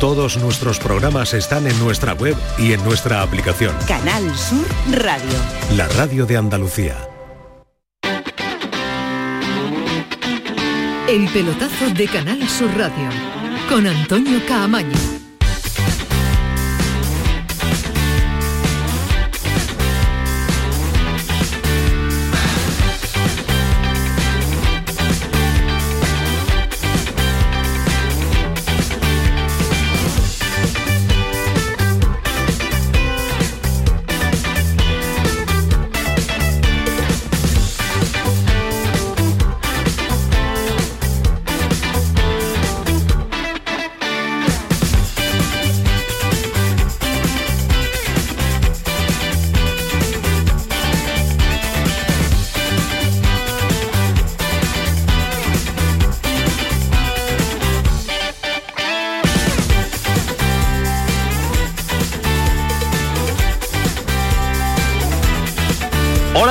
[0.00, 3.76] Todos nuestros programas están en nuestra web y en nuestra aplicación.
[3.86, 5.38] Canal Sur Radio.
[5.76, 6.96] La radio de Andalucía.
[11.06, 13.10] El pelotazo de Canal Sur Radio
[13.68, 15.19] con Antonio Caamaño.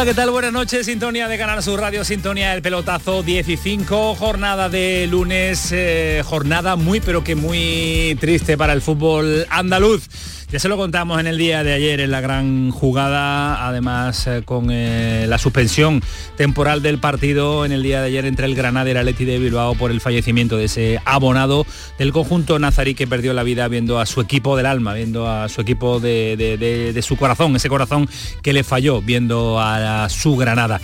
[0.09, 0.31] ¿Qué tal?
[0.31, 3.85] Buenas noches, sintonía de Canal Sur Radio, sintonía del pelotazo 15,
[4.17, 10.09] jornada de lunes, eh, jornada muy pero que muy triste para el fútbol andaluz.
[10.51, 14.41] Ya se lo contamos en el día de ayer en la gran jugada, además eh,
[14.43, 16.01] con eh, la suspensión
[16.37, 19.37] temporal del partido en el día de ayer entre el Granada y el Atleti de
[19.37, 21.67] Bilbao por el fallecimiento de ese abonado
[21.99, 25.49] del conjunto nazarí que perdió la vida viendo a su equipo del alma, viendo a
[25.49, 28.09] su equipo de, de su corazón, ese corazón
[28.41, 30.81] que le falló viendo a su Granada.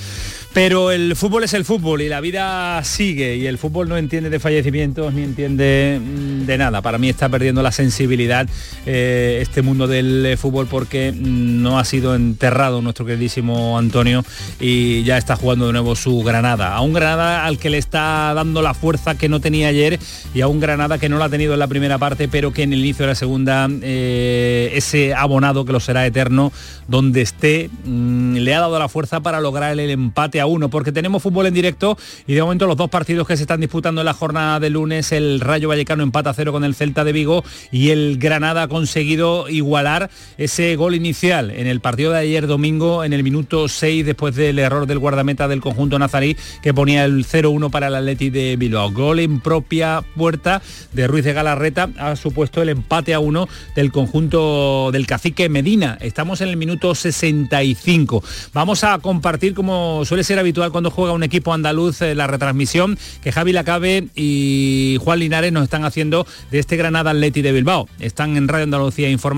[0.55, 4.29] Pero el fútbol es el fútbol y la vida sigue y el fútbol no entiende
[4.29, 6.81] de fallecimientos ni entiende mm, de nada.
[6.81, 8.47] Para mí está perdiendo la sensibilidad
[8.85, 14.25] eh, este mundo del eh, fútbol porque no ha sido enterrado nuestro queridísimo Antonio
[14.59, 16.75] y ya está jugando de nuevo su Granada.
[16.75, 19.97] A un Granada al que le está dando la fuerza que no tenía ayer
[20.33, 22.63] y a un Granada que no la ha tenido en la primera parte pero que
[22.63, 26.51] en el inicio de la segunda eh, ese abonado que lo será eterno
[26.89, 31.23] donde esté mm, le ha dado la fuerza para lograr el empate uno, porque tenemos
[31.23, 31.97] fútbol en directo
[32.27, 35.13] y de momento los dos partidos que se están disputando en la jornada de lunes,
[35.13, 38.67] el Rayo Vallecano empata a cero con el Celta de Vigo y el Granada ha
[38.67, 44.05] conseguido igualar ese gol inicial en el partido de ayer domingo en el minuto 6
[44.05, 48.29] después del error del guardameta del conjunto nazarí que ponía el 0-1 para el Atleti
[48.29, 48.91] de Bilbao.
[48.91, 50.61] Gol en propia puerta
[50.93, 55.97] de Ruiz de Galarreta ha supuesto el empate a uno del conjunto del cacique Medina.
[56.01, 58.23] Estamos en el minuto 65.
[58.53, 62.97] Vamos a compartir como suele ser habitual cuando juega un equipo andaluz eh, la retransmisión
[63.21, 67.87] que Javi Lacabe y Juan Linares nos están haciendo de este Granada Atleti de Bilbao.
[67.99, 69.34] Están en Radio Andalucía Información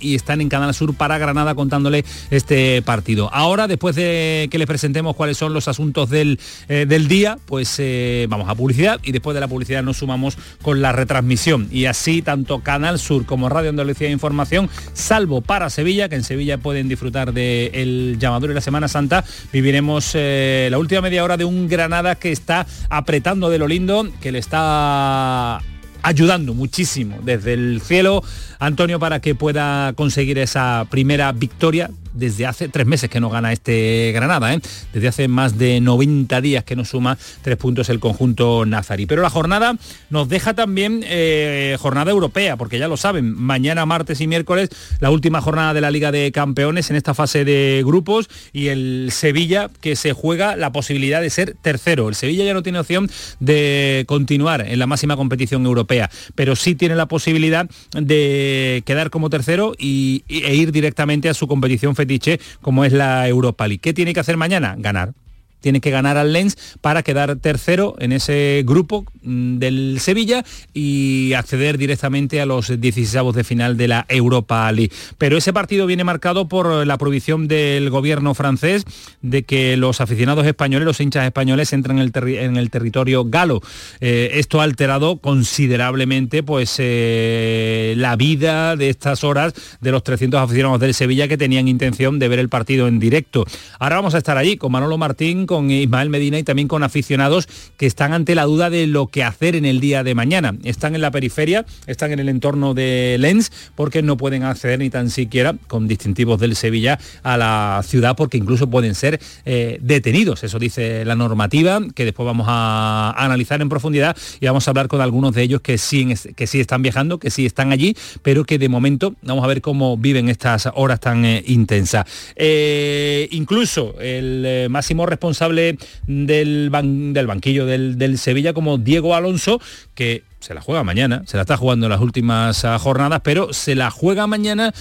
[0.00, 3.30] y están en Canal Sur para Granada contándole este partido.
[3.32, 6.38] Ahora, después de que les presentemos cuáles son los asuntos del,
[6.68, 10.36] eh, del día, pues eh, vamos a publicidad y después de la publicidad nos sumamos
[10.62, 11.68] con la retransmisión.
[11.70, 16.58] Y así tanto Canal Sur como Radio Andalucía Información, salvo para Sevilla, que en Sevilla
[16.58, 21.44] pueden disfrutar del el llamador y la Semana Santa, viviremos la última media hora de
[21.44, 25.60] un Granada que está apretando de lo lindo, que le está
[26.02, 28.22] ayudando muchísimo desde el cielo,
[28.58, 33.52] Antonio, para que pueda conseguir esa primera victoria desde hace tres meses que no gana
[33.52, 34.60] este Granada, ¿eh?
[34.92, 39.06] desde hace más de 90 días que nos suma tres puntos el conjunto nazarí.
[39.06, 39.76] Pero la jornada
[40.10, 44.70] nos deja también eh, jornada europea, porque ya lo saben, mañana, martes y miércoles,
[45.00, 49.10] la última jornada de la Liga de Campeones en esta fase de grupos y el
[49.12, 52.08] Sevilla que se juega la posibilidad de ser tercero.
[52.08, 56.74] El Sevilla ya no tiene opción de continuar en la máxima competición europea, pero sí
[56.74, 62.40] tiene la posibilidad de quedar como tercero y, e ir directamente a su competición fetiche
[62.62, 63.80] como es la Europa League.
[63.80, 64.74] ¿Qué tiene que hacer mañana?
[64.78, 65.12] Ganar
[65.60, 71.32] tiene que ganar al Lens para quedar tercero en ese grupo mm, del Sevilla y
[71.34, 74.92] acceder directamente a los 16 de final de la Europa League.
[75.16, 78.84] Pero ese partido viene marcado por la prohibición del gobierno francés
[79.22, 83.60] de que los aficionados españoles, los hinchas españoles entren en el, territorio galo.
[84.00, 90.40] Eh, esto ha alterado considerablemente pues, eh, la vida de estas horas de los 300
[90.40, 93.44] aficionados del Sevilla que tenían intención de ver el partido en directo.
[93.78, 97.48] Ahora vamos a estar allí con Manolo Martín, con Ismael Medina y también con aficionados
[97.76, 100.54] que están ante la duda de lo que hacer en el día de mañana.
[100.62, 104.90] Están en la periferia, están en el entorno de Lens porque no pueden acceder ni
[104.90, 110.44] tan siquiera con distintivos del Sevilla a la ciudad porque incluso pueden ser eh, detenidos.
[110.44, 114.86] Eso dice la normativa que después vamos a, analizar en profundidad y vamos a hablar
[114.86, 118.44] con algunos de ellos que sí, que sí están viajando, que sí están allí, pero
[118.44, 122.04] que de momento vamos a ver cómo viven estas horas tan eh, intensas.
[122.36, 126.70] Eh, incluso el máximo responsable responsable del,
[127.12, 129.60] del banquillo del, del Sevilla como Diego Alonso,
[129.94, 133.52] que se la juega mañana, se la está jugando en las últimas ah, jornadas, pero
[133.52, 134.72] se la juega mañana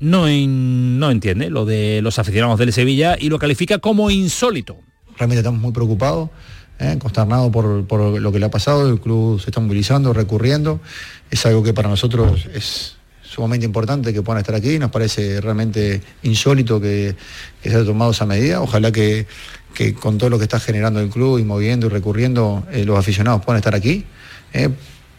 [0.00, 4.76] no, no entiende lo de los aficionados del Sevilla y lo califica como insólito.
[5.16, 6.30] Realmente estamos muy preocupados,
[6.80, 6.96] ¿eh?
[7.00, 10.80] consternados por, por, lo que le ha pasado, el club se está movilizando, recurriendo,
[11.30, 16.00] es algo que para nosotros es sumamente importante que puedan estar aquí, nos parece realmente
[16.22, 17.16] insólito que
[17.62, 19.26] se haya tomado esa medida, ojalá que,
[19.74, 22.98] que, con todo lo que está generando el club y moviendo y recurriendo, eh, los
[22.98, 24.04] aficionados puedan estar aquí.
[24.52, 24.70] ¿eh?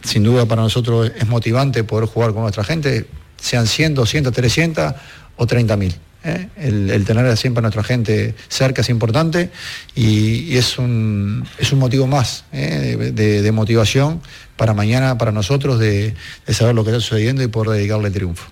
[0.06, 3.06] sin duda para nosotros es motivante poder jugar con nuestra gente,
[3.36, 4.94] sean 100, 200, 300
[5.36, 5.94] o 30 mil.
[6.24, 6.48] ¿eh?
[6.56, 9.50] El, tener siempre a nuestra gente cerca es importante
[9.94, 13.12] y, es, un, es, un, motivo más ¿eh?
[13.12, 14.20] de, motivación
[14.56, 16.14] para mañana, para nosotros, de,
[16.46, 18.50] de saber lo que está sucediendo y poder dedicarle triunfo.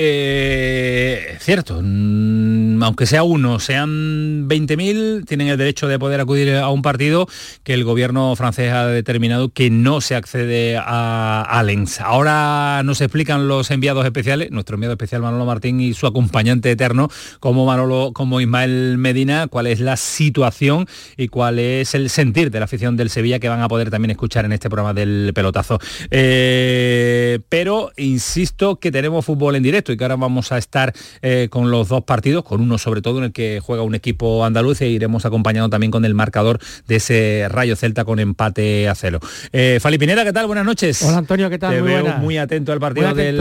[0.00, 6.68] Eh, cierto, mm, aunque sea uno, sean 20.000, tienen el derecho de poder acudir a
[6.68, 7.26] un partido
[7.64, 12.00] que el gobierno francés ha determinado que no se accede a, a Lens.
[12.00, 17.08] Ahora nos explican los enviados especiales, nuestro enviado especial Manolo Martín y su acompañante eterno,
[17.40, 20.86] como Manolo, como Ismael Medina, cuál es la situación
[21.16, 24.12] y cuál es el sentir de la afición del Sevilla que van a poder también
[24.12, 25.80] escuchar en este programa del pelotazo.
[26.12, 30.92] Eh, pero insisto que tenemos fútbol en directo y que ahora vamos a estar
[31.22, 34.44] eh, con los dos partidos, con uno sobre todo en el que juega un equipo
[34.44, 38.94] andaluz e iremos acompañando también con el marcador de ese Rayo Celta con empate a
[38.94, 39.20] cero.
[39.52, 40.46] Eh, Fali Pineda, ¿qué tal?
[40.46, 41.02] Buenas noches.
[41.02, 41.74] Hola Antonio, ¿qué tal?
[41.74, 43.36] Te veo muy atento al partido del,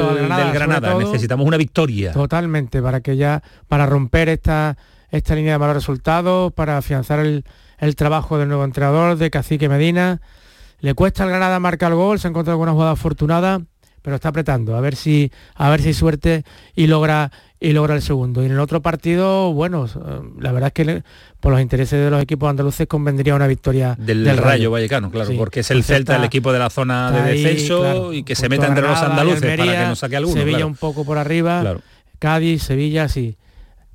[0.53, 0.95] Granada.
[0.95, 2.11] Necesitamos una victoria.
[2.13, 4.77] Totalmente, para que ya, para romper esta,
[5.09, 7.43] esta línea de malos resultados, para afianzar el,
[7.77, 10.21] el trabajo del nuevo entrenador, de Cacique Medina.
[10.79, 13.61] Le cuesta al Granada marcar el gol, se ha encontrado alguna jugada afortunada
[14.07, 17.93] pero está apretando, a ver si, a ver si hay suerte y logra, y logra
[17.93, 18.41] el segundo.
[18.41, 19.89] Y en el otro partido, bueno, eh,
[20.39, 21.03] la verdad es que
[21.41, 24.71] por los intereses de los equipos andaluces convendría una victoria del, Rayo.
[24.71, 28.35] Vallecano, claro, porque es el Celta, el equipo de la zona de descenso y que
[28.35, 30.39] se meta entre los andaluces para que no saque alguno.
[30.39, 31.75] Sevilla un poco por arriba,
[32.17, 33.35] Cádiz, Sevilla, sí.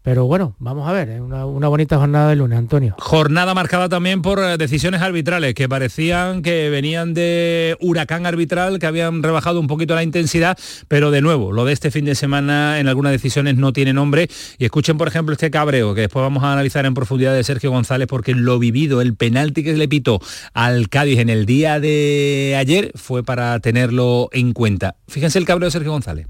[0.03, 2.97] Pero bueno, vamos a ver, es una, bonita jornada de lunes, Antonio.
[2.99, 8.87] Jornada marcada también por eh, decisiones arbitrales que parecían que venían de huracán arbitral, que
[8.87, 10.59] habían rebajado un poquito la intensidad,
[10.89, 14.29] pero de nuevo, lo de este fin de semana en algunas decisiones no tiene nombre.
[14.59, 17.71] Y escuchen, por ejemplo, este cabreo, que después vamos a analizar en profundidad de Sergio
[17.71, 20.21] González, porque lo vivido, el penalti que le pitó
[20.53, 24.97] al Cádiz en el día de ayer fue para tenerlo en cuenta.
[25.07, 26.27] Fíjense el cabreo de Sergio González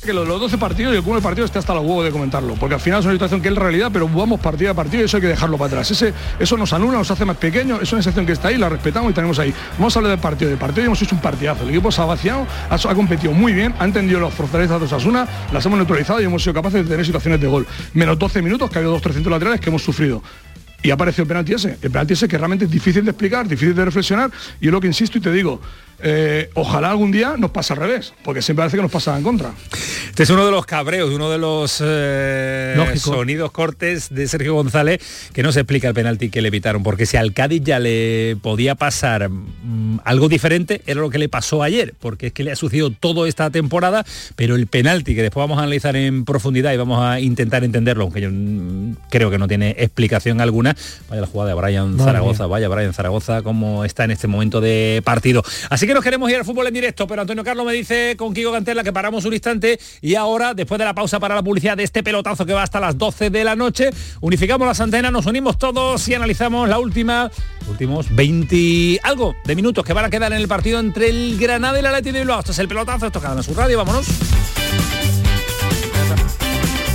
[0.00, 2.74] que los, 12 partidos y el primer partido está hasta los huevos de comentarlo, porque
[2.74, 5.18] al final es una situación que es realidad, pero vamos partido a partido y eso
[5.18, 5.90] hay que dejarlo para atrás.
[5.90, 8.68] Ese, eso nos anula, nos hace más pequeños, es una situación que está ahí, la
[8.68, 9.52] respetamos y tenemos ahí.
[9.78, 11.64] Vamos a hablar del partido, del partido y hemos hecho un partidazo.
[11.64, 15.28] El equipo se ha vaciado, ha, competido muy bien, ha entendido las fortalezas de Osasuna,
[15.52, 17.66] las hemos neutralizado y hemos sido capaces de tener situaciones de gol.
[17.92, 20.22] Menos 12 minutos, que ha habido dos 300 laterales que hemos sufrido
[20.82, 21.76] y ha aparecido el penalti ese.
[21.82, 24.30] El penalti ese que realmente es difícil de explicar, difícil de reflexionar.
[24.60, 25.60] Y yo lo que insisto y te digo,
[26.02, 29.22] eh, ojalá algún día nos pase al revés, porque siempre parece que nos pasa en
[29.22, 29.52] contra.
[30.08, 35.00] Este es uno de los cabreos, uno de los eh, sonidos cortes de Sergio González
[35.32, 38.36] que no se explica el penalti que le evitaron, porque si al Cádiz ya le
[38.42, 42.52] podía pasar mm, algo diferente, era lo que le pasó ayer, porque es que le
[42.52, 44.04] ha sucedido todo esta temporada,
[44.36, 48.04] pero el penalti que después vamos a analizar en profundidad y vamos a intentar entenderlo,
[48.04, 50.76] aunque yo mm, creo que no tiene explicación alguna,
[51.08, 55.02] vaya la jugada de Brian Zaragoza, vaya Brian Zaragoza, como está en este momento de
[55.04, 55.42] partido.
[55.68, 58.14] Así que que nos queremos ir al fútbol en directo, pero Antonio Carlos me dice
[58.16, 61.42] con Kiko Cantela que paramos un instante y ahora, después de la pausa para la
[61.42, 65.10] publicidad de este pelotazo que va hasta las 12 de la noche, unificamos las antenas,
[65.10, 67.28] nos unimos todos y analizamos la última,
[67.68, 71.76] últimos 20 algo de minutos que van a quedar en el partido entre el Granada
[71.76, 72.38] y la Leti de Bilbao.
[72.38, 74.06] Esto es el pelotazo, esto queda en su radio, vámonos.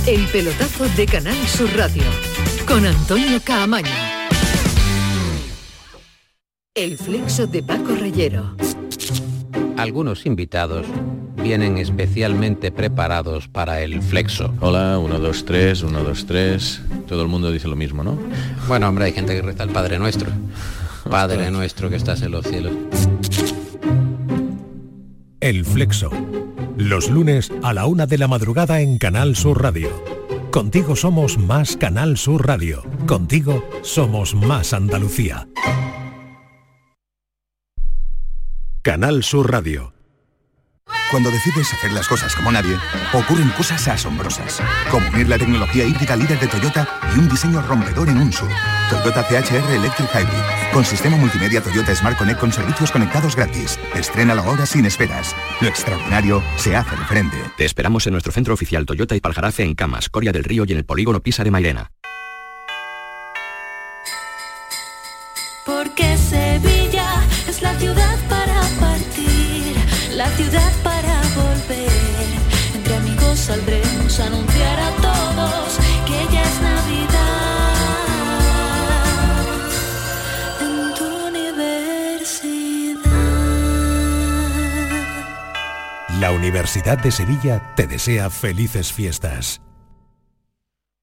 [0.06, 2.04] El pelotazo de Canal Sur Radio
[2.66, 3.92] con Antonio Caamaño.
[6.74, 8.56] El flexo de Paco Reyero
[9.76, 10.86] algunos invitados
[11.42, 14.52] vienen especialmente preparados para el flexo.
[14.60, 16.82] Hola, 1, 2, 3, 1, 2, 3.
[17.06, 18.18] Todo el mundo dice lo mismo, ¿no?
[18.68, 20.30] Bueno, hombre, hay gente que reza el Padre Nuestro.
[21.08, 22.72] Padre Nuestro que estás en los cielos.
[25.40, 26.10] El flexo.
[26.76, 29.88] Los lunes a la una de la madrugada en Canal Sur Radio.
[30.50, 32.82] Contigo somos más Canal Sur Radio.
[33.06, 35.46] Contigo somos más Andalucía.
[38.86, 39.92] Canal Sur Radio.
[41.10, 42.76] Cuando decides hacer las cosas como nadie,
[43.12, 44.62] ocurren cosas asombrosas,
[44.92, 48.48] como unir la tecnología híbrida líder de Toyota y un diseño rompedor en un SUV.
[48.88, 53.76] Toyota CHR Electric Hybrid, con sistema multimedia Toyota Smart Connect con servicios conectados gratis.
[53.96, 55.34] Estrena la hora sin esperas.
[55.60, 57.36] Lo extraordinario se hace de frente.
[57.56, 60.70] Te esperamos en nuestro centro oficial Toyota y Paljarafe en Camas, Coria del Río y
[60.70, 61.90] en el polígono Pisa de Mairena.
[65.64, 66.45] Porque Sevilla
[70.46, 71.90] ciudad para volver.
[72.74, 77.74] Entre amigos saldremos a anunciar a todos que ya es Navidad.
[80.60, 83.00] En tu universidad.
[86.20, 89.60] La Universidad de Sevilla te desea felices fiestas.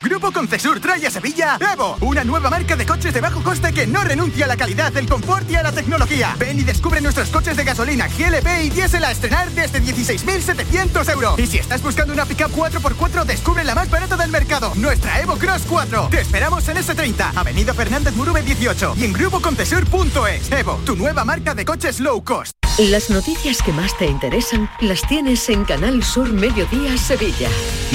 [0.03, 3.87] Grupo Concesur trae a Sevilla Evo, una nueva marca de coches de bajo coste que
[3.87, 6.35] no renuncia a la calidad, el confort y a la tecnología.
[6.37, 11.39] Ven y descubre nuestros coches de gasolina GLP y diésel a estrenar desde 16.700 euros.
[11.39, 15.37] Y si estás buscando una pickup 4x4, descubre la más barata del mercado, nuestra Evo
[15.37, 16.09] Cross 4.
[16.11, 20.51] Te esperamos en S30, Avenida Fernández Murube 18 y en grupoconcesur.es.
[20.51, 22.62] Evo, tu nueva marca de coches low cost.
[22.79, 27.47] Las noticias que más te interesan las tienes en Canal Sur Mediodía Sevilla.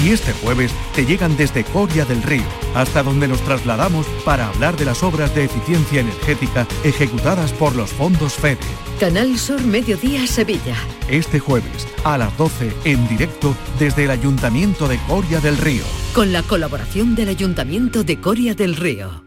[0.05, 2.45] Y este jueves te llegan desde Coria del Río,
[2.77, 7.91] hasta donde nos trasladamos para hablar de las obras de eficiencia energética ejecutadas por los
[7.91, 8.59] fondos FEDE.
[9.01, 10.77] Canal Sur Mediodía Sevilla.
[11.09, 15.83] Este jueves a las 12 en directo desde el Ayuntamiento de Coria del Río.
[16.15, 19.25] Con la colaboración del Ayuntamiento de Coria del Río.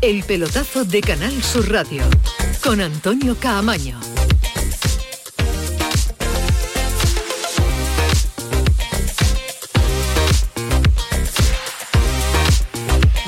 [0.00, 2.04] El pelotazo de Canal Sur Radio.
[2.64, 4.00] Con Antonio Caamaño.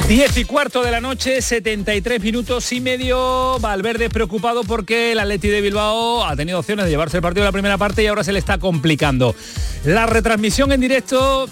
[0.09, 3.59] Diez y cuarto de la noche, 73 minutos y medio.
[3.61, 7.49] Valverde preocupado porque el Atleti de Bilbao ha tenido opciones de llevarse el partido de
[7.49, 9.37] la primera parte y ahora se le está complicando.
[9.85, 11.47] La retransmisión en directo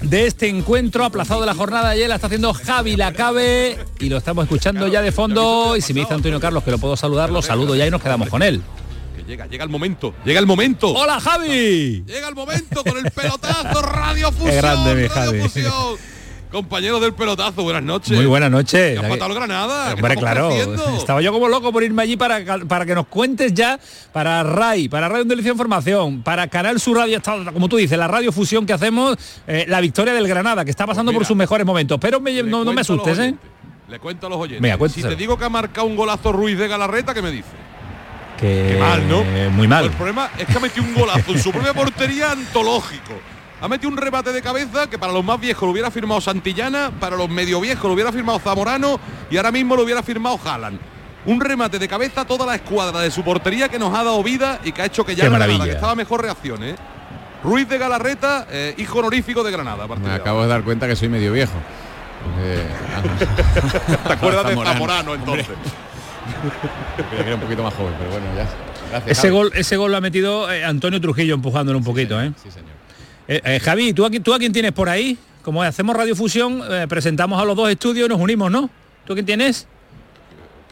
[0.00, 4.18] de este encuentro aplazado de la jornada ayer la está haciendo Javi Lacabe y lo
[4.18, 7.30] estamos escuchando ya de fondo y si me dice Antonio Carlos que lo puedo saludar,
[7.30, 8.62] lo saludo ya y nos quedamos con él.
[9.26, 10.88] Llega, llega el momento, llega el momento.
[10.92, 12.04] ¡Hola Javi!
[12.06, 14.50] Llega el momento con el pelotazo Radio Fusión.
[14.50, 15.64] Qué grande mi Radio Javi.
[16.46, 16.62] Fusión.
[16.62, 18.16] Compañeros del pelotazo, buenas noches.
[18.16, 18.98] Muy buenas noches.
[18.98, 19.94] ¿Qué has Granada?
[19.94, 20.50] ¿Qué Hombre, claro.
[20.98, 23.78] Estaba yo como loco por irme allí para, para que nos cuentes ya
[24.12, 28.08] para RAI, para Radio Andalucía Información, para Canal Sur Radio, está- como tú dices, la
[28.08, 31.36] radio fusión que hacemos, eh, la victoria del Granada, que está pasando por mira, sus
[31.36, 31.98] mejores momentos.
[32.00, 33.34] Pero me- no, no me asustes, ¿eh?
[33.88, 34.62] Le cuento a los oyentes.
[34.62, 37.48] Venga, si te digo que ha marcado un golazo Ruiz de Galarreta, ¿qué me dice?
[38.38, 39.22] Que Qué mal, ¿no?
[39.52, 39.82] Muy mal.
[39.84, 43.12] Pues el problema es que ha metido un golazo en su propia portería antológico.
[43.60, 46.90] Ha metido un remate de cabeza que para los más viejos lo hubiera firmado Santillana,
[47.00, 50.78] para los medio viejos lo hubiera firmado Zamorano y ahora mismo lo hubiera firmado Haaland.
[51.24, 54.22] Un remate de cabeza a toda la escuadra de su portería que nos ha dado
[54.22, 56.76] vida y que ha hecho que ya Granada, que estaba mejor reacción, ¿eh?
[57.42, 59.86] Ruiz de Galarreta, eh, hijo honorífico de Granada.
[59.86, 61.52] Me acabo de dar cuenta que soy medio viejo.
[62.24, 62.62] Porque-
[64.06, 65.46] ¿Te acuerdas de Zamorano entonces?
[67.10, 68.46] Que era un poquito más joven, pero bueno, ya.
[68.90, 69.34] Gracias, Ese Javi.
[69.34, 72.32] gol, ese gol lo ha metido eh, Antonio Trujillo empujándolo un poquito, ¿eh?
[73.28, 75.18] Eh, eh, Javi, ¿tú a, quién- ¿tú a quién tienes por ahí?
[75.42, 78.68] Como hacemos radiofusión, eh, presentamos a los dos estudios y nos unimos, ¿no?
[79.04, 79.66] ¿Tú a quién tienes?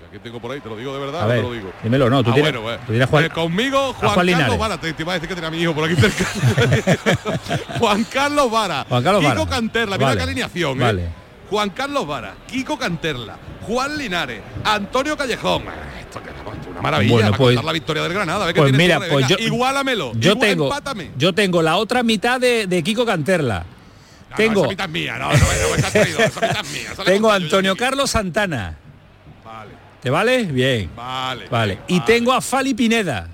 [0.08, 1.73] Aquí tengo por ahí, te lo digo de verdad, ver, te lo digo.
[1.82, 2.78] dímelo, no, tú Ah, tienes- bueno, bueno.
[2.87, 4.30] tú tienes Juan- Eh, conmigo Juan, Juan.
[4.30, 6.25] Carlos Vara, te, te iba a decir que tenía a mi hijo por aquí cerca.
[7.78, 9.50] Juan Carlos Vara, Juan Carlos Kiko Vara.
[9.50, 10.84] Canterla, mira Vale, qué alineación, ¿eh?
[10.84, 11.08] vale.
[11.50, 15.62] Juan Carlos Vara, Kiko Canterla, Juan Linares, Antonio Callejón.
[16.16, 18.42] Ah, una maravilla Bueno, para pues- contar la victoria del Granada.
[18.42, 20.12] A ver qué Pues mira, vale, pues yo igualamelo.
[20.14, 21.11] Yo igual- tengo, empátame.
[21.16, 23.64] yo tengo la otra mitad de, de Kiko Canterla.
[24.30, 26.88] No, tengo, mía, no, no, no, mía.
[26.99, 27.76] he tengo Antonio.
[27.76, 28.76] Carlos Santana.
[29.44, 29.71] Vale,
[30.02, 30.42] ¿Te vale?
[30.44, 30.90] Bien.
[30.97, 31.47] vale.
[31.49, 31.78] Vale.
[31.87, 33.28] Y tengo a Fali Pineda.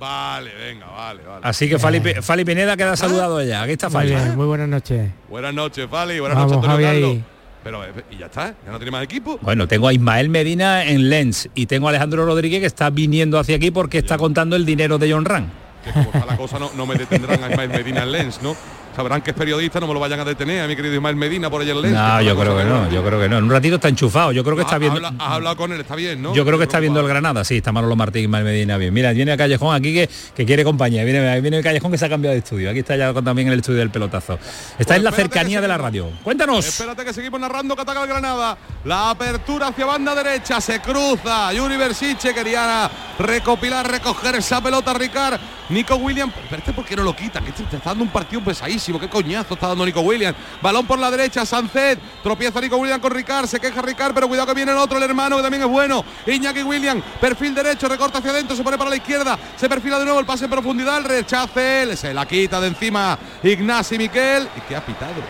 [0.00, 1.40] Vale, venga, vale, vale.
[1.44, 3.62] Así que Fali, Fali Pineda queda saludado ya.
[3.62, 4.08] Aquí está Muy Fali.
[4.14, 5.10] bien, muy buenas noches.
[5.28, 6.18] Buenas noches, Fali.
[6.18, 7.29] Buenas Vamos, noches, Antonio Javi, Carlos.
[7.62, 9.38] Pero, y ya está, ya no tiene más equipo.
[9.42, 13.38] Bueno, tengo a Ismael Medina en Lens y tengo a Alejandro Rodríguez que está viniendo
[13.38, 15.50] hacia aquí porque está contando el dinero de John Ran.
[15.84, 18.56] Que como está la cosa, no, no me detendrán a Ismael Medina en Lens, ¿no?
[18.94, 21.48] Sabrán que es periodista, no me lo vayan a detener a mi querido Ismael Medina
[21.48, 21.94] por Lens.
[21.94, 23.38] No, yo creo que no, yo creo que no.
[23.38, 24.32] En un ratito está enchufado.
[24.32, 25.00] Yo creo que está viendo.
[25.06, 26.34] has hablado con él, está bien, ¿no?
[26.34, 28.92] Yo creo que está viendo el Granada, sí, está Manolo Martín Ismael Medina bien.
[28.92, 31.04] Mira, viene el Callejón aquí que, que quiere compañía.
[31.04, 32.70] Viene, viene el Callejón que se ha cambiado de estudio.
[32.70, 34.38] Aquí está ya también en el estudio del pelotazo.
[34.78, 36.10] Está en la cercanía de la radio.
[36.22, 36.66] Cuéntanos.
[36.66, 38.58] Espérate que seguimos narrando que ataca el Granada.
[38.84, 41.52] La apertura hacia banda derecha se cruza.
[41.52, 45.40] Yuri Bersiche quería recopilar, recoger esa pelota Ricard.
[45.68, 46.34] Nico Williams.
[46.48, 48.79] Pero este por qué no lo quita, que este está dando un partido pesadísimo.
[48.98, 50.36] Qué coñazo está dando Nico Williams.
[50.62, 51.98] Balón por la derecha, Sancet.
[52.22, 53.46] Tropieza Nico Williams con Ricard.
[53.46, 56.04] Se queja Ricard, pero cuidado que viene el otro, el hermano, que también es bueno.
[56.26, 59.38] Iñaki Williams, perfil derecho, recorta hacia adentro, se pone para la izquierda.
[59.56, 61.96] Se perfila de nuevo el pase en profundidad, el rechace él.
[61.96, 64.48] Se la quita de encima Ignasi Miquel.
[64.56, 65.22] ¿Y qué ha pitado?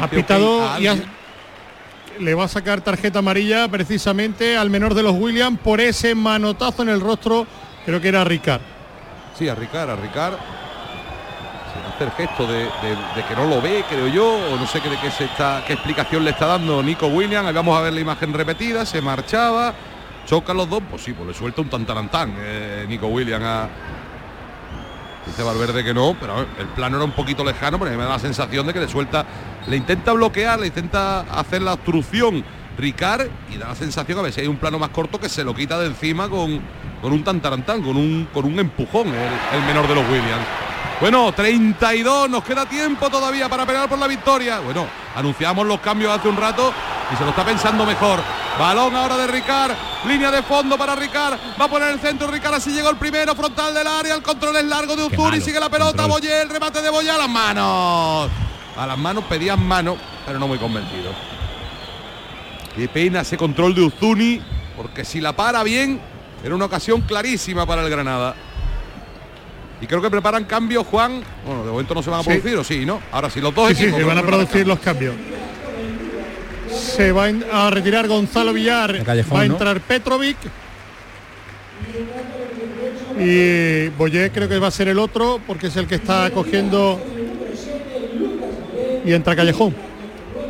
[0.00, 0.96] Ha pitado y ha-
[2.18, 6.82] le va a sacar tarjeta amarilla precisamente al menor de los Williams por ese manotazo
[6.82, 7.46] en el rostro,
[7.86, 8.60] creo que era Ricard.
[9.38, 10.34] Sí, a Ricard, a Ricard.
[12.00, 12.66] Se hace el gesto de,
[13.28, 15.74] que no lo ve, creo yo, o no sé qué, de qué, se está, qué
[15.74, 17.46] explicación le está dando Nico Williams.
[17.46, 19.74] Ahí vamos a ver la imagen repetida, se marchaba,
[20.24, 23.68] chocan los dos, pues sí, pues le suelta un tantarantán eh, Nico Williams a...
[25.26, 28.18] Dice Valverde que no, pero el plano era un poquito lejano, pero me da la
[28.18, 29.26] sensación de que le suelta,
[29.66, 32.42] le intenta bloquear, le intenta hacer la obstrucción
[32.78, 35.44] Ricard y da la sensación a ver si hay un plano más corto que se
[35.44, 36.62] lo quita de encima con,
[37.02, 40.69] con un tantarantán, con un, con un empujón, el menor de los Williams.
[41.00, 44.60] Bueno, 32, nos queda tiempo todavía para pelear por la victoria.
[44.60, 46.74] Bueno, anunciamos los cambios hace un rato
[47.10, 48.20] y se lo está pensando mejor.
[48.58, 49.72] Balón ahora de Ricard,
[50.06, 53.34] línea de fondo para Ricard, va a poner el centro Ricard, así llegó el primero,
[53.34, 56.04] frontal del área, el control es largo de Uzuri, sigue la pelota.
[56.04, 58.30] Boyé, el remate de Boyé a las manos.
[58.76, 61.12] A las manos pedían mano, pero no muy convencido.
[62.76, 64.42] Qué pena ese control de Uzuni,
[64.76, 65.98] porque si la para bien,
[66.44, 68.34] era una ocasión clarísima para el Granada.
[69.82, 71.22] Y creo que preparan cambios, Juan.
[71.46, 72.28] Bueno, de momento no se van a Sí.
[72.30, 72.84] producir, ¿o sí?
[72.84, 73.00] ¿No?
[73.12, 75.14] Ahora sí, los dos Sí, sí, se van a producir los cambios.
[76.70, 79.52] Se va a retirar Gonzalo Villar, Callejón, va a ¿no?
[79.54, 80.36] entrar Petrovic.
[83.18, 87.00] Y Boyé creo que va a ser el otro porque es el que está cogiendo
[89.04, 89.74] y entra Callejón.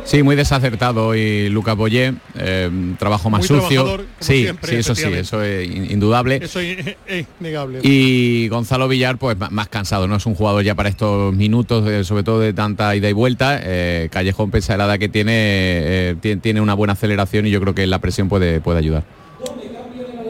[0.03, 3.99] Sí, muy desacertado hoy Lucas Boyé, eh, trabajo más Muy sucio.
[4.19, 6.39] Sí, siempre, sí, eso sí, eso es in- indudable.
[6.41, 7.79] Eso es es innegable.
[7.83, 12.03] Y Gonzalo Villar, pues más cansado, no es un jugador ya para estos minutos, eh,
[12.03, 13.59] sobre todo de tanta ida y vuelta.
[13.63, 17.51] Eh, Callejón, pese a la edad que tiene, eh, ti- tiene una buena aceleración y
[17.51, 19.03] yo creo que la presión puede, puede ayudar.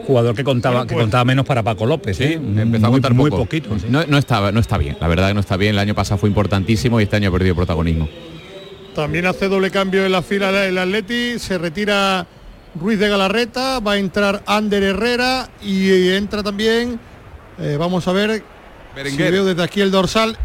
[0.06, 2.34] Jugador que contaba, que contaba menos para Paco López, ¿eh?
[2.34, 3.44] Empezó a contar muy poco.
[3.44, 3.78] poquito.
[3.78, 3.86] sí.
[3.88, 5.72] No, no estaba, no está bien, la verdad que no está bien.
[5.74, 8.08] El año pasado fue importantísimo y este año ha perdido protagonismo.
[8.94, 12.26] También hace doble cambio en la fila del Atleti, se retira
[12.74, 17.00] Ruiz de Galarreta, va a entrar Ander Herrera y entra también,
[17.58, 18.42] eh, vamos a ver,
[18.94, 19.26] Berenguer.
[19.26, 20.36] si veo desde aquí el dorsal,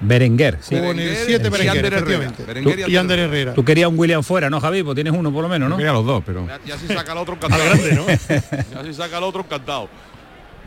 [0.00, 0.76] Berenguer, sí.
[0.76, 1.96] con el 7 y Berenguer, Ander Herrera.
[1.98, 2.44] efectivamente.
[2.44, 3.54] Berenguer y y Ander Herrera.
[3.54, 4.82] Tú querías un William fuera, ¿no, Javi?
[4.82, 5.76] Pues tienes uno por lo menos, ¿no?
[5.76, 6.46] Quería los dos, pero...
[6.46, 7.62] Ya, ya si saca el otro encantado.
[7.64, 8.06] grande, ¿no?
[8.74, 9.88] ya si saca el otro encantado.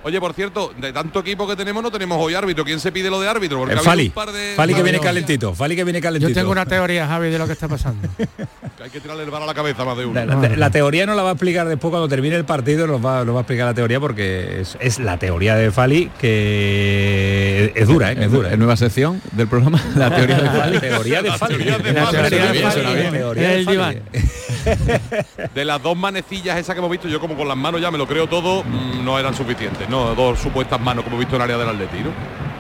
[0.06, 2.66] Oye, por cierto, de tanto equipo que tenemos no tenemos hoy árbitro.
[2.66, 3.60] ¿Quién se pide lo de árbitro?
[3.60, 6.30] Porque Eh, ha Fali, un par de- Fali que viene calentito, Fali que viene calentito.
[6.30, 8.08] Yo tengo una teoría, Javi, de lo que está pasando.
[8.18, 10.26] que Hay que tirarle el bar a la cabeza más de uno.
[10.26, 13.04] La, la- la teoría no la va a explicar después cuando termine el partido, nos
[13.04, 17.72] va, nos va a explicar la teoría porque es, es la teoría de Fali que
[17.76, 18.18] es dura, ¿eh?
[18.20, 18.52] es dura.
[18.52, 20.80] En nueva sección del programa, la teoría de Fali.
[20.80, 21.56] teoría de Fali.
[21.56, 22.30] teoría de La Fali.
[22.30, 22.52] teoría
[23.52, 24.02] de Fali.
[25.54, 27.98] De las dos manecillas esas que hemos visto, yo como con las manos ya me
[27.98, 29.88] lo creo todo, mm, no eran suficientes.
[29.94, 32.10] No, dos supuestas manos como hemos visto en el área del Atleti, ¿no?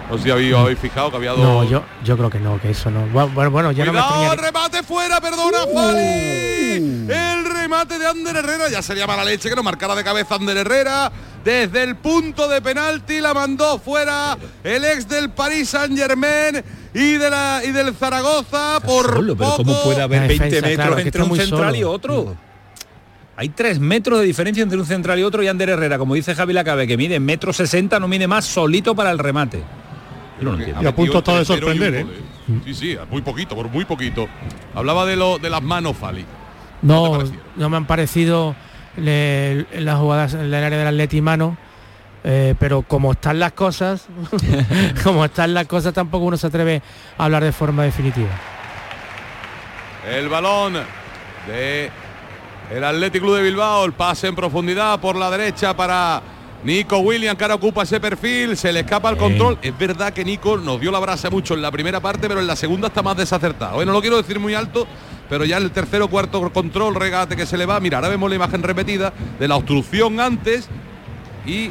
[0.07, 1.39] No sé si habéis, habéis fijado que había dos.
[1.39, 3.07] No, yo, yo creo que no, que eso no.
[3.07, 4.45] Bueno, bueno, bueno, ya no me Cuidado, extrañaría.
[4.51, 7.07] remate fuera, perdona, Fali.
[7.09, 10.57] El remate de Ander Herrera, ya sería mala leche que no marcara de cabeza Ander
[10.57, 11.11] Herrera.
[11.43, 17.13] Desde el punto de penalti la mandó fuera el ex del Paris Saint Germain y
[17.13, 19.63] de la y del Zaragoza por Solo, pero poco.
[19.63, 22.35] ¿cómo puede haber La 20 defensa, metros claro, entre un central y otro?
[23.35, 26.35] Hay tres metros de diferencia entre un central y otro y Ander Herrera, como dice
[26.35, 29.63] Javi Lacabe, que mide metro sesenta, no mide más solito para el remate.
[30.39, 30.83] Yo no lo entiendo.
[30.83, 32.61] Y a punto está de sorprender, gol, ¿eh?
[32.65, 34.27] Sí, sí, muy poquito, por muy poquito.
[34.75, 36.25] Hablaba de lo de las manos, Fali.
[36.83, 37.23] No,
[37.55, 38.55] no me han parecido
[38.97, 41.57] le- las jugadas en el área del Atleti mano.
[42.25, 44.05] eh, pero como están las cosas,
[45.03, 46.81] como están las cosas, tampoco uno se atreve
[47.17, 48.29] a hablar de forma definitiva.
[50.09, 50.73] El balón
[51.47, 51.89] de
[52.71, 56.21] el Atlético Club de Bilbao, el pase en profundidad por la derecha para
[56.63, 59.57] Nico Williams, que ahora ocupa ese perfil, se le escapa el control.
[59.61, 62.47] Es verdad que Nico nos dio la brasa mucho en la primera parte, pero en
[62.47, 63.75] la segunda está más desacertado.
[63.75, 64.87] Bueno, no lo quiero decir muy alto,
[65.29, 67.79] pero ya en el tercero cuarto control, regate que se le va.
[67.79, 70.69] Mira, ahora vemos la imagen repetida de la obstrucción antes
[71.45, 71.69] y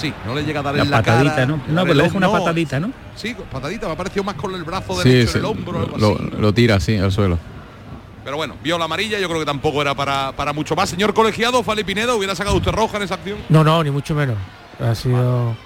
[0.00, 1.46] sí, no le llega a dar La en la patadita, cara.
[1.46, 1.60] ¿no?
[1.68, 2.32] No, pero le deja una no.
[2.32, 2.90] patadita, ¿no?
[3.14, 5.78] Sí, patadita, me ha parecido más con el brazo Sí, derecho sí, en el hombro,
[5.78, 6.30] algo lo, así.
[6.38, 7.38] lo tira así al suelo.
[8.24, 10.88] Pero bueno, vio la amarilla, yo creo que tampoco era para, para mucho más.
[10.90, 13.38] Señor colegiado, Fali Pinedo, ¿hubiera sacado usted roja en esa acción?
[13.48, 14.36] No, no, ni mucho menos.
[14.80, 15.56] Ha sido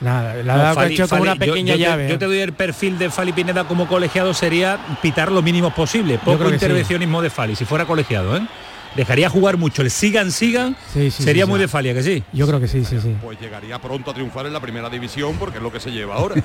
[0.00, 2.08] nada, la No, dado Fali- hecho como una yo- pequeña yo, te- llave.
[2.08, 2.18] Yo ¿eh?
[2.18, 6.18] te doy el perfil de Fali Pineda como colegiado sería pitar lo mínimo posible.
[6.18, 6.54] Poco sí.
[6.54, 8.46] intervencionismo de Fali, si fuera colegiado, ¿eh?
[8.94, 10.74] Dejaría jugar mucho el sigan, sigan.
[10.94, 11.62] Sí, sí, sería sí, muy sí.
[11.62, 12.22] de Fali, ¿a que sí?
[12.32, 13.14] Yo creo que sí, sí, sí.
[13.20, 16.14] Pues llegaría pronto a triunfar en la primera división porque es lo que se lleva
[16.14, 16.36] ahora.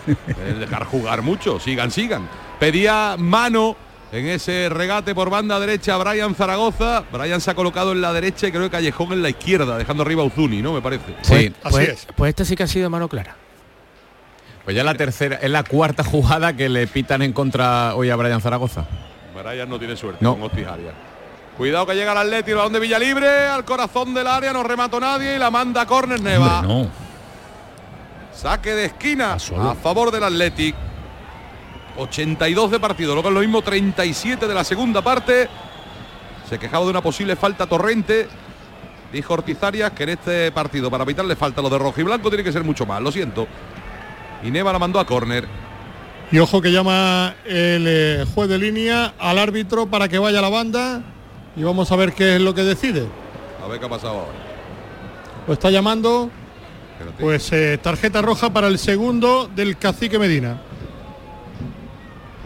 [0.45, 2.28] el dejar jugar mucho, sigan, sigan.
[2.60, 3.78] Pedía mano
[4.12, 7.04] en ese regate por banda derecha a Brian Zaragoza.
[7.12, 10.04] Brian se ha colocado en la derecha y creo que Callejón en la izquierda, dejando
[10.04, 10.74] arriba a Uzuni, ¿no?
[10.74, 11.15] Me parece.
[11.21, 13.36] Sí, Pues, pues esta sí que ha sido mano clara.
[14.65, 18.15] pues ya la tercera, es la cuarta jugada que le pitan en contra hoy a
[18.15, 18.86] Brian Zaragoza.
[19.34, 20.34] Brian no tiene suerte No.
[20.34, 20.93] con Hostis Arias.
[21.58, 25.00] Cuidado que llega el Atleti, el balón de Villalibre, al corazón del área, no remató
[25.00, 26.60] nadie y la manda a córner Neva.
[26.60, 26.89] Hombre, no.
[28.34, 29.69] Saque de esquina solo.
[29.69, 30.76] a favor del Athletic.
[32.02, 35.48] 82 de partido, lo que es lo mismo 37 de la segunda parte.
[36.50, 38.28] Se quejaba de una posible falta torrente.
[39.14, 42.44] Dijo Ortizarias que en este partido para evitarle falta lo de rojo y blanco tiene
[42.44, 43.48] que ser mucho más, lo siento.
[44.44, 45.48] Y Neva la mandó a córner.
[46.32, 50.42] Y ojo que llama el eh, juez de línea al árbitro para que vaya a
[50.42, 51.02] la banda
[51.56, 53.06] y vamos a ver qué es lo que decide.
[53.64, 54.32] A ver qué ha pasado ahora.
[55.46, 56.30] Lo está llamando.
[57.20, 60.62] Pues eh, tarjeta roja para el segundo del cacique Medina.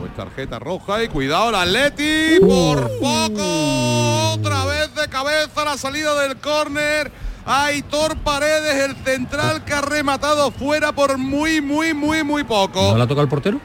[0.05, 4.33] Pues tarjeta roja y cuidado el Atleti por poco.
[4.33, 7.11] Otra vez de cabeza la salida del córner.
[7.47, 12.91] Aitor Paredes, el central que ha rematado fuera por muy, muy, muy, muy poco.
[12.91, 13.59] ¿No la toca el portero?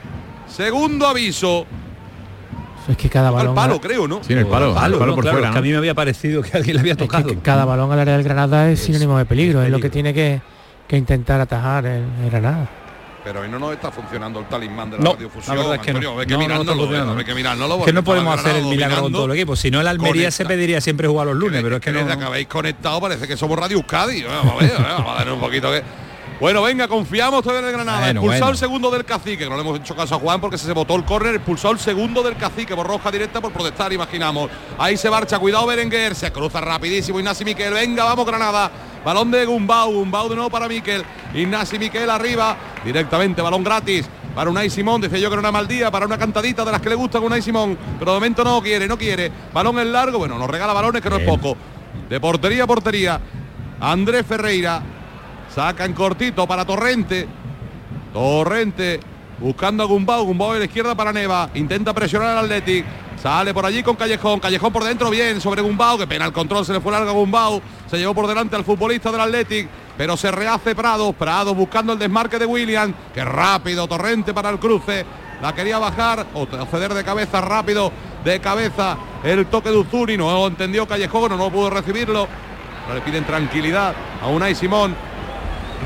[0.48, 1.66] Segundo aviso.
[2.88, 3.54] Es que cada Al balón...
[3.54, 4.24] palo, creo, ¿no?
[4.24, 5.14] Sí, en el palo, Palo, el palo ¿no?
[5.16, 5.48] por Claro, fuera.
[5.48, 7.28] es que a mí me había parecido que alguien le había Es que tocado.
[7.42, 10.40] cada balón al área del Granada es sinónimo de peligro, es lo que tiene que,
[10.88, 12.68] que intentar atajar el, el Granada.
[13.22, 15.56] Pero hoy no nos está funcionando el talismán de la No, radiofusión.
[15.56, 15.98] la verdad es que no.
[15.98, 16.64] Antonio, Hay que No, no, mirar, no
[17.14, 19.24] no, hay que mirar, no lo Es que no podemos hacer el milagro con todo
[19.26, 19.56] el equipo.
[19.56, 20.48] Si no, el Almería se Conecta.
[20.56, 22.18] pediría siempre jugar los lunes, pero es que desde no.
[22.18, 24.22] que habéis conectado parece que somos Radio Euskadi.
[24.22, 26.09] Vamos a ver, vamos a dar un poquito que...
[26.40, 27.98] Bueno, venga, confiamos todavía en el Granada.
[27.98, 28.52] Bueno, expulsado bueno.
[28.52, 30.96] el segundo del cacique, que no le hemos hecho caso a Juan porque se botó
[30.96, 34.50] el córner, expulsado el segundo del cacique por roja directa por protestar, imaginamos.
[34.78, 38.70] Ahí se marcha, cuidado Berenguer, se cruza rapidísimo Ignasi Miquel, venga, vamos Granada.
[39.04, 44.08] Balón de Gumbau, Gumbau de nuevo para Miquel, Ignasi Miquel arriba, directamente, balón gratis.
[44.34, 46.80] Para Unai Simón, decía yo que era una mal día, para una cantadita de las
[46.80, 49.30] que le gusta a Unai Simón, pero de momento no quiere, no quiere.
[49.52, 51.54] Balón en largo, bueno, nos regala balones que no es poco.
[52.08, 53.20] De portería a portería,
[53.80, 54.82] Andrés Ferreira,
[55.54, 57.26] saca en cortito para Torrente.
[58.12, 59.00] Torrente
[59.38, 62.84] buscando a Gumbau, Gumbau a la izquierda para Neva, intenta presionar al Athletic,
[63.16, 66.66] sale por allí con Callejón, Callejón por dentro bien sobre Gumbau, que pena el control,
[66.66, 70.16] se le fue largo a Gumbau, se llevó por delante al futbolista del Athletic, pero
[70.16, 75.06] se rehace Prados, Prados buscando el desmarque de William, que rápido Torrente para el cruce,
[75.40, 77.90] la quería bajar o ceder de cabeza rápido,
[78.22, 82.28] de cabeza el toque de Uzuri, no entendió Callejón, no, no pudo recibirlo,
[82.82, 84.96] Ahora le piden tranquilidad a Unai Simón,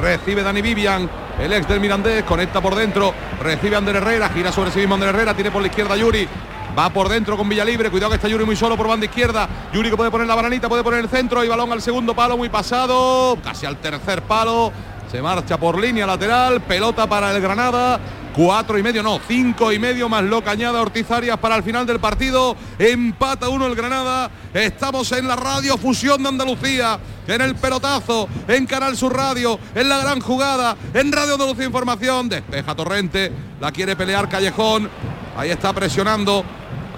[0.00, 4.70] recibe Dani Vivian, el ex del Mirandés, conecta por dentro, recibe Ander Herrera, gira sobre
[4.70, 6.28] sí mismo Ander Herrera, tiene por la izquierda Yuri,
[6.76, 9.90] va por dentro con Villalibre, cuidado que está Yuri muy solo por banda izquierda, Yuri
[9.90, 12.48] que puede poner la bananita, puede poner el centro y balón al segundo palo, muy
[12.48, 14.72] pasado, casi al tercer palo,
[15.10, 18.00] se marcha por línea lateral, pelota para el Granada,
[18.34, 21.86] cuatro y medio, no, cinco y medio más lo cañada Ortiz Arias para el final
[21.86, 27.54] del partido, empata uno el Granada, estamos en la radio Fusión de Andalucía, en el
[27.54, 33.30] pelotazo, en Canal Sur Radio, en la gran jugada, en Radio Andalucía Información, despeja Torrente,
[33.60, 34.90] la quiere pelear Callejón,
[35.36, 36.44] ahí está presionando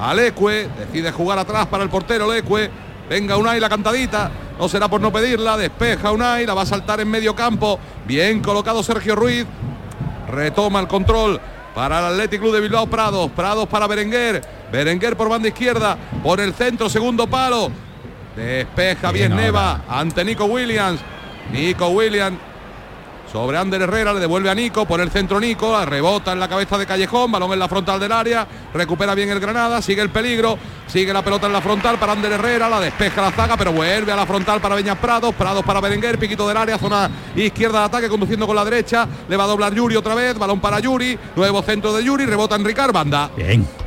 [0.01, 2.71] a Leque, decide jugar atrás para el portero Leque,
[3.11, 7.01] venga Unai la cantadita, no será por no pedirla, despeja Unai, la va a saltar
[7.01, 9.45] en medio campo, bien colocado Sergio Ruiz,
[10.29, 11.41] retoma el control
[11.75, 16.41] para el Athletic Club de Bilbao Prados, Prados para Berenguer, Berenguer por banda izquierda, por
[16.41, 17.71] el centro, segundo palo,
[18.35, 21.01] despeja bien, Bien Neva ante Nico Williams,
[21.53, 22.39] Nico Williams
[23.37, 26.49] sobre Ander Herrera, le devuelve a Nico, por el centro Nico, la rebota en la
[26.49, 30.09] cabeza de Callejón, balón en la frontal del área, recupera bien el Granada, sigue el
[30.09, 33.73] peligro, sigue la pelota en la frontal para Ander Herrera, la despeja la zaga, pero
[33.73, 37.81] vuelve a la frontal para Beñas Prados, Prados para Berenguer, piquito del área, zona izquierda
[37.81, 40.81] de ataque, conduciendo con la derecha, le va a doblar Yuri otra vez, balón para
[40.81, 43.31] Yuri, nuevo centro de Yuri, rebota en Ricard, banda.
[43.37, 43.86] Bien.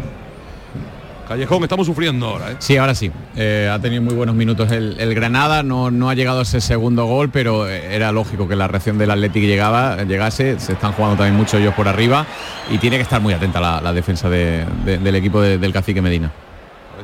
[1.29, 2.55] Callejón, estamos sufriendo ahora, ¿eh?
[2.57, 3.11] Sí, ahora sí.
[3.35, 7.05] Eh, ha tenido muy buenos minutos el, Granada, no, no ha llegado a ese segundo
[7.05, 11.17] gol, pero eh, era lógico que la reacción del Atlético llegaba, llegase, se están jugando
[11.17, 12.25] también mucho ellos por arriba
[12.71, 16.01] y tiene que estar muy atenta la, defensa de- de- del equipo de- del cacique
[16.01, 16.31] Medina.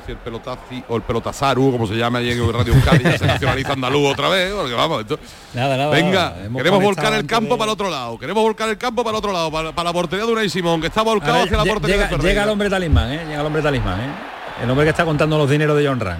[0.06, 3.26] Si el pelotazi o el pelotazaru, como se llama allí en Radio Euskadi, ya se
[3.26, 5.20] nacionaliza andaluz otra vez, porque vamos, esto-
[5.54, 5.89] Nada, nada.
[5.89, 6.50] Venga, nada.
[6.58, 8.18] Queremos volcar el campo de- para el otro lado.
[8.20, 10.80] Queremos volcar el campo para el otro lado, para, para la portería de Unai Simón,
[10.82, 12.30] que está volcado ver, hacia la portería llega, de Ferreira.
[12.32, 13.26] llega el hombre talismán, ¿eh?
[13.26, 14.13] Llega el hombre talismán, ¿eh?
[14.63, 16.20] El hombre que está contando los dineros de John Ran.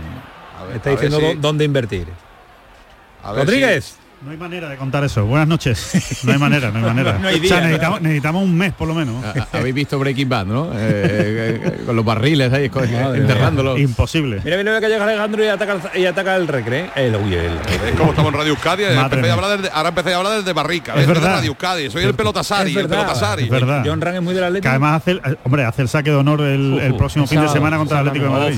[0.74, 2.08] Está a ver diciendo si- dónde invertir.
[3.24, 3.98] A ver Rodríguez.
[4.24, 5.24] No hay manera de contar eso.
[5.26, 6.22] Buenas noches.
[6.24, 7.20] No hay manera, no hay manera.
[7.22, 9.24] No hay o sea, necesitamos, necesitamos un mes por lo menos.
[9.24, 10.66] Ha- Habéis visto Breaking Bad, ¿no?
[10.74, 13.80] Eh, eh, eh, con los barriles ahí, con- enterrándolos.
[13.80, 14.42] Imposible.
[14.44, 16.90] Mira, mira que llega Alejandro y ataca, el- y ataca el recre.
[16.96, 17.52] El, uy, el,
[17.86, 20.54] Es como estamos en Radio Euskadi, empecé a hablar ahora empecé a hablar del de
[20.54, 21.22] Barrica, Es verdad.
[21.30, 23.04] de Radio Euskadi, soy el pelotasari, Es el verdad.
[23.04, 23.44] pelotasari.
[23.44, 23.84] Es verdad.
[23.86, 24.64] John Ran es muy del Atlético.
[24.64, 27.50] Que además hace, el- hombre, hace el saque de honor el, el próximo fin de
[27.50, 28.56] semana contra el Atlético de Madrid.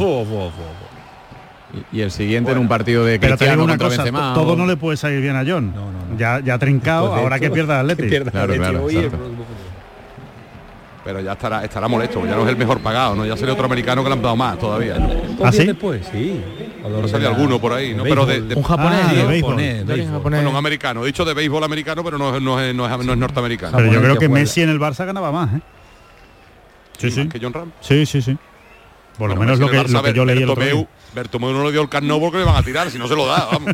[1.92, 4.34] Y el siguiente en un partido de Pero te Cristiano digo una contra cosa, Benzema,
[4.34, 5.74] todo o- no le puede salir bien a John.
[6.18, 8.88] Ya, ya ha trincado, ahora esto, que pierda el pierda Claro, claro.
[11.04, 13.26] Pero ya estará, estará molesto, ya no es el mejor pagado, ¿no?
[13.26, 14.96] Ya sería otro americano que le han dado más todavía.
[15.00, 15.08] ¿no?
[15.42, 15.66] ¿Ah, sí?
[15.66, 16.42] después, sí.
[16.84, 18.04] No sale alguno por ahí, ¿no?
[18.04, 19.28] Pero de, de- Un japonés, Ah, de ¿no?
[19.30, 19.52] béisbol.
[19.52, 20.14] Japonés, De origen béisbol.
[20.18, 20.38] japonés.
[20.42, 23.14] bueno, un americano, dicho de béisbol americano, pero no, es- no es, no es- no
[23.14, 23.78] es norteamericano.
[23.78, 24.28] Pero yo creo que.
[24.28, 25.62] Messi en el Barça ganaba más, ¿eh?
[26.98, 27.20] Sí, sí.
[27.24, 27.72] Más que John Ram.
[27.80, 28.38] Sí, sí, sí.
[29.18, 30.88] Por lo Bueno, menos lo que, Barça, lo que yo leí el otro Bertomeu- día.
[31.18, 33.26] Bertomeu no le dio el carno porque le van a tirar, si no se lo
[33.26, 33.74] da, vamos.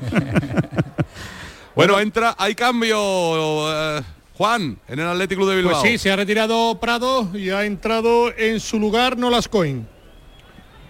[1.76, 2.98] bueno, entra, hay cambio,
[3.70, 4.02] eh,
[4.38, 5.82] Juan, en el Atlético Club de Bilbao.
[5.82, 9.86] Pues sí, se ha retirado Prado y ha entrado en su lugar Nolas Coin.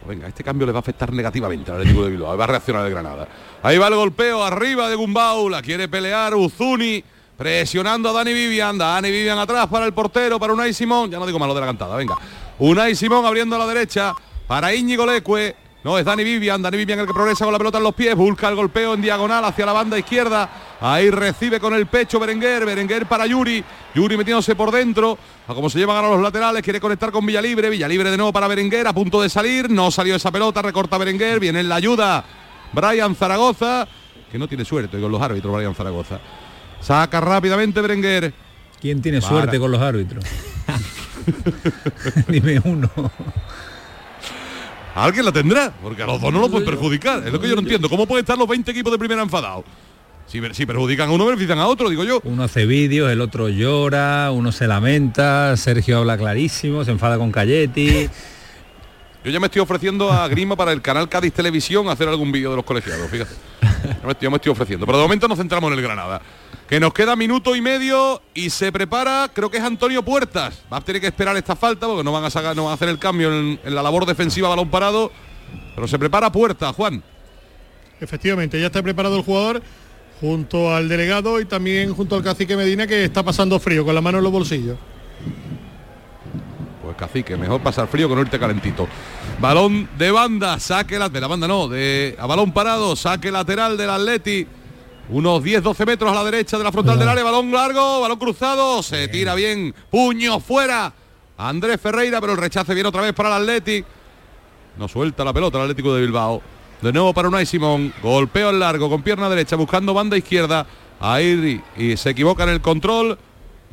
[0.07, 2.37] Venga, este cambio le va a afectar negativamente al Atlético de Bilbao.
[2.37, 3.27] Va a reaccionar el Granada.
[3.63, 5.49] Ahí va el golpeo arriba de Gumbau.
[5.49, 7.03] La quiere pelear Uzuni.
[7.37, 8.77] Presionando a Dani Vivian.
[8.77, 11.09] Dani Vivian atrás para el portero, para Unai Simón.
[11.09, 12.17] Ya no digo malo de la cantada, venga.
[12.59, 14.13] Unai Simón abriendo a la derecha.
[14.45, 15.55] Para Íñigo Leque.
[15.83, 16.61] No, es Dani Vivian.
[16.61, 18.15] Dani Vivian el que progresa con la pelota en los pies.
[18.15, 20.49] Busca el golpeo en diagonal hacia la banda izquierda.
[20.79, 22.65] Ahí recibe con el pecho Berenguer.
[22.65, 23.63] Berenguer para Yuri.
[23.93, 25.17] Yuri metiéndose por dentro.
[25.47, 26.61] A como se llevan a los laterales.
[26.63, 27.69] Quiere conectar con Villalibre.
[27.69, 28.87] Villalibre de nuevo para Berenguer.
[28.87, 29.69] A punto de salir.
[29.69, 30.61] No salió esa pelota.
[30.61, 31.41] Recorta Berenguer.
[31.41, 32.23] Viene en la ayuda.
[32.71, 33.85] Brian Zaragoza.
[34.31, 36.19] Que no tiene suerte con los árbitros, Brian Zaragoza.
[36.79, 38.33] Saca rápidamente Berenguer.
[38.79, 39.29] ¿Quién tiene Para.
[39.33, 40.23] suerte con los árbitros?
[42.27, 42.89] Dime uno.
[44.95, 47.25] Alguien la tendrá, porque a los dos no lo pueden perjudicar.
[47.25, 47.89] Es lo que yo no entiendo.
[47.89, 49.65] ¿Cómo pueden estar los 20 equipos de primera enfadados?
[50.27, 52.21] Si, si perjudican a uno, benefician a otro, digo yo.
[52.23, 57.32] Uno hace vídeos, el otro llora, uno se lamenta, Sergio habla clarísimo, se enfada con
[57.32, 58.10] Cayetti.
[59.23, 62.51] Yo ya me estoy ofreciendo a Grima para el canal Cádiz Televisión hacer algún vídeo
[62.51, 63.34] de los colegiados, fíjate.
[64.03, 64.86] Me, estoy, ya me estoy ofreciendo.
[64.86, 66.21] Pero de momento nos centramos en el Granada.
[66.73, 70.63] Que nos queda minuto y medio y se prepara, creo que es Antonio Puertas.
[70.73, 72.73] Va a tener que esperar esta falta porque no van a sacar, no van a
[72.73, 75.12] hacer el cambio en, en la labor defensiva balón parado.
[75.75, 77.03] Pero se prepara Puertas, Juan.
[78.01, 79.62] Efectivamente, ya está preparado el jugador
[80.19, 84.01] junto al delegado y también junto al cacique Medina que está pasando frío con la
[84.01, 84.79] mano en los bolsillos.
[86.81, 88.88] Pues cacique, mejor pasar frío que no irte calentito.
[89.39, 93.77] Balón de banda, saque la, de la banda no, de a balón parado, saque lateral
[93.77, 94.47] del Atleti.
[95.09, 98.81] Unos 10-12 metros a la derecha de la frontal del área, balón largo, balón cruzado,
[98.81, 100.93] se tira bien, puño fuera.
[101.37, 103.83] Andrés Ferreira, pero el rechace viene otra vez para el Atleti.
[104.77, 106.41] No suelta la pelota el Atlético de Bilbao.
[106.81, 107.93] De nuevo para Unai Simón.
[108.01, 110.65] Golpeo al largo con pierna derecha buscando banda izquierda.
[110.99, 113.17] Ahí y se equivoca en el control.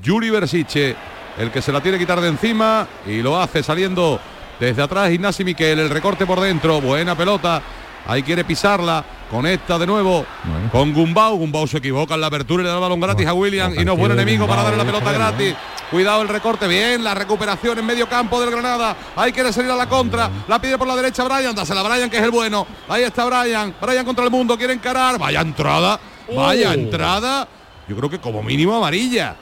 [0.02, 0.96] Yuri Bersiche,
[1.38, 4.20] el que se la tiene que quitar de encima y lo hace saliendo
[4.58, 5.78] desde atrás Ignasi Miquel.
[5.78, 6.80] El recorte por dentro.
[6.80, 7.62] Buena pelota.
[8.06, 9.04] Ahí quiere pisarla.
[9.30, 10.26] Conecta de nuevo
[10.72, 11.36] con Gumbau.
[11.36, 13.72] Gumbau se equivoca en la apertura y le da el balón gratis a William.
[13.78, 15.54] Y no es buen enemigo para darle la pelota gratis.
[15.90, 18.96] Cuidado el recorte, bien, la recuperación en medio campo del Granada.
[19.16, 20.28] Ahí quiere salir a la contra.
[20.48, 21.54] La pide por la derecha Brian.
[21.54, 22.66] Dásela a Brian, que es el bueno.
[22.88, 23.74] Ahí está Brian.
[23.80, 24.56] Brian contra el mundo.
[24.58, 25.18] Quiere encarar.
[25.18, 26.00] Vaya entrada.
[26.34, 26.74] Vaya Oh.
[26.74, 27.46] entrada.
[27.88, 29.36] Yo creo que como mínimo amarilla.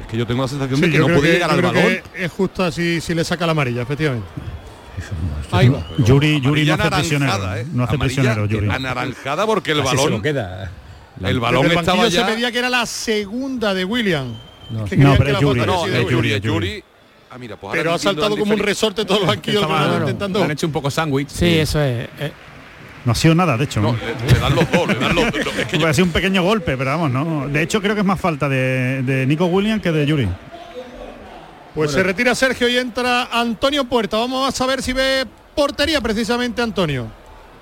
[0.00, 2.00] Es que yo tengo la sensación Sí, de que no puede que- llegar al balón.
[2.14, 4.26] es justo así si le saca la amarilla, efectivamente.
[5.50, 5.86] Ahí va.
[5.98, 7.56] Yuri, Yuri no hace prisionero.
[7.56, 7.66] ¿eh?
[7.72, 8.68] No hace Amarilla prisionero, Yuri.
[8.70, 10.12] Anaranjada porque el Así se balón.
[10.12, 10.70] lo queda.
[11.22, 12.26] El balón el estaba banquillo ya.
[12.26, 14.34] se pedía que era la segunda de William.
[14.70, 16.36] No, pero es Yuri, No, es Yuri, William.
[16.36, 16.84] es Yuri.
[17.30, 19.66] Ah, mira, pues Pero ha saltado como un resorte todos los banquillos
[20.00, 20.42] intentando.
[20.44, 21.28] han hecho un poco sándwich.
[21.28, 22.08] Sí, eso es.
[22.18, 22.32] eh,
[23.04, 23.80] No ha sido nada, de hecho.
[23.80, 23.98] No, ¿no?
[23.98, 25.34] le, le dan los dos, le dan los dos.
[25.46, 27.48] Es que Puede yo- ha sido un pequeño golpe, pero vamos, no.
[27.48, 30.28] De hecho, creo que es más falta de, de Nico Williams que de Yuri.
[31.74, 34.18] Pues se retira Sergio y entra Antonio Puerta.
[34.18, 37.06] Vamos a saber si ve portería precisamente Antonio.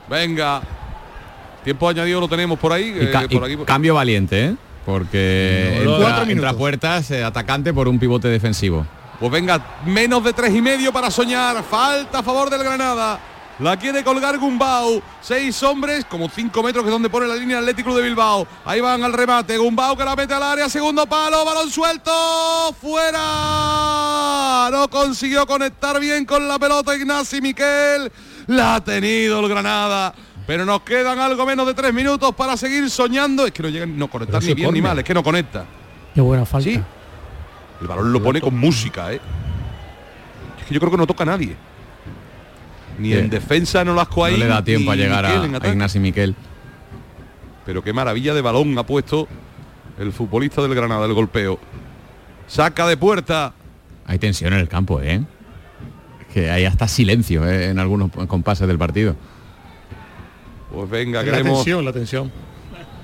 [0.09, 0.61] Venga.
[1.64, 2.94] Tiempo añadido lo tenemos por ahí.
[2.99, 3.57] Y, eh, ca- y por aquí.
[3.64, 4.57] cambio valiente, ¿eh?
[4.87, 6.49] Porque No, entra, cuatro minutos.
[6.51, 8.87] entra puertas eh, atacante por un pivote defensivo.
[9.20, 11.62] Pues venga, menos de tres y medio para soñar.
[11.62, 13.20] Falta a favor del Granada.
[13.61, 15.03] La quiere colgar Gumbau.
[15.20, 18.46] Seis hombres, como cinco metros que es donde pone la línea Atlético de Bilbao.
[18.64, 19.59] Ahí van al remate.
[19.59, 20.68] Gumbau que la mete al área.
[20.70, 21.44] Segundo palo.
[21.44, 22.75] Balón suelto.
[22.81, 24.70] Fuera.
[24.73, 28.11] No consiguió conectar bien con la pelota Ignasi Miquel.
[28.46, 30.14] La ha tenido el Granada.
[30.46, 33.44] Pero nos quedan algo menos de tres minutos para seguir soñando.
[33.44, 34.99] Es que no llegan no conectar ni bien ni mal.
[34.99, 35.66] Es que no conecta.
[36.14, 36.70] Qué buena falta.
[36.70, 36.81] Sí.
[37.83, 39.20] El balón lo pone con música, ¿eh?
[40.61, 41.57] Es que yo creo que no toca a nadie.
[43.01, 43.19] Ni Sí.
[43.19, 45.69] en defensa no las No le da tiempo a llegar Miquel a, a.
[45.71, 46.35] Ignasi Miquel.
[47.65, 49.27] Pero qué maravilla de balón ha puesto
[49.99, 51.59] el futbolista del Granada, el golpeo.
[52.47, 53.53] Saca de puerta.
[54.07, 55.23] Hay tensión en el campo, ¿eh?
[56.35, 57.71] Que hay hasta silencio ¿eh?
[57.71, 59.17] en algunos compases del partido.
[60.73, 62.31] Pues venga, La queremos, tensión, la tensión.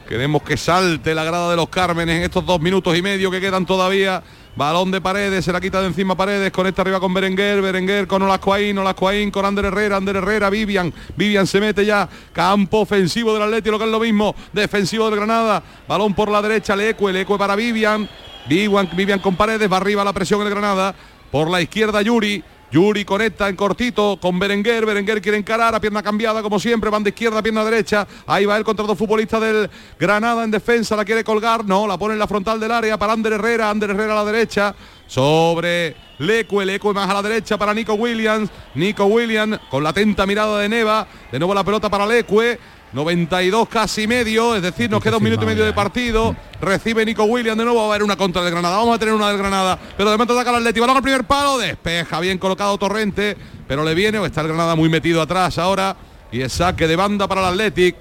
[0.08, 3.40] queremos que salte la grada de los Cármenes en estos dos minutos y medio que
[3.40, 4.22] quedan todavía.
[4.56, 8.22] Balón de Paredes, se la quita de encima Paredes, conecta arriba con Berenguer, Berenguer con
[8.22, 13.42] Olascoaín, Olascoaín con Ander Herrera, Ander Herrera, Vivian, Vivian se mete ya, campo ofensivo del
[13.42, 17.36] Atlético, lo que es lo mismo, defensivo del Granada, balón por la derecha, Leecue, Leecue
[17.36, 18.08] para Vivian,
[18.48, 20.94] Vivian, Vivian con Paredes, va arriba la presión el Granada,
[21.30, 24.84] por la izquierda Yuri, Yuri conecta en cortito con Berenguer.
[24.84, 26.90] Berenguer quiere encarar a pierna cambiada, como siempre.
[26.90, 28.06] Van de izquierda a pierna derecha.
[28.26, 30.96] Ahí va el contra dos futbolistas del Granada en defensa.
[30.96, 31.64] La quiere colgar.
[31.64, 33.70] No, la pone en la frontal del área para Ander Herrera.
[33.70, 34.74] Ander Herrera a la derecha.
[35.06, 36.66] Sobre Lecue.
[36.66, 38.50] Lecue más a la derecha para Nico Williams.
[38.74, 41.06] Nico Williams con la atenta mirada de Neva.
[41.30, 42.58] De nuevo la pelota para Lecue.
[42.92, 46.34] 92 casi medio, es decir, nos queda un minuto y medio de partido.
[46.60, 48.76] Recibe Nico Williams de nuevo, va a haber una contra del Granada.
[48.78, 50.80] Vamos a tener una del Granada, pero de momento ataca el Atleti.
[50.80, 54.76] Balón al primer palo, despeja bien colocado Torrente, pero le viene o está el Granada
[54.76, 55.96] muy metido atrás ahora
[56.30, 57.96] y es saque de banda para el Athletic.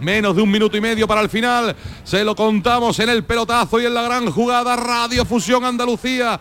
[0.00, 1.76] Menos de un minuto y medio para el final.
[2.04, 6.40] Se lo contamos en el pelotazo y en la gran jugada Radio Fusión Andalucía.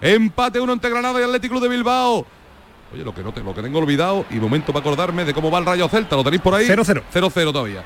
[0.00, 2.26] Empate uno entre Granada y Atlético Club de Bilbao.
[2.92, 5.50] Oye, lo que, no te- lo que tengo olvidado y momento para acordarme de cómo
[5.50, 6.16] va el Rayo Celta.
[6.16, 6.66] ¿Lo tenéis por ahí?
[6.66, 7.02] 0-0.
[7.12, 7.82] 0-0 todavía.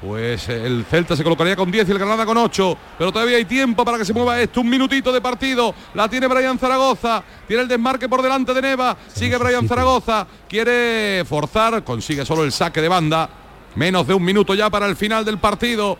[0.00, 2.76] Pues eh, el Celta se colocaría con 10 y el Granada con 8.
[2.98, 4.60] Pero todavía hay tiempo para que se mueva esto.
[4.60, 5.72] Un minutito de partido.
[5.94, 7.22] La tiene Brian Zaragoza.
[7.46, 8.96] Tiene el desmarque por delante de Neva.
[9.06, 10.26] Sigue Brian Zaragoza.
[10.48, 11.84] Quiere forzar.
[11.84, 13.30] Consigue solo el saque de banda.
[13.76, 15.96] Menos de un minuto ya para el final del partido.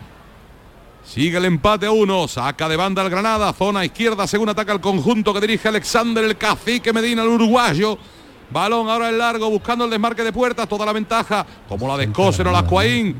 [1.05, 2.27] Sigue el empate a uno.
[2.29, 3.53] Saca de banda el Granada.
[3.53, 4.27] Zona izquierda.
[4.27, 7.99] Según ataca el conjunto que dirige Alexander el Cacique Medina, el uruguayo.
[8.51, 9.51] Balón ahora en largo.
[9.51, 10.69] Buscando el desmarque de puertas.
[10.69, 11.45] Toda la ventaja.
[11.69, 13.17] Como la de Escocer o la Ascuaín.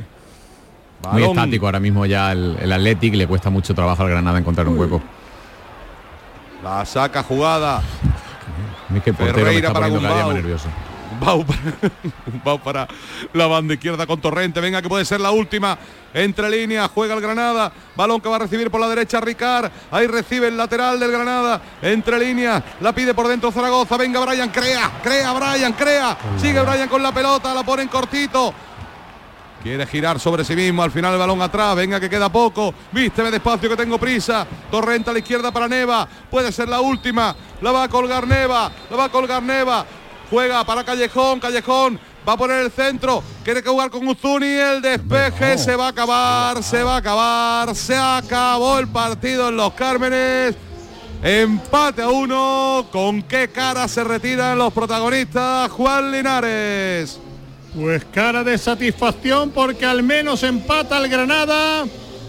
[1.11, 4.69] Muy estático ahora mismo ya el, el Athletic, le cuesta mucho trabajo al Granada encontrar
[4.69, 5.03] un hueco.
[6.63, 7.83] La saca jugada.
[9.03, 10.27] Que el portero me Ferreira está para poniendo cada día Gumbau.
[10.27, 10.69] más nervioso.
[11.23, 12.89] Gumbau para, para
[13.33, 14.61] la banda izquierda con Torrente.
[14.61, 15.79] Venga, que puede ser la última.
[16.15, 17.73] Entre líneas, juega el Granada.
[17.97, 19.71] Balón que va a recibir por la derecha Ricard.
[19.91, 21.61] Ahí recibe el lateral del Granada.
[21.81, 23.97] Entre líneas, la pide por dentro Zaragoza.
[23.97, 26.19] Venga, Brian, crea, crea, Brian, crea.
[26.39, 28.53] Sigue Brian con la pelota, la pone en cortito.
[29.63, 33.31] Quiere girar sobre sí mismo, al final el balón atrás, venga que queda poco, vísteme
[33.31, 37.71] despacio que tengo prisa, Torrente a la izquierda para Neva, puede ser la última, la
[37.71, 39.87] va a colgar Neva, la va a colgar Neva,
[40.33, 44.81] juega para Callejón, Callejón, va a poner el centro, quiere que jugar con Uzuni, el
[44.81, 49.75] despeje se va a acabar, se va a acabar, se acabó el partido en los
[49.75, 50.55] Cármenes.
[51.23, 57.21] Empate a uno, con qué cara se retiran los protagonistas, Juan Linares.
[57.75, 61.85] Pues cara de satisfacción porque al menos empata el Granada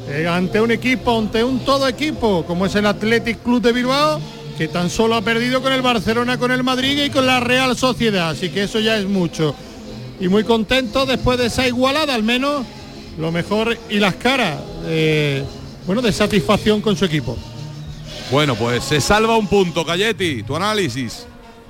[0.09, 4.19] eh, ante un equipo, ante un todo equipo como es el Athletic Club de Bilbao,
[4.57, 7.75] que tan solo ha perdido con el Barcelona, con el Madrid y con la Real
[7.75, 8.29] Sociedad.
[8.29, 9.55] Así que eso ya es mucho.
[10.19, 12.65] Y muy contento después de esa igualada, al menos
[13.17, 15.43] lo mejor y las caras, eh,
[15.85, 17.37] bueno, de satisfacción con su equipo.
[18.31, 21.27] Bueno, pues se salva un punto, Galletti, tu análisis.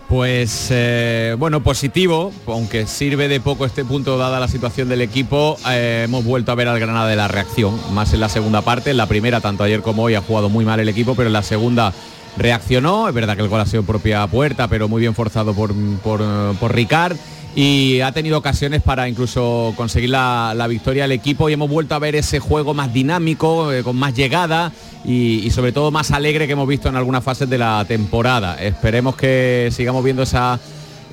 [0.07, 5.57] Pues eh, bueno, positivo, aunque sirve de poco este punto dada la situación del equipo.
[5.69, 8.91] eh, hemos vuelto a ver al Granada de la reacción, más en la segunda parte.
[8.91, 11.33] En la primera, tanto ayer como hoy, ha jugado muy mal el equipo, pero en
[11.33, 11.93] la segunda
[12.37, 13.07] reaccionó.
[13.07, 16.21] Es verdad que el gol ha sido propia puerta, pero muy bien forzado por, por,
[16.21, 17.15] eh, por Ricard.
[17.55, 21.93] Y ha tenido ocasiones para incluso conseguir la, la victoria al equipo y hemos vuelto
[21.93, 24.71] a ver ese juego más dinámico, eh, con más llegada
[25.05, 28.55] y sobre todo más alegre que hemos visto en algunas fases de la temporada.
[28.55, 30.59] Esperemos que sigamos viendo esa,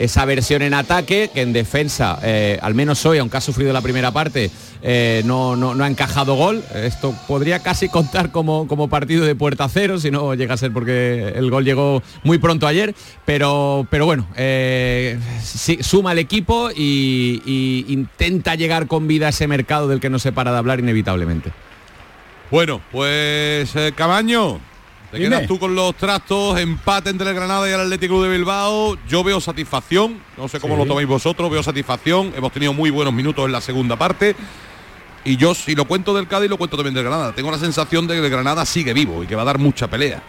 [0.00, 3.82] esa versión en ataque, que en defensa, eh, al menos hoy, aunque ha sufrido la
[3.82, 4.50] primera parte,
[4.82, 6.64] eh, no, no- ha encajado gol.
[6.74, 10.72] Esto podría casi contar como, como partido de puerta cero, si no llega a ser
[10.72, 12.94] porque el gol llegó muy pronto ayer.
[13.26, 15.18] Pero, pero bueno, eh,
[15.82, 20.32] suma el equipo y, intenta llegar con vida a ese mercado del que no se
[20.32, 21.52] para de hablar inevitablemente.
[22.50, 24.60] Bueno, pues Camaño,
[25.10, 25.28] te Dime.
[25.30, 28.96] quedas tú con los trastos, empate entre el Granada y el Atlético de Bilbao.
[29.08, 30.80] Yo veo satisfacción, no sé cómo Sí.
[30.82, 32.32] lo tomáis vosotros, veo satisfacción.
[32.36, 34.36] Hemos tenido muy buenos minutos en la segunda parte.
[35.24, 37.32] Y yo si lo cuento del Cádiz, lo cuento también del Granada.
[37.34, 39.88] Tengo la sensación de que el Granada sigue vivo y que va a dar mucha
[39.88, 40.22] pelea.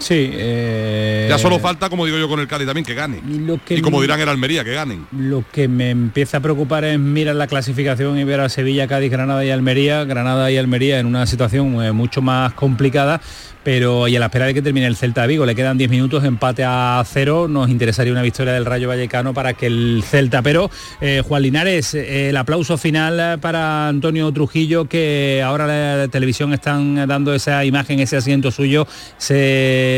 [0.00, 3.20] Sí, eh, Ya solo falta, como digo yo con el Cádiz también, que gane.
[3.66, 5.06] que y como dirán el Almería, que ganen.
[5.12, 9.10] Lo que me empieza a preocupar es mirar la clasificación y ver a Sevilla, Cádiz,
[9.10, 13.20] Granada y Almería, Granada y Almería en una situación eh, mucho más complicada,
[13.62, 15.90] pero y a la espera de que termine el Celta de Vigo, le quedan 10
[15.90, 20.40] minutos, empate a cero, nos interesaría una victoria del Rayo Vallecano para que el Celta,
[20.40, 20.70] pero
[21.02, 27.34] eh, Juan Linares, el aplauso final para Antonio Trujillo, que ahora la televisión están dando
[27.34, 28.86] esa imagen, ese asiento suyo,
[29.18, 29.89] se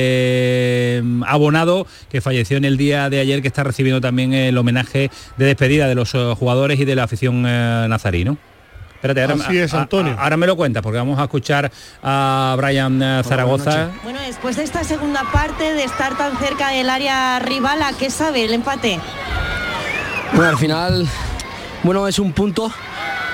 [1.03, 5.11] mm, abonado que falleció en el día de ayer, que está recibiendo también el homenaje
[5.37, 8.37] de despedida de los eh, jugadores y de la afición eh, nazarino.
[8.95, 10.17] Espérate, ahora, Así es, a- a- Antonio.
[10.19, 11.71] ahora me lo cuenta, porque vamos a escuchar
[12.05, 13.91] a Brian eh, Zaragoza.
[14.05, 18.11] Bueno, después de esta segunda parte, de estar tan cerca del área rival, ¿a qué
[18.11, 19.01] sabe el empate?
[20.35, 21.09] Bueno, al final,
[21.83, 22.73] bueno, es un punto,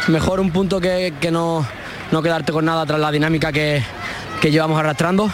[0.08, 1.66] mejor un punto que, que no,
[2.10, 3.82] no quedarte con nada tras la dinámica que,
[4.40, 5.30] que llevamos arrastrando.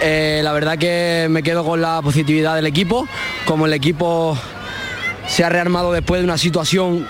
[0.00, 3.06] Eh, la verdad que me quedo con la positividad del equipo,
[3.44, 4.36] como el equipo
[5.26, 7.06] se ha rearmado después de una situación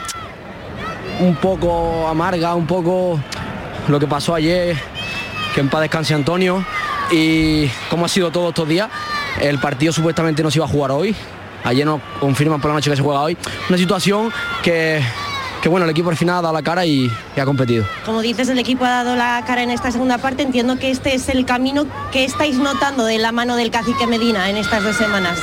[1.20, 3.18] un poco amarga, un poco
[3.88, 4.76] lo que pasó ayer,
[5.54, 6.64] que en paz descanse Antonio,
[7.10, 8.88] y cómo ha sido todo estos días.
[9.40, 11.14] El partido supuestamente no se iba a jugar hoy,
[11.64, 13.36] ayer nos confirman por la noche que se juega hoy.
[13.68, 14.32] Una situación
[14.62, 15.02] que,
[15.64, 17.86] que bueno, el equipo al final ha dado la cara y, y ha competido.
[18.04, 20.42] Como dices, el equipo ha dado la cara en esta segunda parte.
[20.42, 24.50] Entiendo que este es el camino que estáis notando de la mano del cacique Medina
[24.50, 25.38] en estas dos semanas.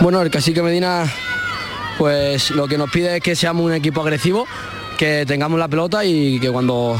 [0.00, 1.12] Bueno, el cacique Medina,
[1.98, 4.46] pues lo que nos pide es que seamos un equipo agresivo,
[4.96, 6.96] que tengamos la pelota y que cuando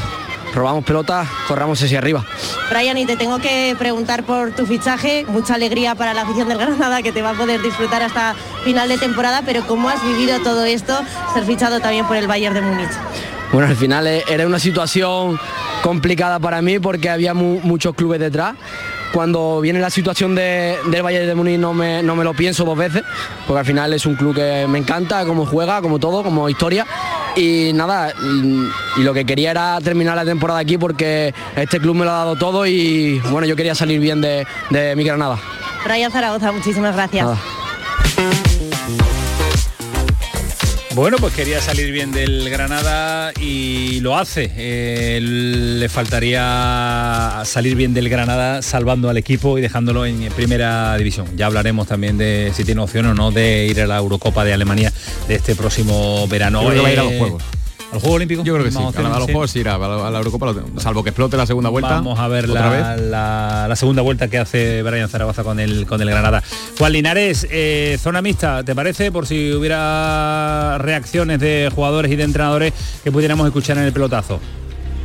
[0.53, 2.25] robamos pelota corramos hacia arriba.
[2.69, 5.25] Brian, y te tengo que preguntar por tu fichaje.
[5.27, 8.89] Mucha alegría para la afición del Granada que te va a poder disfrutar hasta final
[8.89, 10.97] de temporada, pero ¿cómo has vivido todo esto,
[11.33, 12.89] ser fichado también por el Bayern de Múnich?
[13.51, 15.39] Bueno, al final eh, era una situación
[15.81, 18.55] complicada para mí porque había mu- muchos clubes detrás.
[19.13, 22.63] Cuando viene la situación de- del Bayern de Múnich no me, no me lo pienso
[22.63, 23.03] dos veces,
[23.47, 26.85] porque al final es un club que me encanta, como juega, como todo, como historia.
[27.35, 31.95] Y nada, y, y lo que quería era terminar la temporada aquí porque este club
[31.95, 35.37] me lo ha dado todo y bueno, yo quería salir bien de, de mi Granada.
[35.85, 37.25] Brian Zaragoza, muchísimas gracias.
[37.25, 37.37] Nada.
[40.95, 44.51] Bueno, pues quería salir bien del Granada y lo hace.
[44.57, 51.27] Eh, le faltaría salir bien del Granada salvando al equipo y dejándolo en primera división.
[51.37, 54.51] Ya hablaremos también de si tiene opción o no de ir a la Eurocopa de
[54.53, 54.91] Alemania
[55.27, 56.63] de este próximo verano.
[56.63, 57.43] Yo creo que va a ir a los Eh, Juegos.
[57.89, 58.45] ¿A los Juegos Olímpicos?
[58.45, 59.31] Yo creo que sí, a, los sí.
[59.31, 61.89] Juegos irá, a la, Eurocopa, salvo que explote la segunda vuelta.
[61.95, 63.01] Vamos a ver otra la, vez.
[63.09, 66.43] la- la segunda vuelta que hace Brian Zaragoza con el, con el Granada.
[66.77, 69.11] Juan Linares, eh, zona mixta, ¿te parece?
[69.11, 72.73] Por si hubiera reacciones de jugadores y de entrenadores
[73.03, 74.39] que pudiéramos escuchar en el pelotazo.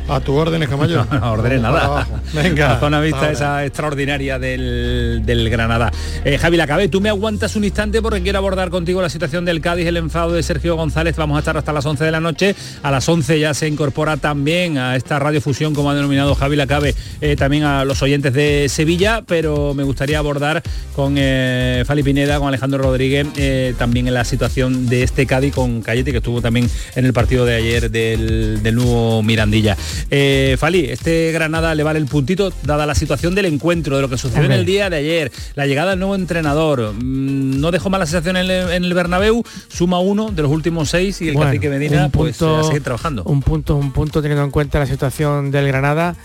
[0.07, 1.05] A tu órdenes, Camayo.
[1.11, 2.07] No, no ordenes nada.
[2.33, 2.67] Venga.
[2.73, 3.31] La zona vista ahora.
[3.31, 5.91] esa extraordinaria del, del Granada.
[6.23, 9.61] Eh, Javi Lacabe, tú me aguantas un instante porque quiero abordar contigo la situación del
[9.61, 11.15] Cádiz, el enfado de Sergio González.
[11.15, 12.55] Vamos a estar hasta las 11 de la noche.
[12.83, 16.93] A las 11 ya se incorpora también a esta radiofusión, como ha denominado Javi Lacabe,
[17.21, 20.61] eh, también a los oyentes de Sevilla, pero me gustaría abordar
[20.95, 25.55] con eh, Fali Pineda, con Alejandro Rodríguez, eh, también en la situación de este Cádiz
[25.55, 29.75] con Cayete, que estuvo también en el partido de ayer del, del nuevo Mirandilla.
[30.11, 34.09] Eh, Fali, este Granada le vale el puntito, dada la situación del encuentro, de lo
[34.09, 36.93] que sucedió en el día de ayer, la llegada del nuevo entrenador.
[36.93, 40.89] Mm, No dejó mala sensación en el, en el Bernabéu, suma uno de los últimos
[40.89, 43.23] seis y el Bueno, cacique Medina pues punto- a seguir trabajando.
[43.23, 46.15] Un punto, un punto teniendo en cuenta la situación del Granada.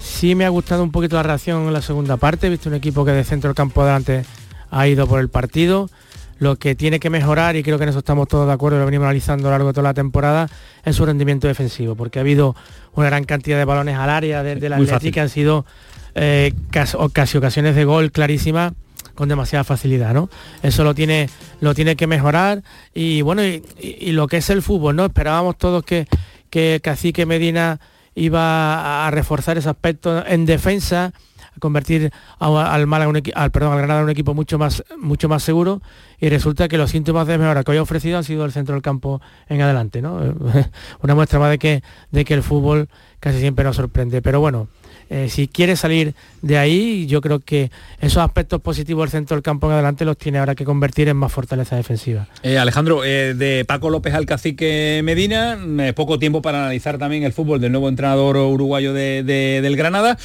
[0.00, 2.46] Sí me ha gustado un poquito la reacción en la segunda parte.
[2.46, 4.24] He visto un equipo que de centro del campo adelante
[4.70, 5.90] ha ido por el partido.
[6.38, 8.84] Lo que tiene que mejorar, y creo que en eso estamos todos de acuerdo, lo
[8.84, 10.48] venimos analizando a lo largo de toda la temporada,
[10.84, 12.54] es su rendimiento defensivo, porque ha habido
[12.94, 15.12] una gran cantidad de balones al área de, del Muy Atleti fácil.
[15.12, 15.66] que han sido
[16.14, 18.72] eh, casi ocasiones de gol clarísimas
[19.14, 20.30] con demasiada facilidad, ¿no?
[20.62, 21.28] Eso lo tiene,
[21.60, 22.62] lo tiene que mejorar
[22.94, 25.04] y bueno, y, y- y lo que es el fútbol, ¿no?
[25.06, 26.06] Esperábamos todos que,
[26.50, 27.80] que Cacique Medina
[28.14, 31.12] iba a reforzar ese aspecto en defensa,
[31.58, 35.28] convertir a- al Málaga un al perdón, al Granada en un equipo mucho más mucho
[35.28, 35.82] más seguro
[36.20, 38.74] y resulta que los síntomas de mejora que hoy ha ofrecido han sido el centro
[38.74, 40.18] del campo en adelante, ¿no?
[41.02, 42.88] Una muestra más de que de que el fútbol
[43.20, 44.68] casi siempre nos sorprende, pero bueno,
[45.10, 49.42] eh, si quiere salir de ahí, yo creo que esos aspectos positivos del centro del
[49.42, 52.28] campo en adelante los tiene ahora que convertir en más fortaleza defensiva.
[52.42, 55.58] Eh, Alejandro, eh, de Paco López al cacique Medina,
[55.96, 60.18] poco tiempo para analizar también el fútbol del nuevo entrenador uruguayo de- del Granada.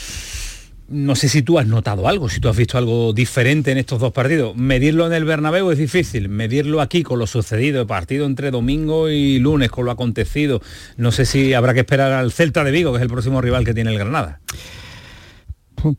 [0.89, 3.99] No sé si tú has notado algo, si tú has visto algo diferente en estos
[3.99, 4.55] dos partidos.
[4.55, 9.09] Medirlo en el Bernabéu es difícil, medirlo aquí con lo sucedido, el partido entre domingo
[9.09, 10.61] y lunes con lo acontecido.
[10.97, 13.65] No sé si habrá que esperar al Celta de Vigo, que es el próximo rival
[13.65, 14.39] que tiene el Granada.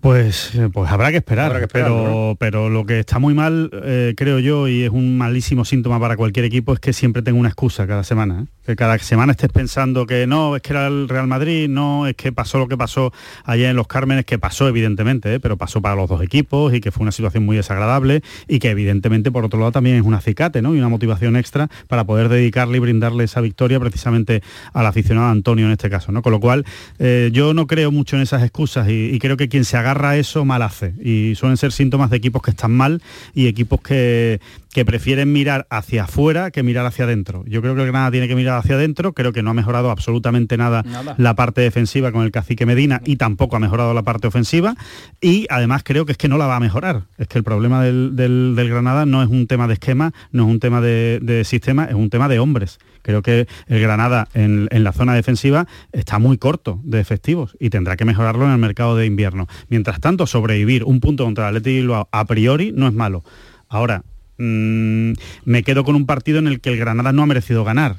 [0.00, 3.34] Pues, eh, pues habrá que esperar, Habrá que esperarlo, pero, pero lo que está muy
[3.34, 7.22] mal, eh, creo yo, y es un malísimo síntoma para cualquier equipo, es que siempre
[7.22, 8.42] tenga una excusa cada semana.
[8.42, 8.46] ¿eh?
[8.64, 12.14] Que cada semana estés pensando que no, es que era el Real Madrid, no, es
[12.14, 13.12] que pasó lo que pasó
[13.44, 15.40] ayer en Los Cármenes, que pasó evidentemente, ¿eh?
[15.40, 18.70] pero pasó para los dos equipos y que fue una situación muy desagradable y que
[18.70, 20.74] evidentemente por otro lado también es un acicate ¿no?
[20.74, 25.66] y una motivación extra para poder dedicarle y brindarle esa victoria precisamente al aficionado Antonio
[25.66, 26.10] en este caso.
[26.10, 26.22] ¿no?
[26.22, 26.64] Con lo cual
[26.98, 30.10] eh, yo no creo mucho en esas excusas y, y creo que quien se agarra
[30.10, 33.02] a eso mal hace y suelen ser síntomas de equipos que están mal
[33.34, 34.40] y equipos que,
[34.74, 37.44] que prefieren mirar hacia afuera que mirar hacia adentro.
[37.46, 39.90] Yo creo que el Granada tiene que mirar hacia adentro, creo que no ha mejorado
[39.90, 41.14] absolutamente nada, Nada.
[41.16, 44.74] la parte defensiva con el cacique Medina y tampoco ha mejorado la parte ofensiva
[45.20, 47.04] y además creo que es que no la va a mejorar.
[47.16, 50.42] Es que el problema del, del- del Granada no es un tema de esquema, no
[50.44, 52.78] es un tema de, de sistema, es un tema de hombres.
[53.02, 57.70] Creo que el Granada en, en la zona defensiva está muy corto de efectivos y
[57.70, 59.46] tendrá que mejorarlo en el mercado de invierno.
[59.68, 63.22] Mientras tanto, sobrevivir un punto contra el Athletic de Bilbao a priori no es malo.
[63.68, 64.02] Ahora,
[64.38, 65.12] mm,
[65.44, 67.96] me quedo con un partido en el que el Granada no ha merecido ganar.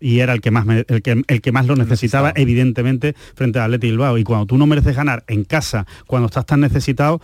[0.00, 2.32] Y era el que más me- el que, el que más lo necesitaba.
[2.34, 4.18] evidentemente frente al Athletic Bilbao.
[4.18, 7.20] Y cuando tú no mereces ganar en casa cuando estás tan necesitado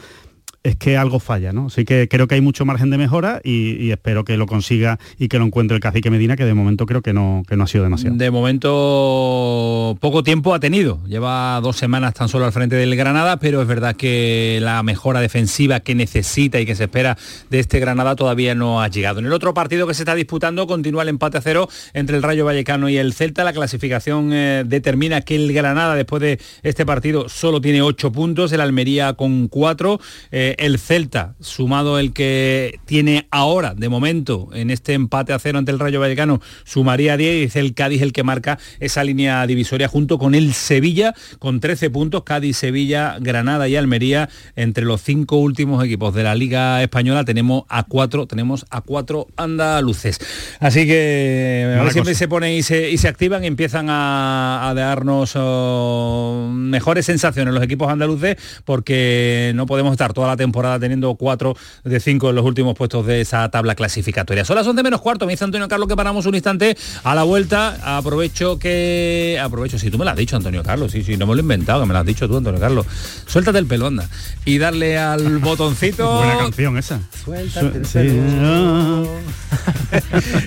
[0.63, 1.67] es que algo falla, ¿no?
[1.67, 5.29] Así que creo que hay mucho margen de mejora y, espero que lo consiga y
[5.29, 7.67] que lo encuentre el cacique Medina, que de momento creo que no, que no ha
[7.67, 8.17] sido demasiado.
[8.17, 11.01] De momento poco tiempo ha tenido.
[11.07, 15.21] Lleva dos semanas tan solo al frente del Granada, pero es verdad que la mejora
[15.21, 17.17] defensiva que necesita y que se espera
[17.51, 19.21] de este Granada todavía no ha llegado.
[19.21, 22.23] En el otro partido que se está disputando continúa el empate a cero entre el
[22.23, 23.45] Rayo Vallecano y el Celta.
[23.45, 28.53] La clasificación eh, determina que el Granada después de este partido solo tiene ocho puntos,
[28.53, 30.01] el Almería con cuatro,
[30.31, 35.59] eh, el Celta sumado el que tiene ahora de momento en este empate a cero
[35.59, 39.47] ante el Rayo Vallecano sumaría 10 y es el Cádiz el que marca esa línea
[39.47, 45.03] divisoria junto con el Sevilla con 13 puntos, Cádiz, Sevilla, Granada y Almería entre los
[45.03, 50.19] cinco últimos equipos de la Liga Española tenemos a cuatro, tenemos a cuatro andaluces.
[50.61, 52.15] Así que a ver Mala si cosa.
[52.15, 57.55] se ponen y se, y se activan y empiezan a, a darnos oh, mejores sensaciones
[57.55, 62.37] los equipos andaluces porque no podemos estar toda la temporada teniendo cuatro de cinco en
[62.37, 64.47] los últimos puestos de esa tabla clasificatoria.
[64.47, 67.25] Son las 11 menos cuarto, me dice Antonio Carlos que paramos un instante a la
[67.25, 67.99] vuelta.
[67.99, 69.39] Aprovecho que...
[69.43, 71.43] Aprovecho, si tú me lo has dicho Antonio Carlos, sí, sí, no me lo he
[71.43, 72.87] inventado, que me lo has dicho tú Antonio Carlos.
[73.27, 74.09] Suéltate el pelo, anda.
[74.47, 76.17] Y darle al botoncito...
[76.19, 77.01] Buena canción esa.
[77.25, 77.99] Suéltate el Sí.
[77.99, 79.09] pelo.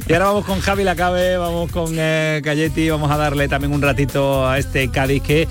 [0.08, 2.42] Y ahora vamos con Javi Lacabe, vamos con eh,
[2.90, 5.48] vamos a darle también un ratito a este Cádiz que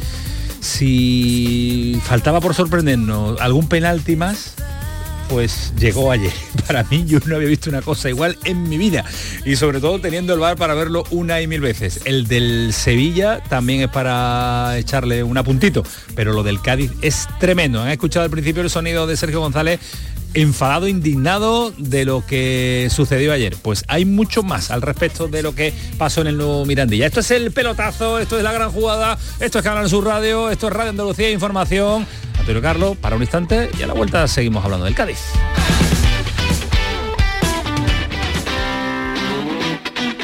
[0.60, 4.54] si faltaba por sorprendernos algún penalti más,
[5.30, 6.32] pues llegó ayer.
[6.66, 9.04] Para mí yo no había visto una cosa igual en mi vida.
[9.44, 12.00] Y sobre todo teniendo el bar para verlo una y mil veces.
[12.04, 15.84] El del Sevilla también es para echarle un apuntito.
[16.14, 17.80] Pero lo del Cádiz es tremendo.
[17.80, 19.80] Han escuchado al principio el sonido de Sergio González
[20.34, 23.56] enfadado, indignado de lo que sucedió ayer.
[23.60, 27.06] Pues hay mucho más al respecto de lo que pasó en el nuevo Mirandilla.
[27.06, 30.68] Esto es el pelotazo, esto es la gran jugada, esto es Canal Sur Radio, esto
[30.68, 32.06] es Radio Andalucía Información.
[32.38, 35.18] Antonio Carlos, para un instante y a la vuelta seguimos hablando del Cádiz.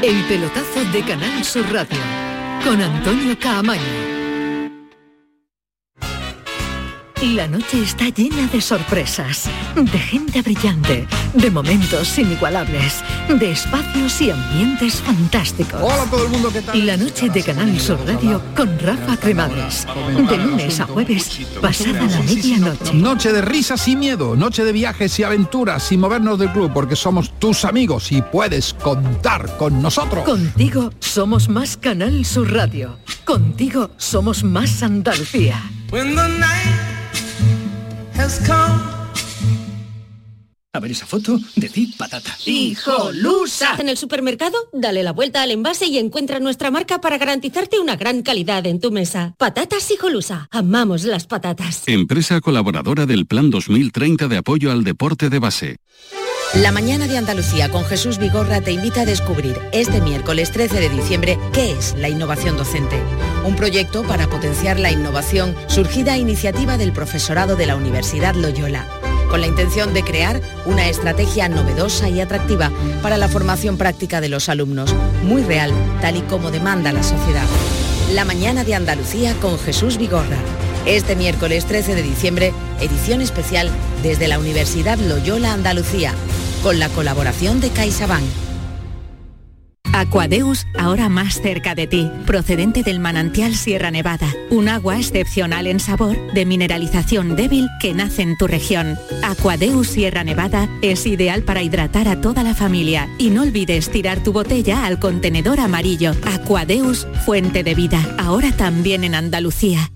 [0.03, 1.99] El pelotazo de Canal Sur Radio
[2.65, 4.26] con Antonio Caamaño.
[7.23, 14.31] La noche está llena de sorpresas, de gente brillante, de momentos inigualables, de espacios y
[14.31, 15.81] ambientes fantásticos.
[15.83, 16.87] Hola a todo el mundo, ¿qué tal?
[16.87, 19.87] La noche de Canal Sur Radio con Rafa Cremades.
[20.29, 22.93] De lunes a jueves, pasada la medianoche.
[22.93, 26.97] Noche de risas y miedo, noche de viajes y aventuras sin movernos del club porque
[26.97, 30.23] somos tus amigos y puedes contar con nosotros.
[30.25, 32.99] Contigo somos más Canal Sur Radio.
[33.25, 35.63] Contigo somos más Andalucía.
[38.27, 38.96] has come.
[40.77, 42.37] A ver esa foto, decid patata.
[42.45, 43.77] ¡Hijolusa!
[43.79, 47.97] En el supermercado, dale la vuelta al envase y encuentra nuestra marca para garantizarte una
[47.97, 49.35] gran calidad en tu mesa.
[49.39, 50.49] Patatas Hijolusa.
[50.51, 51.85] Amamos las patatas.
[51.87, 55.77] Empresa colaboradora del Plan 2030 de apoyo al deporte de base.
[56.55, 60.89] La mañana de Andalucía con Jesús Vigorra te invita a descubrir este miércoles 13 de
[60.89, 62.99] diciembre qué es la innovación docente.
[63.45, 68.87] Un proyecto para potenciar la innovación surgida a iniciativa del profesorado de la Universidad Loyola,
[69.31, 72.71] con la intención de crear una estrategia novedosa y atractiva
[73.03, 77.47] para la formación práctica de los alumnos, muy real, tal y como demanda la sociedad.
[78.13, 80.39] La mañana de Andalucía con Jesús Vigorra.
[80.87, 83.71] Este miércoles 13 de diciembre, edición especial
[84.03, 86.13] desde la Universidad Loyola Andalucía,
[86.63, 88.46] con la colaboración de CaixaBank.
[89.97, 95.81] Aquadeus, ahora más cerca de ti, procedente del manantial Sierra Nevada, un agua excepcional en
[95.81, 98.99] sabor, de mineralización débil que nace en tu región.
[99.23, 104.23] Aquadeus Sierra Nevada es ideal para hidratar a toda la familia y no olvides tirar
[104.23, 106.13] tu botella al contenedor amarillo.
[106.27, 109.91] Aquadeus, fuente de vida, ahora también en Andalucía.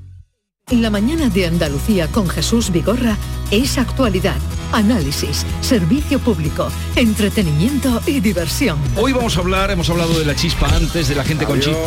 [0.70, 3.18] La mañana de Andalucía con Jesús Vigorra
[3.50, 4.38] es actualidad,
[4.72, 8.78] análisis, servicio público, entretenimiento y diversión.
[8.96, 11.78] Hoy vamos a hablar, hemos hablado de la chispa antes, de la gente con chispa.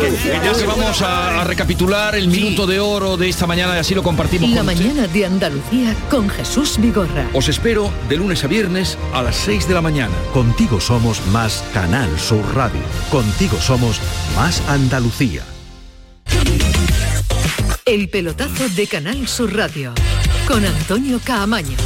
[0.00, 3.78] Que ya se vamos a, a recapitular el minuto de oro de esta mañana y
[3.78, 4.84] así lo compartimos La con usted.
[4.84, 7.26] mañana de Andalucía con Jesús Vigorra.
[7.32, 10.14] Os espero de lunes a viernes a las 6 de la mañana.
[10.32, 12.80] Contigo somos más Canal Sur Radio.
[13.10, 14.00] Contigo somos
[14.34, 15.42] más Andalucía.
[17.84, 19.92] El pelotazo de Canal Sur Radio
[20.46, 21.76] con Antonio Caamaño.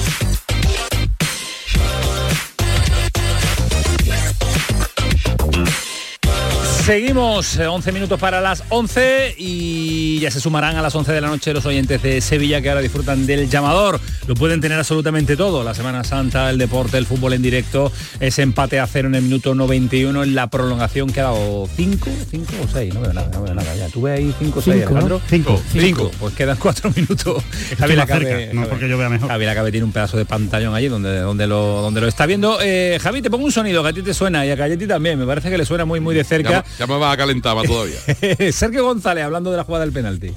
[6.90, 11.20] Seguimos, eh, 11 minutos para las 11 y ya se sumarán a las 11 de
[11.20, 14.00] la noche los oyentes de Sevilla que ahora disfrutan del llamador.
[14.26, 15.62] Lo pueden tener absolutamente todo.
[15.62, 19.22] La Semana Santa, el deporte, el fútbol en directo, ese empate a cero en el
[19.22, 23.30] minuto 91 en la prolongación que ha dado 5, 5 o 6, no veo nada,
[23.32, 23.88] no veo nada ya.
[23.88, 24.96] ¿Tú ves ahí 5 o 6, Cinco, ¿no?
[24.96, 25.20] Alejandro?
[25.30, 25.62] Cinco.
[25.70, 27.44] 5, pues quedan 4 minutos.
[27.78, 29.40] Más cerca, no porque yo vea mejor.
[29.40, 32.58] Lacabe tiene un pedazo de pantallón allí donde, donde, lo, donde lo está viendo.
[32.60, 35.16] Eh, Javi, te pongo un sonido que a ti te suena y a Cayeti también.
[35.20, 36.64] Me parece que le suena muy muy de cerca.
[36.80, 37.98] Ya, me va a calentar todavía.
[38.52, 40.32] Sergio González hablando de la jugada del penalti.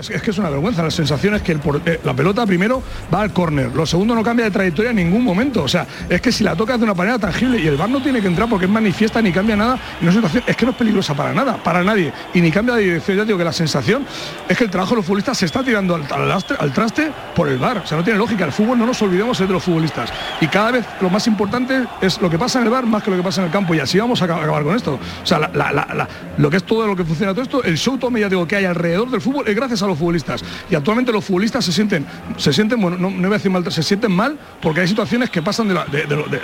[0.00, 0.82] Es, que es una vergüenza.
[0.82, 2.82] La sensación es que el eh, la pelota primero
[3.12, 5.62] va al córner, lo segundo no cambia de trayectoria en ningún momento.
[5.62, 8.02] O sea, es que si la tocas de una manera tangible y el VAR no
[8.02, 10.70] tiene que entrar porque es manifiesta ni cambia nada, no es, situación, es que no
[10.72, 13.18] es peligrosa para nada, para nadie, y ni cambia de dirección.
[13.18, 14.06] Ya digo que la sensación
[14.48, 16.04] es que el trabajo de los futbolistas se está tirando al,
[16.58, 17.78] al traste por el VAR.
[17.78, 18.44] O sea, no tiene lógica.
[18.44, 20.10] El fútbol no nos olvidemos es de los futbolistas.
[20.40, 23.10] Y cada vez lo más importante es lo que pasa en el VAR más que
[23.10, 23.74] lo que pasa en el campo.
[23.74, 24.98] Y así vamos a acabar, con esto.
[25.22, 27.76] O sea, la- la- la- lo que es todo lo que funciona todo esto, el
[27.76, 30.42] show todo mediático que hay alrededor del fútbol es gracias a los futbolistas.
[30.70, 33.70] Y actualmente los futbolistas se sienten, se sienten, bueno, no, no voy a decir mal,
[33.70, 36.40] se sienten mal porque hay situaciones que pasan de, la- de- de lo, de-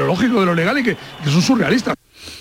[0.00, 1.94] lo lógico, de lo legal y que son surrealistas.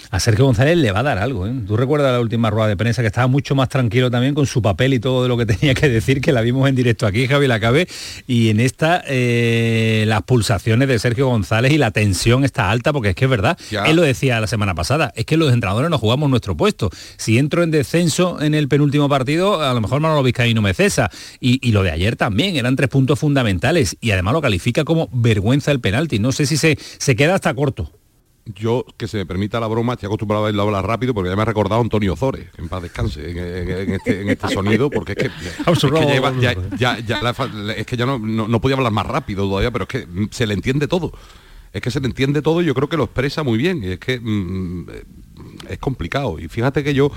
[0.10, 1.47] A Sergio González le va a dar algo.
[1.47, 1.53] ¿eh?
[1.66, 4.62] Tú recuerdas la última rueda de prensa que estaba mucho más tranquilo también con su
[4.62, 7.28] papel y todo de lo que tenía que decir, que la vimos en directo aquí,
[7.28, 7.88] Javi Lacabe.
[8.26, 13.10] Y en esta, eh, las pulsaciones de Sergio González y la tensión está alta, porque
[13.10, 13.58] es que es verdad.
[13.86, 16.89] Él lo decía la semana pasada, es que los entrenadores nos jugamos nuestro puesto.
[17.18, 21.10] Si entro en descenso en el penúltimo partido, a lo mejor Manolo Vizcaíno me cesa.
[21.39, 23.97] Y, y lo de ayer también, eran tres puntos fundamentales.
[24.01, 26.20] Y además lo califica como vergüenza el penalti.
[26.20, 27.91] No sé si se, se queda hasta corto.
[28.56, 31.41] Yo, que se me permita la broma, estoy acostumbrado a hablar rápido porque ya me
[31.41, 35.14] ha recordado Antonio Zores, en paz descanse, en, en- en este, en este sonido, porque
[35.14, 35.26] es que,
[35.74, 38.78] es que lleva- ya, ya- ya la fa- es que ya no, no, no podía
[38.78, 41.12] hablar más rápido todavía, pero es que se le entiende todo.
[41.74, 43.84] Es que se le entiende todo y yo creo que lo expresa muy bien.
[43.84, 45.04] Y es que mm, eh,
[45.70, 46.39] es complicado.
[46.39, 47.12] Y fíjate que yo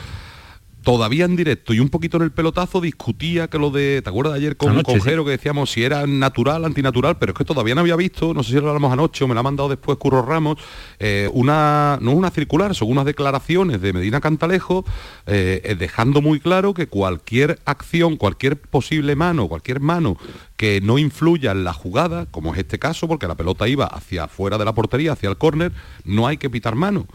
[0.82, 4.34] todavía en directo y un poquito en el pelotazo discutía que lo de, ¿te acuerdas
[4.34, 5.08] de ayer con, Anoche, con sí.
[5.08, 8.42] Jero que decíamos si era natural, antinatural, pero es que todavía no había visto, no
[8.42, 10.58] sé si lo hablamos anoche o me la ha mandado después Curro Ramos,
[10.98, 14.84] eh, una, no una circular, son unas declaraciones de Medina Cantalejo
[15.26, 20.16] eh, eh, dejando muy claro que cualquier acción, cualquier posible mano, cualquier mano
[20.56, 24.24] que no influya en la jugada, como es este caso, porque la pelota iba hacia
[24.24, 25.72] afuera de la portería, hacia el córner,
[26.04, 27.06] no hay que pitar mano.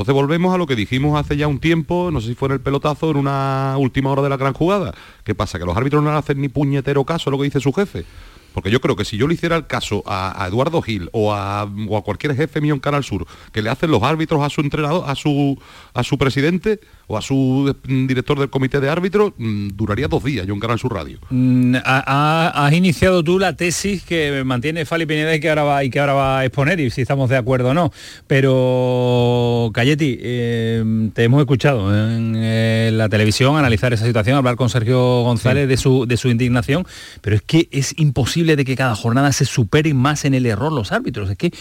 [0.00, 2.52] Entonces volvemos a lo que dijimos hace ya un tiempo, no sé si fue en
[2.52, 4.94] el pelotazo, en una última hora de la gran jugada.
[5.24, 5.58] ¿Qué pasa?
[5.58, 8.06] Que los árbitros no hacen ni puñetero caso a lo que dice su jefe.
[8.54, 11.70] Porque yo creo que si yo le hiciera el caso a, Eduardo Gil o a,
[12.02, 15.14] cualquier jefe mío en Canal Sur, que le hacen los árbitros a su entrenador, a
[15.14, 16.80] su presidente
[17.12, 20.60] o a su mm, director del comité de árbitros, mm, duraría dos días yo en
[20.60, 21.18] Canal Sur Radio.
[21.30, 25.64] Mm, ha- ha- has iniciado tú la tesis que mantiene Fali Pineda y que ahora
[25.64, 27.90] va y que ahora va a exponer y si estamos de acuerdo o no.
[28.28, 35.22] Pero Cayeti, eh, te hemos escuchado en la televisión analizar esa situación, hablar con Sergio
[35.22, 36.86] González de su de su indignación,
[37.20, 40.72] pero es que es imposible de que cada jornada se superen más en el error
[40.72, 41.28] los árbitros.
[41.30, 41.52] Es que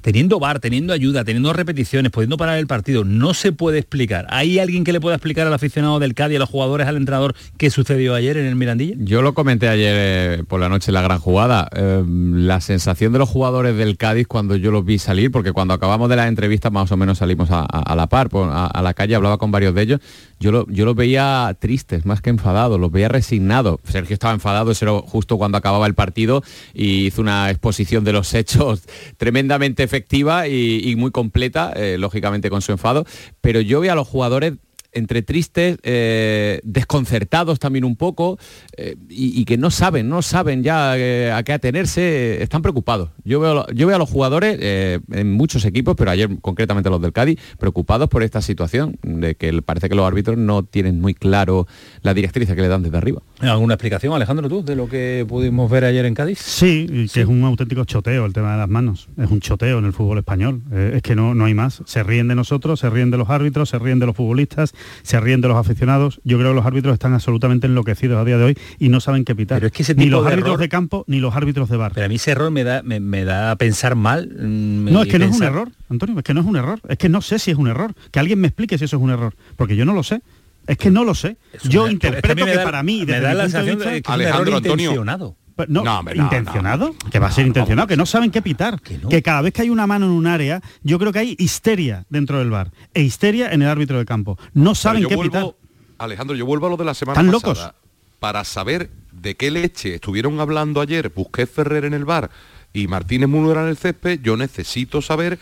[0.00, 4.26] teniendo VAR, teniendo ayuda, teniendo repeticiones, pudiendo parar el partido, no se puede explicar.
[4.30, 7.34] ¿Hay alguien que le pueda explicar al aficionado del Cádiz, a los jugadores, al entrenador
[7.58, 8.94] qué sucedió ayer en el Mirandilla?
[8.98, 11.68] Yo lo comenté ayer eh, por la noche en la gran jugada.
[11.76, 15.74] Eh, la sensación de los jugadores del Cádiz cuando yo los vi salir, porque cuando
[15.74, 18.94] acabamos de la entrevista más o menos salimos a, la par, por- a, a la
[18.94, 20.00] calle, hablaba con varios de ellos,
[20.40, 23.78] yo, lo- yo los veía tristes, más que enfadados, los veía resignados.
[23.84, 26.42] Sergio estaba enfadado, eso era justo cuando acababa el partido
[26.72, 28.82] y hizo una exposición de los hechos
[29.18, 33.04] tremendamente efectiva y, muy completa, eh, lógicamente con su enfado,
[33.42, 34.54] pero yo veía a los jugadores
[34.92, 38.38] entre tristes, eh, desconcertados también un poco,
[38.76, 43.10] eh, y, y que no saben, no saben ya eh, a qué atenerse, están preocupados.
[43.24, 47.00] Yo veo, yo veo a los jugadores eh, en muchos equipos, pero ayer concretamente los
[47.00, 51.14] del Cádiz, preocupados por esta situación, de que parece que los árbitros no tienen muy
[51.14, 51.66] claro
[52.02, 53.22] la directriz que le dan desde arriba.
[53.40, 56.38] ¿Alguna explicación, Alejandro, tú, de lo que pudimos ver ayer en Cádiz?
[56.38, 59.08] Sí, que es un auténtico choteo el tema de las manos.
[59.18, 60.62] Es un choteo en el fútbol español.
[60.72, 61.82] Eh, es que no, no hay más.
[61.86, 65.20] Se ríen de nosotros, se ríen de los árbitros, se ríen de los futbolistas, se
[65.20, 66.20] ríen de los aficionados.
[66.24, 69.24] Yo creo que los árbitros están absolutamente enloquecidos a día de hoy y no saben
[69.24, 69.58] qué pitar.
[69.58, 71.68] Pero es que ese ni tipo los de árbitros error- de campo ni los árbitros
[71.68, 71.92] de bar.
[71.94, 74.28] Pero a mí ese error me da, me, me da a pensar mal.
[74.28, 76.80] mm, No, es que no es un error, Antonio, es que no es un error.
[76.88, 77.94] Es que no sé si es un error.
[78.10, 79.34] Que alguien me explique si eso es un error.
[79.56, 80.20] Porque yo no lo sé.
[80.66, 81.36] Es que no lo sé.
[81.62, 83.58] Yo es que interpreto me que da- para mí, me desde da mi la punto
[83.58, 85.36] de sensación vista- de que es un error intencionado.
[85.36, 88.42] Pero No, No, hombre, no, intencionado, que va a ser intencionado, que no saben qué
[88.42, 91.36] pitar, que, cada vez que hay una mano en un área, yo creo que hay
[91.38, 94.38] histeria dentro del bar e histeria en el árbitro de campo.
[94.52, 95.54] No saben qué pitar.
[95.98, 97.66] Alejandro, yo vuelvo a lo de la semana ¿Están pasada.
[97.66, 97.82] locos?
[98.20, 102.30] Para saber de qué leche estuvieron hablando ayer Busquets Ferrer en el bar
[102.72, 105.38] y Martínez Munuera en el césped, yo necesito saber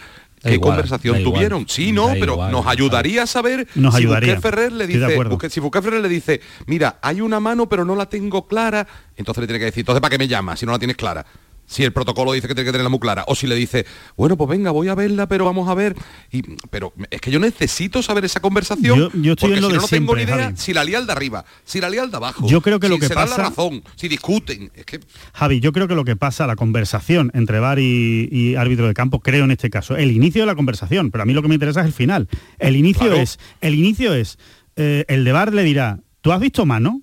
[0.51, 1.69] qué igual, conversación igual, tuvieron.
[1.69, 4.35] Sí, no, pero igual, nos da ayudaría a saber Nos si ayudaría.
[4.35, 7.97] Busquets Ferrer le dice, si Busquets Ferrer le dice, mira, hay una mano pero no
[7.97, 8.87] la tengo clara,
[9.17, 11.25] entonces le tiene que decir, entonces ¿para qué me llamas si no la tienes clara?
[11.67, 13.25] Si el protocolo dice que tiene que tenerla muy clara.
[13.27, 13.87] O si le dice,
[14.17, 15.97] bueno, pues venga, voy a verla, pero vamos a ver.
[16.31, 18.99] Y, pero es que yo necesito saber esa conversación.
[18.99, 20.57] Yo- yo estoy porque en lo si de no, no tengo ni siempre, idea Javi.
[20.59, 22.47] si la lía al de arriba, si la lía al de abajo.
[22.47, 24.71] Yo creo que lo si que se pasa- la razón, si discuten.
[24.75, 25.01] Es que
[25.33, 28.95] Javi, yo creo que lo que pasa, la conversación entre VAR y, y árbitro de
[28.95, 31.49] campo, creo en este caso, el inicio de la conversación, pero a mí lo que
[31.49, 32.29] me interesa es el final.
[32.59, 33.17] El inicio Claro.
[33.17, 34.39] es, el inicio es,
[34.77, 37.01] eh, el de VAR le dirá, ¿tú has visto mano?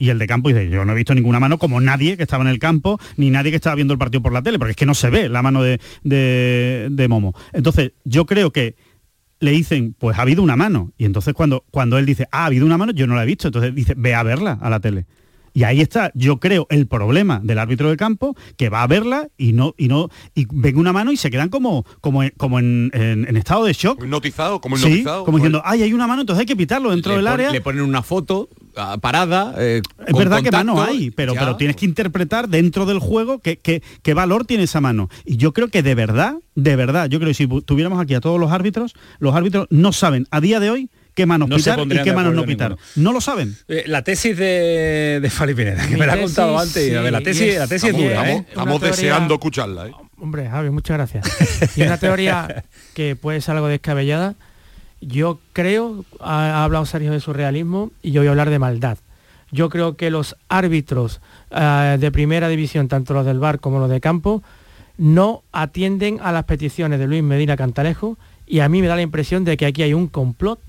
[0.00, 2.42] Y el de campo dice, yo no he visto ninguna mano como nadie que estaba
[2.42, 4.76] en el campo, ni nadie que estaba viendo el partido por la tele, porque es
[4.76, 7.34] que no se ve la mano de, de- de Momo.
[7.52, 8.76] Entonces, yo creo que
[9.40, 10.92] le dicen, pues ha habido una mano.
[10.98, 13.26] Y entonces cuando, cuando él dice, ah, ha habido una mano, yo no la he
[13.26, 13.48] visto.
[13.48, 15.06] Entonces dice, ve a verla a la tele.
[15.52, 19.26] Y ahí está, yo creo, el problema del árbitro del campo, que va a verla
[19.36, 22.58] y no, y no, y ven una mano y se quedan como, como, en- como
[22.60, 24.00] en, en- en estado de shock.
[24.02, 25.24] hipnotizado, como Sí, hipnotizado.
[25.24, 27.50] como diciendo, ay, hay una mano, entonces hay que pitarlo dentro Le del pon- área.
[27.50, 28.48] Le ponen una foto
[29.00, 29.54] parada.
[29.58, 31.40] eh, Es verdad que mano hay, pero, ya.
[31.40, 35.08] pero tienes que interpretar dentro del juego qué, qué- qué valor tiene esa mano.
[35.24, 38.20] Y yo creo que de verdad, de verdad, yo creo que si tuviéramos aquí a
[38.20, 41.78] todos los árbitros, los árbitros no saben a día de hoy qué manos No pitar
[41.80, 42.70] y qué manos no pitar.
[42.70, 42.86] ninguno.
[42.96, 43.56] No lo saben.
[43.68, 46.88] Eh, la tesis de, de Fali Pineda, que Mi me la ha contado antes.
[46.90, 48.34] y a ver, la sí, tesis, es- la tesis es y dura, es ¿eh?
[48.38, 49.92] una Estamos teoría- deseando escucharla, ¿eh?
[50.18, 51.76] Hombre, Javi, muchas gracias.
[51.78, 52.64] Y una teoría
[52.94, 54.34] que puede ser algo descabellada.
[55.00, 58.98] Yo creo, ha, ha hablado Sergio de surrealismo y yo voy a hablar de maldad.
[59.52, 61.20] Yo creo que los árbitros
[61.50, 64.42] eh, de primera división, tanto los del bar como los de campo,
[64.96, 69.02] no atienden a las peticiones de Luis Medina Cantalejo y a mí me da la
[69.02, 70.60] impresión de que aquí hay un complot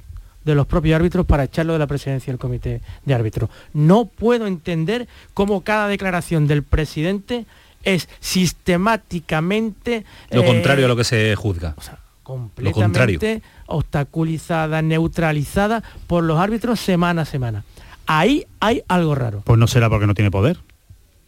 [0.45, 3.49] de los propios árbitros para echarlo de la presidencia del comité de árbitros.
[3.73, 7.45] No puedo entender cómo cada declaración del presidente
[7.83, 11.75] es sistemáticamente Lo eh, contrario a lo que se juzga.
[12.23, 17.63] Completamente obstaculizada, neutralizada por los árbitros semana a semana.
[18.05, 19.41] Ahí hay algo raro.
[19.45, 20.59] Pues no será porque no tiene poder.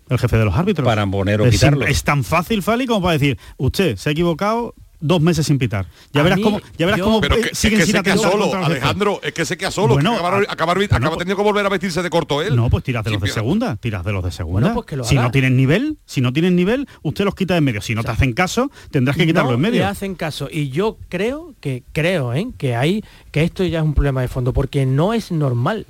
[0.09, 0.85] El jefe de los árbitros.
[0.85, 1.85] Para poner o es, quitarlo.
[1.85, 4.75] es tan fácil, Fali, como para decir, usted se ha equivocado
[5.06, 5.86] dos meses sin pitar.
[6.14, 7.86] Ya A verás mí, cómo, ya verás yo- cómo Pero eh, que, es siguen que
[7.86, 8.54] sin se queda solo.
[8.56, 9.95] Alejandro, es que se queda solo.
[9.95, 12.41] Bueno, que acaba, ah, acaba- bueno, acaba pues- teniendo que volver a vestirse de corto
[12.41, 12.56] él.
[12.56, 14.62] No, pues tirad de los de segunda, tirad de los de segunda.
[14.70, 17.54] Bueno, pues que lo si no tienen nivel, si no tienen nivel, usted los quita
[17.54, 17.82] de en medio.
[17.82, 19.80] Si no te hacen caso, tendrás que quitarlo no en medio.
[19.82, 22.47] le hacen caso y yo creo que creo ¿eh?
[22.58, 25.86] que hay que esto ya es un problema de fondo porque no es normal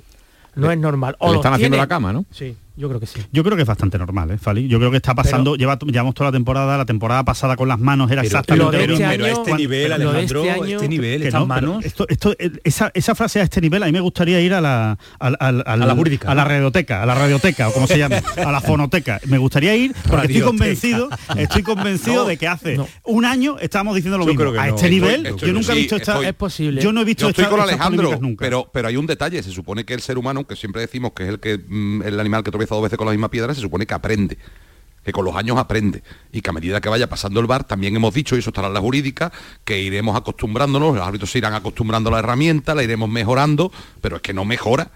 [0.56, 2.24] no es normal Le los están haciendo tienen- la cama, ¿no?
[2.30, 4.66] sí yo creo que sí Yo creo que es bastante normal, ¿eh, Fali?
[4.68, 7.78] Yo creo que está pasando, lleva, llevamos toda la temporada, la temporada pasada con las
[7.78, 10.72] manos era Pero- exactamente lo de lo este año- pero a este nivel, Alejandro, este
[10.74, 11.84] este, nivel, estas no, pero manos...
[11.84, 14.98] esto, esto, esa, esa frase a este nivel, a mí me gustaría ir a la,
[15.18, 19.20] A la a la radioteca, a la radioteca, o como se llame, a la fonoteca.
[19.26, 22.88] Me gustaría ir porque estoy convencido, estoy convencido No, de que hace no.
[23.04, 24.40] un año estábamos diciendo lo Yo mismo.
[24.40, 24.74] creo que a no.
[24.76, 26.20] este nivel, estoy- yo nunca he visto esta.
[26.26, 29.42] es posible Yo no he visto estoy esta- con Alejandro, pero, pero hay un detalle.
[29.42, 32.18] Se supone que el ser humano, que siempre decimos que es el que mm, el
[32.20, 34.38] animal que dos veces con la misma piedra, se supone que aprende.
[35.04, 36.02] Que con los años aprende.
[36.32, 38.68] Y que a medida que vaya pasando el bar, también hemos dicho, y eso estará
[38.68, 39.30] en la jurídica,
[39.64, 44.16] que iremos acostumbrándonos, los árbitros se irán acostumbrando a la herramienta, la iremos mejorando, pero
[44.16, 44.90] es que no mejora.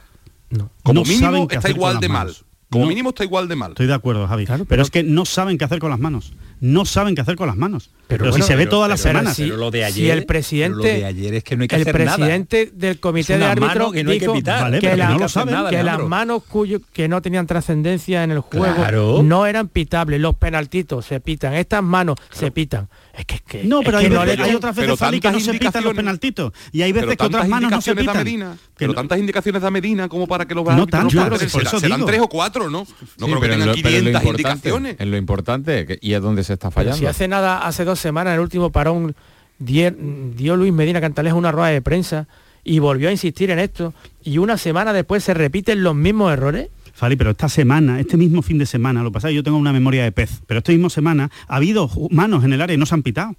[0.51, 2.35] no Como No mínimo está igual de mal.
[2.71, 2.89] Como No.
[2.89, 3.73] mínimo está igual de mal.
[3.73, 4.47] Estoy de acuerdo, Javi.
[4.47, 6.33] Claro, pero, pero- es que no saben qué hacer con las manos.
[6.61, 7.91] No saben qué hacer con las manos.
[8.09, 9.37] Pero, Pero si bueno, se ve pero- todas las pero semanas.
[9.37, 11.63] si- Pero lo de ayer, si el pero presidente lo de ayer es que no
[11.63, 12.17] hay que el hacer nada.
[12.17, 14.41] presidente del comité Es de árbitros que no hay que dijo.
[14.63, 15.55] Vale, que, que no lo saben.
[15.55, 19.23] nada, las manos cuyo, que no tenían trascendencia en el juego Claro.
[19.23, 23.65] no eran pitables los penaltitos se pitan estas manos se pitan es que, es que
[23.65, 25.83] No, es pero que hay, no veces- hay otras veces, Fali, que no se pitan
[25.85, 26.53] los penaltitos.
[26.71, 28.25] Y hay veces Pero que otras tantas manos no se indicaciones da pitan.
[28.25, 32.07] Medina, pero no- tantas indicaciones da Medina como para que los No eso Serán- serán
[32.07, 32.87] tres o cuatro, ¿no?
[33.19, 34.29] No creo que tengan lo- pero en lo 500 importante-
[34.69, 34.97] indicaciones.
[35.01, 36.99] En lo importante, y es donde se está Pero fallando.
[36.99, 39.15] si hace nada hace dos semanas en el último parón
[39.59, 39.95] die-
[40.37, 42.27] dio Luis Medina Cantalejo una rueda de prensa
[42.65, 43.95] y volvió a insistir en esto
[44.25, 48.43] y una semana después se repiten los mismos errores Fali, pero esta semana, este mismo
[48.43, 50.59] fin de semana, lo que pasa es que yo tengo una memoria de pez, pero
[50.59, 53.37] esta misma semana ha habido manos en el área y no se han pitado.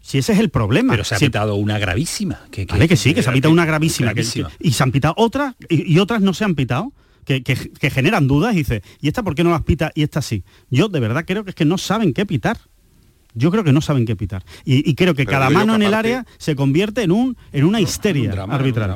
[0.00, 0.92] Si ese es el problema.
[0.94, 2.40] Pero se ha Si- pitado una gravísima.
[2.50, 4.08] Que, Vale, que sí, que se ha pitado una gravísima.
[4.10, 4.48] que- gravísima.
[4.48, 6.92] que- y se han pitado otras y, y otras no se han pitado.
[7.24, 10.02] Que, que- que generan dudas y dice, ¿y esta por qué no las pita y
[10.02, 10.42] esta sí?
[10.70, 12.58] Yo de verdad creo que es que no saben qué pitar.
[13.34, 14.44] Yo creo que no saben qué pitar.
[14.62, 17.34] Y, y creo que Pero cada mano que en el área se convierte en un
[17.50, 18.94] en una histeria arbitral.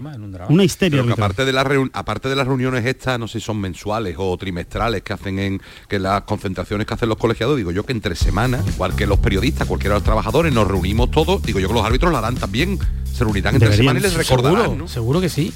[0.50, 1.24] Una histeria Pero que arbitral.
[1.24, 4.36] aparte de, las reun- aparte de las reuniones estas, no sé si son mensuales o
[4.36, 8.14] trimestrales que hacen en que las concentraciones que hacen los colegiados, digo yo que entre
[8.14, 11.74] semanas, igual que los periodistas, cualquiera de los trabajadores, nos reunimos todos, digo yo que
[11.74, 12.78] los árbitros la harán también,
[13.10, 14.88] se reunirán entre Deberían, semanas y les recordarán, seguro, ¿no?
[14.88, 15.50] Seguro que sí.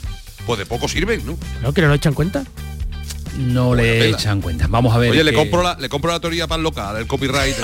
[0.51, 1.39] Pues de poco sirven, ¿no?
[1.63, 1.73] ¿No?
[1.73, 2.43] Que no lo echan cuenta.
[3.39, 4.67] No le echan cuenta.
[4.69, 5.13] Vamos a ver.
[5.13, 7.55] Oye, le que- compro la, le compro la teoría para el local, el copyright.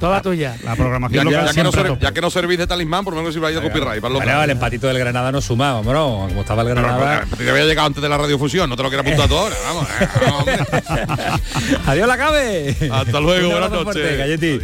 [0.00, 0.56] Toda tuya.
[0.64, 2.02] La Ya, programación ya que no siempre a ser- tope.
[2.04, 4.12] ya que no servís de talismán, por lo menos sirva ahí de copyright para el
[4.14, 4.26] local.
[4.28, 6.26] Bueno, el empatito del Granada no sumaba, bro.
[6.28, 7.24] Como estaba el Pero, Granada.
[7.30, 9.54] pero, te había llegado antes de la radiofusión, no te lo quiero apuntar tú ahora,
[9.64, 9.86] vamos.
[11.86, 12.76] Adiós la cabe.
[12.92, 14.02] Hasta luego, Un buenas abrazo noches.
[14.02, 14.60] fuerte, Galletti.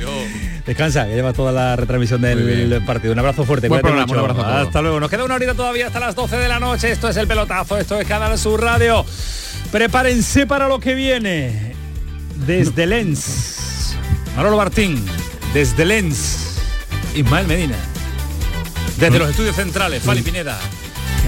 [0.71, 3.13] Descansa, que lleva toda la retransmisión del partido.
[3.13, 3.67] Un abrazo fuerte.
[3.67, 4.23] Buen programa, mucho.
[4.23, 4.61] un abrazo a.
[4.61, 5.01] Hasta luego.
[5.01, 6.93] Nos queda una horita todavía hasta las 12 de la noche.
[6.93, 9.05] Esto es el pelotazo, esto es Canal Sur Radio.
[9.73, 11.75] Prepárense para lo que viene.
[12.47, 13.97] Desde Lens.
[14.37, 15.05] Manolo Martín.
[15.53, 16.61] Desde Lens.
[17.17, 17.75] Ismael Medina.
[18.97, 20.57] Desde los estudios centrales, Fali Pineda.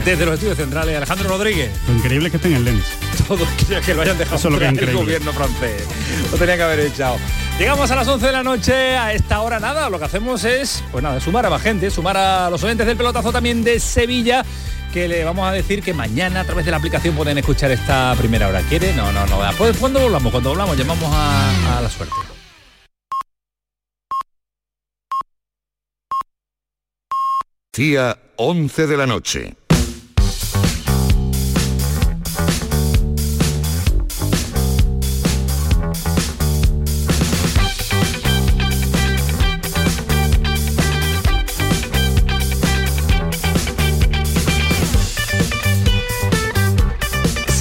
[0.05, 1.71] Desde los estudios centrales, Alejandro Rodríguez.
[1.87, 2.85] Lo increíble es que estén en Lens.
[3.29, 5.01] Todo que, que lo hayan dejado Eso es lo que es el increíble.
[5.01, 5.85] gobierno francés.
[6.33, 7.17] Lo tenía que haber echado.
[7.59, 10.83] Llegamos a las 11 de la noche, a esta hora nada, lo que hacemos es,
[10.91, 14.45] pues nada, sumar a más gente, sumar a los oyentes del pelotazo también de Sevilla,
[14.93, 18.15] que le vamos a decir que mañana a través de la aplicación pueden escuchar esta
[18.19, 18.63] primera hora.
[18.63, 18.93] ¿Quiere?
[18.95, 19.39] No, no, no.
[19.57, 22.15] Pues cuando volvamos, cuando volvamos, llamamos a, a la suerte.
[27.75, 29.55] Día 11 de la noche.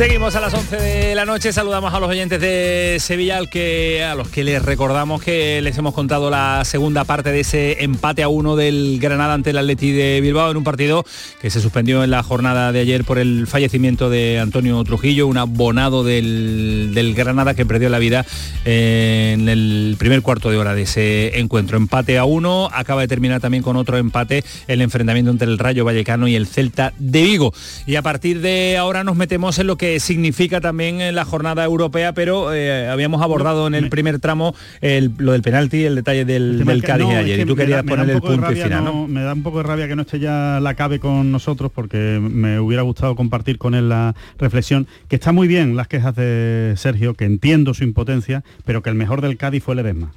[0.01, 4.03] Seguimos a las 11 de la noche, saludamos a los oyentes de Sevilla al que,
[4.03, 8.23] a los que les recordamos que les hemos contado la segunda parte de ese empate
[8.23, 11.05] a uno del Granada ante el Atleti de Bilbao en un partido
[11.39, 15.37] que se suspendió en la jornada de ayer por el fallecimiento de Antonio Trujillo, un
[15.37, 18.25] abonado del, del Granada que perdió la vida
[18.65, 21.77] en el primer cuarto de hora de ese encuentro.
[21.77, 25.85] Empate a uno, acaba de terminar también con otro empate el enfrentamiento entre el Rayo
[25.85, 27.53] Vallecano y el Celta de Vigo.
[27.85, 31.63] Y a partir de ahora nos metemos en lo que significa también en la jornada
[31.65, 36.25] europea, pero eh, habíamos abordado en el primer tramo el- lo del penalti, el detalle
[36.25, 37.35] del, que- Cádiz no, de es ayer.
[37.37, 39.07] que y tú querías da poner el punto y rabia final, no- ¿no?
[39.07, 42.19] Me da un poco de rabia que no esté ya la cabe con nosotros porque
[42.21, 46.73] me hubiera gustado compartir con él la reflexión, que está muy bien las quejas de
[46.77, 50.11] Sergio, que entiendo su impotencia, pero que el mejor del Cádiz fue Ledesma.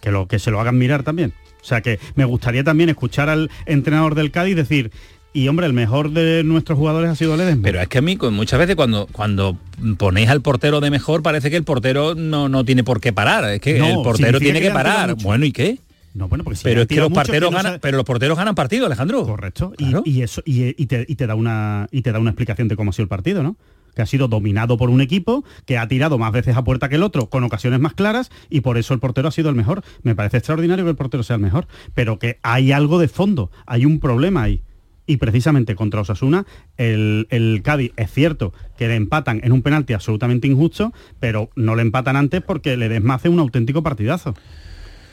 [0.00, 1.32] Que, lo, que se lo hagan mirar también.
[1.60, 4.92] O sea que me gustaría también escuchar al entrenador del Cádiz decir,
[5.32, 7.62] y hombre, el mejor de nuestros jugadores ha sido Ledesma.
[7.62, 9.56] Pero es que a mí muchas veces cuando, cuando
[9.98, 13.44] ponéis al portero de mejor parece que el portero no, no tiene por qué parar.
[13.50, 15.14] Es que No, el portero tiene que parar.
[15.16, 15.78] Bueno, ¿y qué?
[16.14, 18.36] No, bueno, porque si pero es que los porteros no ganan, sabe- pero los porteros
[18.36, 19.24] ganan partido, Alejandro.
[19.24, 19.72] Correcto.
[19.78, 22.66] Y, y eso y, y te, y te da una y te da una explicación
[22.66, 23.56] de cómo ha sido el partido, ¿no?
[23.94, 26.96] Que ha sido dominado por un equipo que ha tirado más veces a puerta que
[26.96, 29.84] el otro, con ocasiones más claras, y por eso el portero ha sido el mejor.
[30.02, 33.50] Me parece extraordinario que el portero sea el mejor, pero que hay algo de fondo,
[33.66, 34.62] hay un problema ahí.
[35.08, 36.44] Y precisamente contra Osasuna,
[36.76, 41.74] el, el Cádiz es cierto que le empatan en un penalti absolutamente injusto, pero no
[41.74, 44.34] le empatan antes porque le desmace un auténtico partidazo.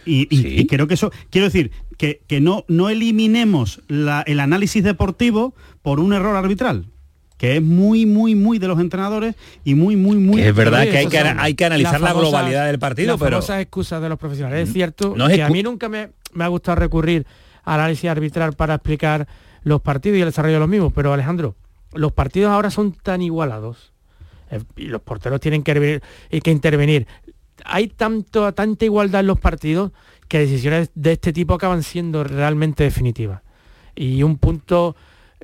[0.05, 4.39] Y, y- y creo que eso, quiero decir, que, que no, no eliminemos la- el
[4.41, 6.85] análisis deportivo por un error arbitral,
[7.37, 10.41] que es muy, muy, muy de los entrenadores y muy, muy, muy...
[10.41, 13.19] Que es verdad que hay que, hay que analizar las la globalidad del partido, las
[13.19, 14.67] pero famosas excusas de los profesionales.
[14.67, 17.25] Es cierto No es que a mí nunca me, me ha gustado recurrir
[17.65, 19.27] análisis arbitral para explicar
[19.63, 21.55] los partidos y el desarrollo de los mismos, pero Alejandro,
[21.93, 23.93] los partidos ahora son tan igualados
[24.51, 27.07] eh, y los porteros tienen que, y que intervenir.
[27.63, 29.91] Hay tanto, tanta igualdad en los partidos
[30.27, 33.41] que decisiones de este tipo acaban siendo realmente definitivas.
[33.95, 34.95] Y un punto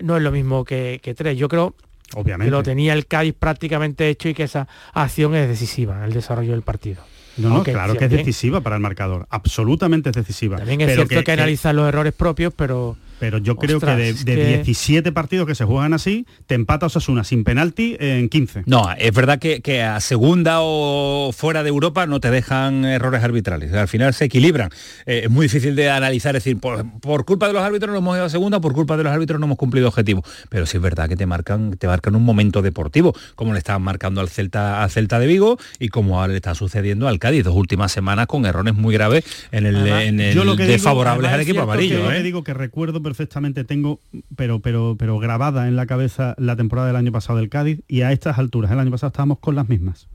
[0.01, 1.37] no es lo mismo que, que tres.
[1.37, 1.75] Yo creo
[2.15, 2.45] Obviamente.
[2.45, 6.13] que lo tenía el Cádiz prácticamente hecho y que esa acción es decisiva en el
[6.13, 7.01] desarrollo del partido.
[7.37, 10.57] No, no, Aunque claro que es decisiva para el marcador, absolutamente es decisiva.
[10.57, 13.79] También es Pero cierto que, hay que analizar los errores propios, pero Pero yo creo
[13.79, 17.43] que de, es de que- 17 partidos que se juegan así, te empata Osasuna sin
[17.43, 18.63] penalti en 15.
[18.65, 23.23] No, es verdad que, que a segunda o fuera de Europa no te dejan errores
[23.23, 23.71] arbitrales.
[23.73, 24.71] Al final se equilibran.
[25.05, 27.99] Eh, es muy difícil de analizar, es decir, por, por culpa de los árbitros no
[27.99, 30.23] hemos ido a segunda, por culpa de los árbitros no hemos cumplido objetivo.
[30.49, 33.83] Pero sí es verdad que te marcan, te marcan un momento deportivo, como le estaban
[33.83, 37.43] marcando al Celta, al Celta de Vigo y como ahora le está sucediendo al Cádiz,
[37.43, 40.63] dos últimas semanas con errores muy graves en el, Además, en el yo lo que
[40.63, 41.99] digo- desfavorables al equipo que amarillo.
[42.03, 42.15] lo ¿eh?
[42.17, 43.99] que digo que recuerdo perfectamente, tengo,
[44.35, 48.01] pero, pero, pero grabada en la cabeza la temporada del año pasado del Cádiz y
[48.01, 50.07] a estas alturas, el año pasado estábamos con las mismas.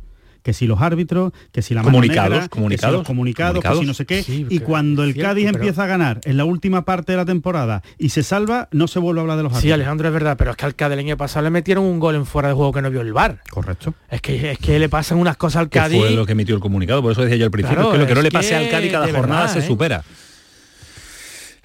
[0.42, 3.52] Que si los árbitros, que si la mano Comunicados, negra, que si comunicados, los comunicados,
[3.64, 3.78] comunicados.
[3.78, 4.22] que si no sé qué.
[4.22, 7.12] Sí, y que cuando el cierto, Cádiz pero- empieza a ganar en la última parte
[7.12, 9.74] de la temporada y se salva, no se vuelve a hablar de los Sí, árbitros.
[9.74, 12.14] Alejandro, es verdad, pero es que al Cádiz el año pasado le metieron un gol
[12.14, 13.40] en fuera de juego que no vio el VAR.
[13.50, 13.92] Correcto.
[14.08, 15.98] Es que, es que le pasan unas cosas al que Cádiz.
[15.98, 18.02] fue lo que emitió el comunicado, por eso decía yo al principio, Claro, es que
[18.04, 19.66] lo que no le pase que al Cádiz cada jornada verdad, se ¿eh?
[19.66, 20.04] supera.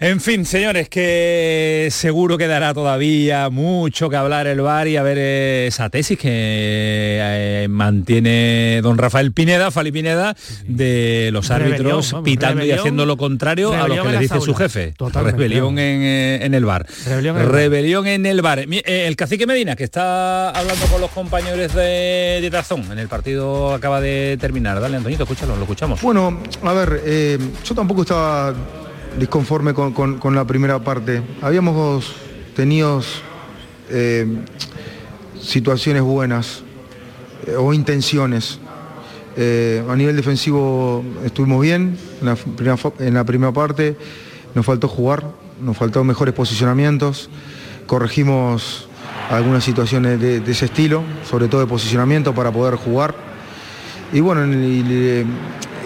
[0.04, 5.20] En fin, señores, que seguro quedará todavía mucho que hablar el VAR y a ver
[5.20, 10.36] eh, esa tesis que eh, mantiene don Rafael Pineda, Fali Pineda,
[10.66, 14.42] de los Rebelión, árbitros vamos, pitando y haciendo lo contrario a lo que le dice
[14.42, 14.96] su jefe.
[14.98, 16.88] Totalmente, Rebelión en, eh, en el VAR.
[17.06, 17.56] Rebelión en el VAR.
[17.56, 22.50] Rebelión en el eh, El cacique Medina, que está hablando con los compañeros de, de
[22.50, 24.82] Dazón, en el partido acaba de terminar.
[24.82, 26.02] Dale, Antonito, escúchalo, lo escuchamos.
[26.02, 28.56] Bueno, a ver, eh, yo tampoco estaba
[29.18, 31.22] disconforme con, con- la primera parte.
[31.42, 32.14] Habíamos
[32.56, 33.02] tenido
[33.90, 34.26] eh,
[35.42, 36.64] situaciones buenas
[37.48, 38.60] eh, o intenciones.
[39.38, 42.26] Eh, a nivel defensivo estuvimos bien en
[43.14, 43.96] la, primera, parte,
[44.54, 45.26] nos faltó jugar,
[45.62, 47.30] nos faltó mejores posicionamientos,
[47.88, 48.88] corregimos
[49.30, 53.16] algunas situaciones de, ese estilo, sobre todo de posicionamiento para poder jugar.
[54.12, 55.26] Y bueno, y,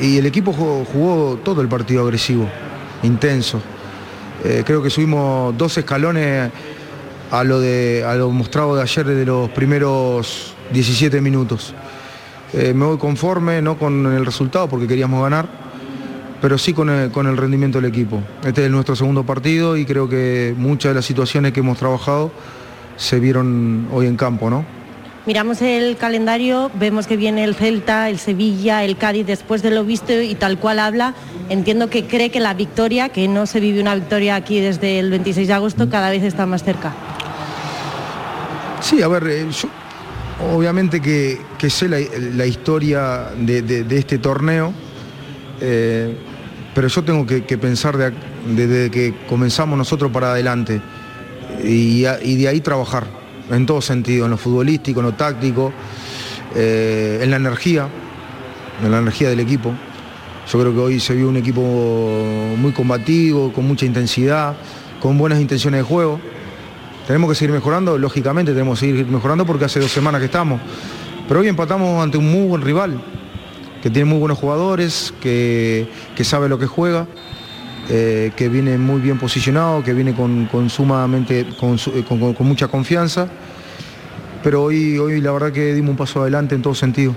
[0.01, 2.49] el equipo jugó todo el partido agresivo,
[3.05, 3.61] intenso.
[4.43, 6.51] Eh, creo que subimos dos escalones
[7.31, 11.73] a lo, de, a lo mostrado de ayer de los primeros 17 minutos.
[12.53, 15.47] Eh, me voy conforme, no con el resultado porque queríamos ganar,
[16.41, 18.21] pero sí con el, con el rendimiento del equipo.
[18.45, 22.31] Este es nuestro segundo partido y creo que muchas de las situaciones que hemos trabajado
[22.97, 24.65] se vieron hoy en campo, ¿no?
[25.25, 29.83] Miramos el calendario, vemos que viene el Celta, el Sevilla, el Cádiz después de lo
[29.83, 31.15] visto y tal cual habla.
[31.49, 35.09] Entiendo que cree que la victoria, que no se vive una victoria aquí desde el
[35.09, 36.93] 26 de agosto, cada vez está más cerca.
[38.81, 39.67] Sí, a ver, eh, yo
[40.53, 41.39] obviamente que,
[41.71, 44.73] sé la, historia de, este torneo,
[45.59, 46.15] eh,
[46.75, 48.13] pero yo tengo que, pensar
[48.45, 50.79] desde que comenzamos nosotros para adelante
[51.63, 55.71] y de ahí trabajar en todo sentido, en lo futbolístico, en lo táctico,
[56.55, 57.87] eh, en la energía,
[58.83, 59.73] en la energía del equipo.
[60.51, 61.61] Yo creo que hoy se vio un equipo
[62.57, 64.55] muy combativo, con mucha intensidad,
[65.01, 66.19] con buenas intenciones de juego.
[67.07, 70.59] Tenemos que seguir mejorando, lógicamente tenemos que seguir mejorando porque hace dos semanas que estamos.
[71.27, 73.01] Pero hoy empatamos ante un muy buen rival,
[73.81, 77.07] que tiene muy buenos jugadores, que, que sabe lo que juega,
[77.89, 82.33] eh, que viene muy bien posicionado, que viene con, con sumamente, con, su- con- con-
[82.33, 83.27] con mucha confianza.
[84.43, 87.15] Pero hoy, hoy la verdad que dimos un paso adelante en todo sentido.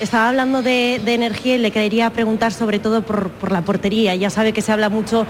[0.00, 4.14] Estaba hablando de, de energía y le quería preguntar sobre todo por, por la portería.
[4.16, 5.24] Ya sabe que se habla mucho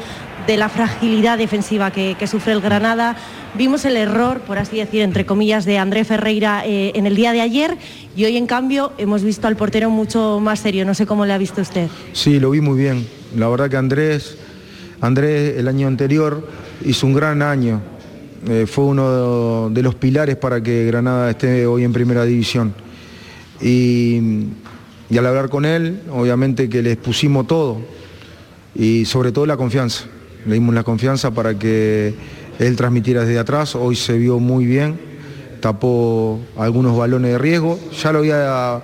[0.46, 3.14] de la fragilidad defensiva que, que sufre el Granada.
[3.58, 7.32] Vimos el error, por así decir, entre comillas, de André Ferreira eh, en el día
[7.32, 7.76] de ayer
[8.16, 10.86] y hoy en cambio hemos visto al portero mucho más serio.
[10.86, 11.88] No sé cómo le ha visto usted.
[12.14, 13.06] Sí, lo vi muy bien.
[13.36, 14.38] La verdad que Andrés,
[15.04, 16.48] Andrés el año anterior
[16.82, 17.82] hizo un gran año.
[18.48, 22.72] Eh, fue uno de los pilares para que Granada esté hoy en primera división.
[23.60, 24.46] Y,
[25.10, 27.82] y al hablar con él, obviamente que les pusimos todo
[28.74, 30.06] y sobre todo la confianza.
[30.46, 32.14] Le dimos la confianza para que
[32.58, 33.74] él transmitiera desde atrás.
[33.74, 34.98] Hoy se vio muy bien,
[35.60, 37.78] tapó algunos balones de riesgo.
[38.02, 38.82] Ya lo había,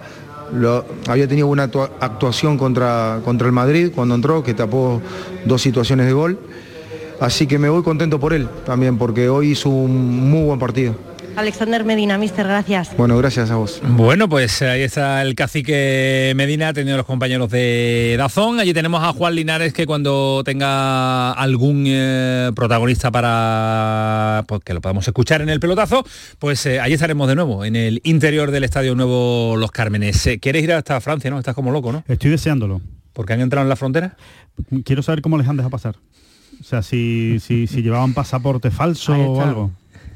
[1.06, 5.00] había tenido una actua- actuación contra, contra el Madrid cuando entró, que tapó
[5.44, 6.38] dos situaciones de gol.
[7.20, 10.94] Así que me voy contento por él también, porque hoy hizo un muy buen partido.
[11.40, 12.94] Alexander Medina, mister, gracias.
[12.98, 13.80] Bueno, gracias a vos.
[13.82, 18.60] Bueno, pues ahí está el cacique Medina, ha tenido los compañeros de Dazón.
[18.60, 24.82] Allí tenemos a Juan Linares que cuando tenga algún eh, protagonista para pues, que lo
[24.82, 26.04] podamos escuchar en el pelotazo,
[26.38, 30.26] pues eh, allí estaremos de nuevo, en el interior del Estadio Nuevo Los Cármenes.
[30.26, 31.38] Eh, ¿Quieres ir hasta Francia, no?
[31.38, 32.04] Estás como loco, ¿no?
[32.06, 32.82] Estoy deseándolo.
[33.14, 34.14] Porque han entrado en la frontera.
[34.84, 35.96] Quiero saber cómo les han dejado pasar.
[36.60, 39.70] O sea, si, si, si llevaban pasaporte falso o algo.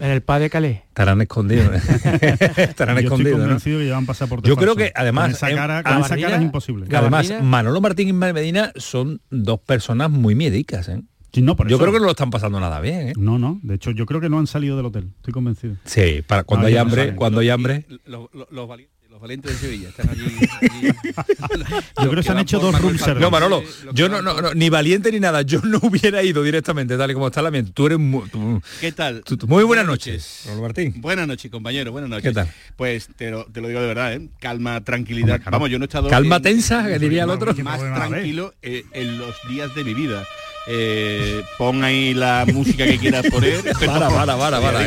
[0.04, 0.80] En el PA de Calais.
[0.88, 1.74] Estarán escondidos.
[1.74, 3.38] Estarán Yo estoy escondidos.
[3.38, 3.44] ¿no?
[3.44, 6.42] convencido que llevan pasaporte Yo creo que además Con esa cara, con esa cara es
[6.42, 6.86] imposible.
[6.94, 11.00] Además, Manolo Martín y Medina son dos personas muy miedicas, ¿eh?
[11.36, 13.12] No, por Yo eso- creo que no lo están pasando nada bien, ¿eh?
[13.16, 13.58] No, no.
[13.62, 15.10] De hecho, yo creo que no han salido del hotel.
[15.16, 15.76] Estoy convencido.
[15.84, 17.86] Sí, para cuando No, hay hambre, cuando hay hambre.
[18.04, 20.22] Los, los- los valientes, los valientes de Sevilla están allí.
[20.60, 20.94] allí-
[22.02, 23.20] Yo creo que se han hecho dos room service.
[23.20, 23.62] No, Manolo,
[23.94, 27.14] yo no, no, no, ni valiente ni nada, yo no hubiera ido directamente, tal y
[27.14, 27.72] como está la mente.
[27.74, 29.22] Tú eres muy, tú- ¿Qué tal?
[29.24, 30.94] tú- tú- muy buenas noches, Martín.
[30.98, 32.22] Buenas noches, compañero, buenas noches.
[32.24, 32.48] ¿Qué tal?
[32.76, 34.28] Pues te lo, te lo digo de verdad, ¿eh?
[34.40, 35.36] Calma, tranquilidad.
[35.36, 35.50] Hombre.
[35.50, 36.10] Vamos, yo no he estado...
[36.10, 37.54] Calma en- tensa, que diría el otro.
[37.64, 40.22] Más tranquilo eh, en los días de mi vida.
[40.66, 43.62] Eh, pon ahí la música que quieras poner.
[43.86, 44.84] Para, para, para, para,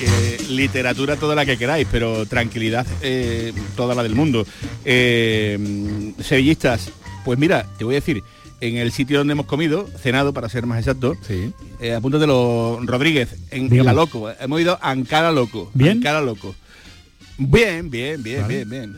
[0.00, 0.38] eh.
[0.50, 4.46] literatura toda la que queráis, pero tranquilidad eh, toda la del mundo.
[4.84, 6.90] Eh, sevillistas,
[7.24, 8.22] pues mira, te voy a decir,
[8.60, 11.52] en el sitio donde hemos comido, cenado para ser más exacto, sí.
[11.80, 13.84] eh, apúntatelo, Rodríguez, en Dígame.
[13.86, 14.30] La Loco.
[14.40, 15.70] Hemos ido a Ankara Loco.
[15.74, 15.98] ¿Bien?
[15.98, 16.54] Ankara Loco.
[17.36, 18.64] Bien, bien, bien, Vale.
[18.64, 18.96] bien, bien.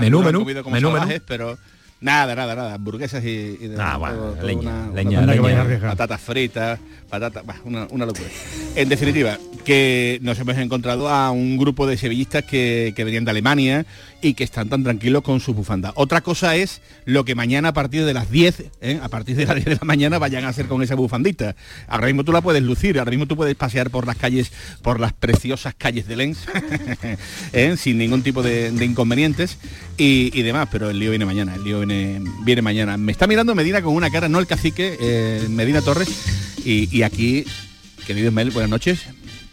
[0.00, 1.24] Menú, menú, menú, salvajes, menú.
[1.26, 1.58] pero
[2.00, 2.74] nada, nada, nada.
[2.74, 3.28] Hamburguesas y,
[3.60, 5.64] y de- Ah, bueno, todo- todo leña, una- leña, una- leña.
[5.64, 6.78] patata- patatas fritas,
[7.12, 8.28] patatas, bah, una, locura.
[8.74, 13.30] En definitiva, que nos hemos encontrado a un grupo de sevillistas que, que venían de
[13.32, 13.84] Alemania
[14.22, 15.92] y que están tan tranquilos con su bufanda.
[15.96, 19.00] Otra cosa es lo que mañana a partir de las 10, ¿eh?
[19.02, 21.54] a partir de las 10 de la mañana vayan a hacer con esa bufandita.
[21.86, 24.50] Ahora mismo tú la puedes lucir, ahora mismo tú puedes pasear por las calles,
[24.80, 26.38] por las preciosas calles de Lens,
[27.52, 27.76] ¿eh?
[27.76, 29.58] sin ningún tipo de, inconvenientes
[29.98, 32.96] y, demás, pero el lío viene mañana, el lío viene, viene mañana.
[32.96, 36.08] Me está mirando Medina con una cara, no el cacique, eh, Medina Torres,
[36.64, 37.44] y aquí,
[38.06, 39.06] querido Ismael, buenas noches.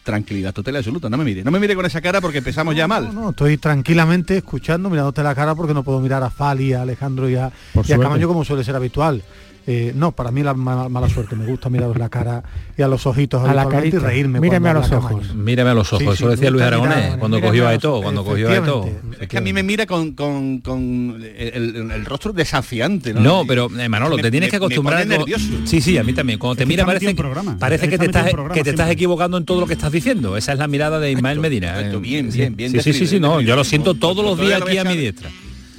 [0.04, 2.76] Tranquilidad total y absoluta, no me mire, no me mire con esa cara porque empezamos
[2.76, 3.14] ya mal.
[3.14, 7.30] No, estoy tranquilamente escuchando, mirándote la cara porque no puedo mirar a Fali, a Alejandro
[7.30, 7.52] y a,
[7.86, 8.00] y a.
[8.00, 9.22] Camaño como suele ser habitual.
[9.68, 11.36] Eh, no, para mí la ma- mala suerte.
[11.36, 12.42] Me gusta miraros la cara
[12.78, 14.08] y a los ojitos A la habitualmente y carita.
[14.08, 14.40] reírme.
[14.40, 15.36] Mírame a los ojos.
[15.36, 17.74] Mírame a los ojos, Sí, sí, eso decía me Luis Aragonés mirar- cuando cogió a
[17.76, 18.90] Eto, cuando cogió a Eto.
[19.20, 23.14] Es que a mí me mira con, con- con el, rostro desafiante.
[23.14, 25.06] No, No, pero eh, Manolo, Me- te tienes me- que acostumbrar.
[25.06, 25.46] Me nervioso.
[25.66, 26.40] Sí, sí, a mí también.
[26.40, 27.14] Cuando te mira parece,
[27.60, 29.92] parece Es que te está estás, que te estás equivocando en todo lo que estás
[29.92, 30.36] diciendo.
[30.38, 31.74] Esa es la mirada de Ismael Medina.
[31.74, 32.02] correcto, eh.
[32.02, 32.40] bien, Sí.
[32.40, 34.84] bien, bien Sí, sí, sí, no, bien yo lo siento todos los días aquí a
[34.84, 35.30] mi diestra.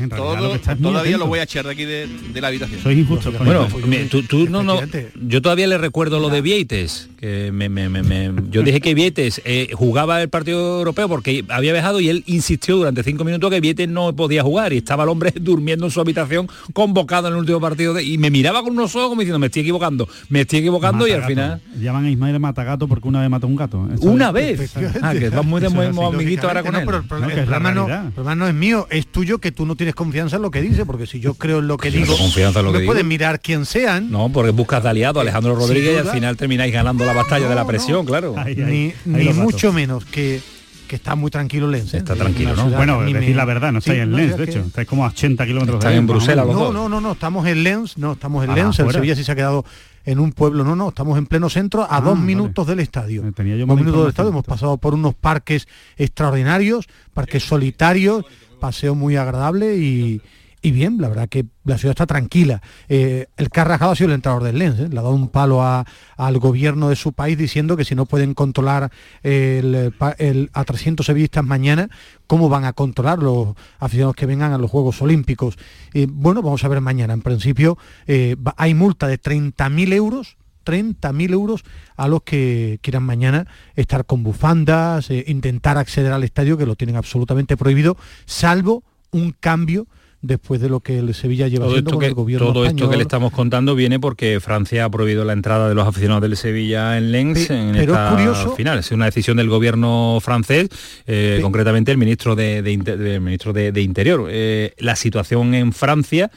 [0.00, 2.40] En realidad, lo Todo, que estás todavía lo voy a echar de aquí de, de
[2.40, 2.80] la habitación.
[2.82, 3.34] Sois injustos.
[3.34, 4.80] con Bueno, me- tú, tú no, no,
[5.22, 8.94] yo todavía le recuerdo lo de Vieites, que me, me- me- me- yo dije que
[8.94, 13.50] Vieites eh, jugaba el partido europeo porque había viajado y él insistió durante cinco minutos
[13.50, 17.34] que Vieites no podía jugar y estaba el hombre durmiendo en su habitación convocado en
[17.34, 20.08] el último partido de- y me miraba con unos ojos como diciendo me estoy equivocando,
[20.28, 23.56] me estoy equivocando y al final Llaman a Ismael Matagato porque una vez mató un
[23.56, 23.88] gato.
[24.00, 24.72] Una vez.
[25.02, 26.84] Ah, que va muy de amiguito ahora con No, él.
[26.86, 29.89] pero el, problema no, el problema no es mío, es tuyo que tú no tienes
[29.94, 32.60] confianza en lo que dice, porque si yo creo en lo que Yo digo, confianza
[32.60, 32.92] en lo me que digo.
[32.92, 36.36] pueden mirar quien sean, No, porque buscas de aliado a Alejandro Rodríguez y al final
[36.36, 38.04] termináis ganando la batalla de la presión, no.
[38.04, 38.34] claro.
[38.36, 40.40] Ahí, ahí, ni, ahí mucho menos que,
[40.88, 41.94] que está muy tranquilo Lens.
[41.94, 41.98] ¿eh?
[41.98, 42.68] Está Es tranquilo, ¿no?
[42.70, 44.60] Bueno, decir me- la verdad, no Sí, estáis en Lens, de que- hecho.
[44.66, 46.74] Estáis como a 80 kilómetros de en Lens, Bruselas los No, dos.
[46.74, 48.90] no, no, no, estamos en Lens, no, estamos en Ah, Lens, el.
[48.90, 49.64] Sevilla sí se ha quedado
[50.06, 52.24] en un pueblo, no, no, estamos en pleno centro a Ah, dos vale.
[52.26, 53.22] minutos del estadio.
[53.34, 55.68] Tenía yo dos minutos del estadio, hemos pasado por unos parques
[56.10, 58.24] extraordinarios, parques solitarios,
[58.60, 60.22] paseo muy agradable y,
[60.62, 62.60] y bien, la verdad que la ciudad está tranquila.
[62.88, 64.88] Eh, el que ha sido el entrenador del Lens, ¿eh?
[64.90, 65.86] le ha dado un palo a-
[66.16, 68.90] al gobierno de su país diciendo que si no pueden controlar
[69.22, 71.88] el, el- a 300 sevillistas mañana,
[72.26, 75.56] ¿cómo van a controlar los aficionados que vengan a los Juegos Olímpicos?
[75.94, 77.14] Eh, bueno, vamos a ver mañana.
[77.14, 81.62] En principio eh, hay multa de 30.000 euros 30.000 euros
[81.96, 83.46] a los que quieran mañana
[83.76, 87.96] estar con bufandas, eh, intentar acceder al estadio, que lo tienen absolutamente prohibido,
[88.26, 89.86] salvo un cambio
[90.22, 92.90] después de lo que el Sevilla lleva Todo, haciendo con que, el gobierno todo esto
[92.90, 96.36] que le estamos contando viene porque Francia ha prohibido la entrada de los aficionados del
[96.36, 98.78] Sevilla en Lens Pe- en pero es esta curioso- final.
[98.80, 100.68] Es una decisión del gobierno francés,
[101.06, 104.26] eh, concretamente el ministro de, de del ministro de, de Interior.
[104.30, 106.30] Eh, la situación en Francia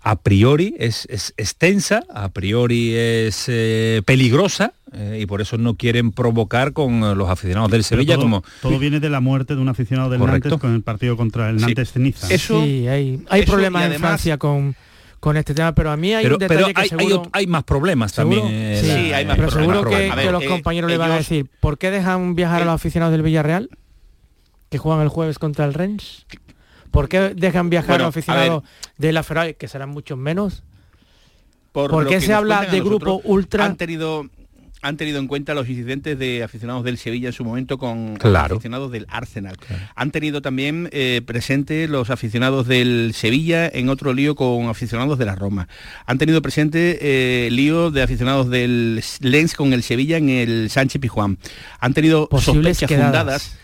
[0.00, 5.58] a priori es, es, es tensa, a priori es eh, peligrosa eh, y por eso
[5.58, 9.20] no quieren provocar con eh, los aficionados del Sevilla todo, como todo viene de la
[9.20, 10.50] muerte de un aficionado del Correcto.
[10.50, 11.66] Nantes con el partido contra el Sí.
[11.66, 12.28] Nantes Niza.
[12.32, 14.76] Eso- sí, hay, hay eso problemas y en además- Francia con,
[15.20, 17.22] con este tema, pero a mí hay pero, un detalle pero que hay, seguro...
[17.32, 18.40] hay más problemas ¿Seguro?
[18.42, 18.54] también.
[18.62, 21.10] eh, Sí, la- hay más pero problemas, seguro que, ver, los eh, compañeros le van
[21.10, 23.68] a decir, ¿por qué dejan viajar a los aficionados del Villarreal?
[24.70, 26.24] Que juegan el jueves contra el Rennes.
[26.90, 28.62] ¿Por qué dejan viajar Bueno, a aficionados
[28.96, 30.62] de la Ferrari, que serán muchos menos?
[31.72, 33.64] Por, ¿Por lo qué se habla de grupo ultra?
[33.64, 34.26] Han tenido
[34.80, 38.54] han tenido en cuenta los incidentes de aficionados del Sevilla en su momento con Claro.
[38.54, 39.56] aficionados del Arsenal.
[39.96, 45.24] Han tenido también eh, presente los aficionados del Sevilla en otro lío con aficionados de
[45.24, 45.66] la Roma.
[46.06, 51.00] Han tenido presente eh, lío de aficionados del Lens con el Sevilla en el Sánchez
[51.00, 51.38] Pijuán.
[51.80, 53.08] Han tenido Posibles sospechas quedadas.
[53.18, 53.58] fundadas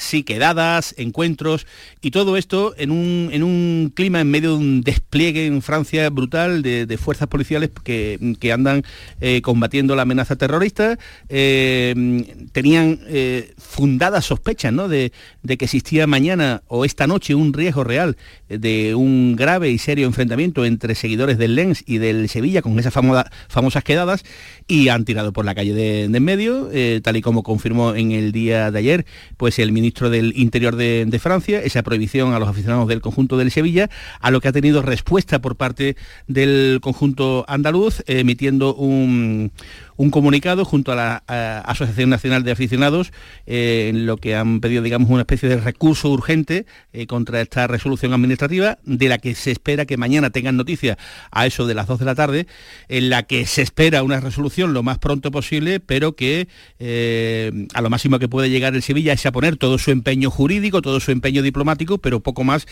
[0.00, 1.66] sí quedadas, encuentros
[2.00, 6.08] y todo esto en un, en un clima en medio de un despliegue en Francia
[6.10, 8.82] brutal de, fuerzas policiales que, que andan
[9.20, 10.98] eh, combatiendo la amenaza terrorista.
[11.28, 14.88] Eh, tenían eh, fundadas sospechas ¿no?
[14.88, 18.16] de, de, que existía mañana o esta noche un riesgo real
[18.48, 22.92] de un grave y serio enfrentamiento entre seguidores del Lens y del Sevilla con esas
[22.92, 24.24] famosas quedadas
[24.70, 26.70] y han tirado por la calle de, en medio,
[27.02, 29.06] tal y como confirmó en el día de ayer
[29.36, 33.36] pues el ministro del Interior de, de Francia, esa prohibición a los aficionados del conjunto
[33.36, 33.90] del Sevilla,
[34.20, 35.96] a lo que ha tenido respuesta por parte
[36.28, 39.50] del conjunto andaluz, emitiendo un,
[39.96, 43.12] un comunicado junto a la Asociación Nacional de Aficionados
[43.46, 47.66] eh, en lo que han pedido, digamos, una especie de recurso urgente eh, contra esta
[47.66, 50.96] resolución administrativa, de la que se espera que mañana tengan noticia
[51.30, 52.46] a eso de las 2 de la tarde,
[52.88, 57.80] en la que se espera una resolución lo más pronto posible, pero que eh, a
[57.80, 61.00] lo máximo que puede llegar el Sevilla es a poner todo su empeño jurídico, todo
[61.00, 62.66] su empeño diplomático, pero poco más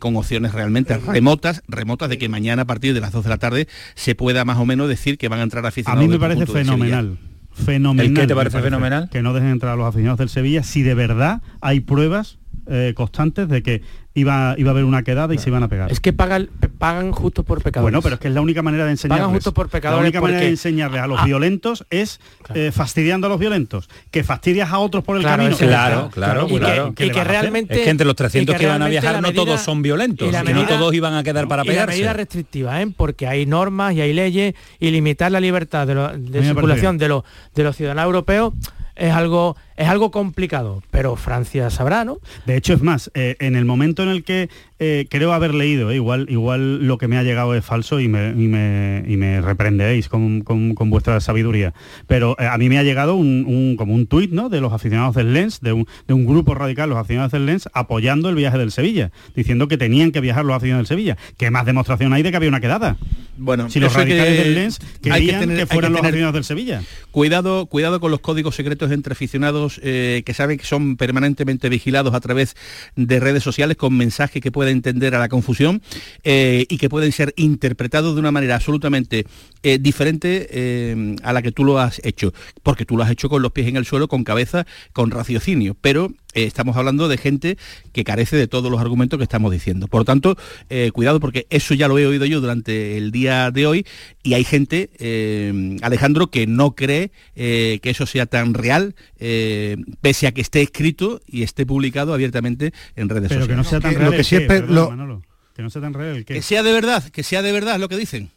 [0.00, 3.38] con opciones realmente remotas, remotas de que mañana a partir de las 2 de la
[3.38, 6.04] tarde se pueda más o menos decir que van a entrar aficionados.
[6.04, 7.18] A mí me parece fenomenal.
[7.52, 8.06] Fenomenal.
[8.06, 9.08] ¿El qué te parece, fenomenal?
[9.10, 12.92] Que no dejen entrar a los aficionados del Sevilla si de verdad hay pruebas eh,
[12.96, 13.82] constantes de que
[14.14, 15.90] iba, iba a haber una quedada y se iban a pegar.
[15.90, 17.92] Es que pagan, pagan justo por pecadores.
[17.92, 19.22] Bueno, pero es que es la única manera de enseñarles.
[19.22, 20.00] Pagan justo por pecadores.
[20.00, 21.24] La única manera de enseñarles a los ah.
[21.24, 22.20] violentos es
[22.54, 23.88] eh, fastidiando a los violentos.
[24.10, 25.56] Que fastidias a otros por el camino.
[25.56, 26.94] Claro, claro, y claro.
[26.94, 27.74] Que, que realmente...
[27.74, 30.28] Es que entre los 300 que, iban a viajar no todos son violentos.
[30.28, 31.96] Y que no todos iban a quedar para pegarse.
[31.96, 32.86] Y la medida restrictiva, ¿eh?
[32.96, 37.24] porque hay normas y hay leyes y limitar la libertad de, de circulación de los,
[37.54, 38.54] de los ciudadanos europeos
[38.96, 42.18] es algo, es algo complicado, pero Francia sabrá, ¿no?
[42.46, 44.48] De hecho, es más, eh, en el momento en el que
[44.78, 48.08] eh, creo haber leído, eh, igual, igual lo que me ha llegado es falso y
[48.08, 50.44] me, y me, reprenderéis con,
[50.90, 51.74] vuestra sabiduría,
[52.06, 54.48] pero a mí me ha llegado un, como un tuit ¿no?
[54.48, 57.68] de los aficionados del Lens, de un, de un, grupo radical, los aficionados del Lens,
[57.72, 61.16] apoyando el viaje del Sevilla, diciendo que tenían que viajar los aficionados del Sevilla.
[61.36, 62.96] ¿Qué más demostración hay de que había una quedada?
[63.36, 66.82] Bueno, si los radicales del Lens querían que, fueran los aficionados del Sevilla.
[67.10, 72.14] Cuidado, cuidado con los códigos secretos entre aficionados eh, que saben que son permanentemente vigilados
[72.14, 72.56] a través
[72.96, 75.82] de redes sociales con mensajes que pueden entender a la confusión
[76.22, 79.26] eh, y que pueden ser interpretados de una manera absolutamente
[79.62, 82.32] eh, diferente a la que tú lo has hecho,
[82.62, 85.76] porque tú lo has hecho con los pies en el suelo, con cabeza, con raciocinio,
[85.80, 87.56] pero eh, estamos hablando de gente
[87.92, 89.88] que carece de todos los argumentos que estamos diciendo.
[89.88, 90.36] Por lo tanto,
[90.68, 93.86] eh, cuidado porque eso ya lo he oído yo durante el día de hoy
[94.22, 100.32] y hay gente, eh, Alejandro, que no cree que eso sea tan real, pese a
[100.32, 103.48] que esté escrito y esté publicado abiertamente en redes sociales.
[103.48, 104.10] Que no sea tan real.
[104.10, 104.16] que,
[105.54, 106.24] que no sea tan real.
[106.24, 108.30] Que sea de verdad, que sea de verdad lo que dicen.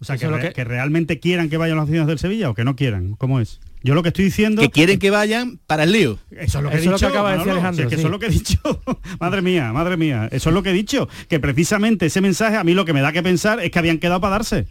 [0.00, 2.74] O sea, que, que, realmente quieran que vayan los aficionados del Sevilla o que no
[2.74, 3.16] quieran.
[3.16, 3.60] ¿Cómo es?
[3.82, 4.62] Yo lo que estoy diciendo...
[4.62, 6.18] Que quieren que vayan para el lío.
[6.30, 7.06] Eso es lo que he dicho.
[7.06, 7.88] acaba de decir Alejandro.
[7.88, 8.58] Eso es lo que he dicho.
[9.20, 10.28] madre mía, madre mía.
[10.32, 11.08] Eso es lo que he dicho.
[11.28, 13.98] Que precisamente ese mensaje a mí lo que me da que pensar es que habían
[13.98, 14.66] quedado para darse.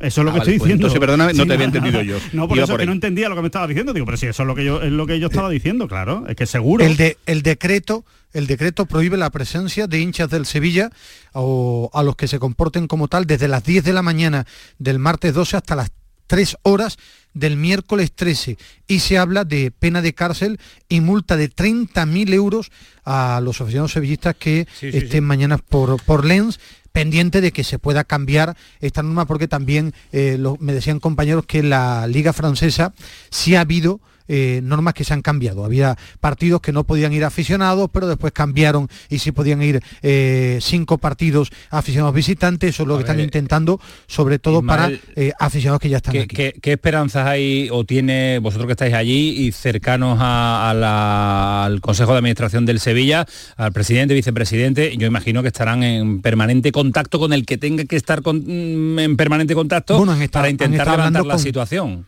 [0.00, 1.00] Eso es lo ah, que estoy pues diciendo.
[1.00, 2.18] perdóname, no te había entendido yo.
[2.32, 3.92] No, por eso que no entendía lo que me estaba diciendo.
[3.92, 6.24] Digo, pero si eso es lo que yo es lo que yo estaba diciendo, claro.
[6.28, 6.84] Es que seguro.
[6.84, 10.90] El de el decreto el decreto prohíbe la presencia de hinchas del Sevilla
[11.32, 14.46] o a los que se comporten como tal desde las 10 de la mañana
[14.78, 15.90] del martes 12 hasta las
[16.26, 16.98] 3 horas
[17.34, 20.58] del miércoles 13 y se habla de pena de cárcel
[20.88, 22.70] y multa de 30.000 euros
[23.04, 26.60] a los aficionados sevillistas que estén mañana por, por Lens
[26.98, 31.62] pendiente de que se pueda cambiar esta norma porque también eh, me decían compañeros que
[31.62, 32.92] la liga francesa
[33.30, 35.64] sí ha habido eh, normas que se han cambiado.
[35.64, 40.58] Había partidos que no podían ir aficionados, pero después cambiaron y sí podían ir eh,
[40.60, 42.70] cinco partidos aficionados visitantes.
[42.70, 46.20] Eso es lo que están intentando, sobre todo para eh, aficionados que ya están ¿qué,
[46.20, 46.60] aquí.
[46.60, 52.66] ¿qué, esperanzas hay o tiene vosotros que estáis allí y cercanos al Consejo de Administración
[52.66, 53.26] del Sevilla,
[53.56, 54.96] al presidente, vicepresidente?
[54.96, 59.16] Yo imagino que estarán en permanente contacto con el que tenga que estar mm, en
[59.16, 62.06] permanente contacto para intentar levantar la situación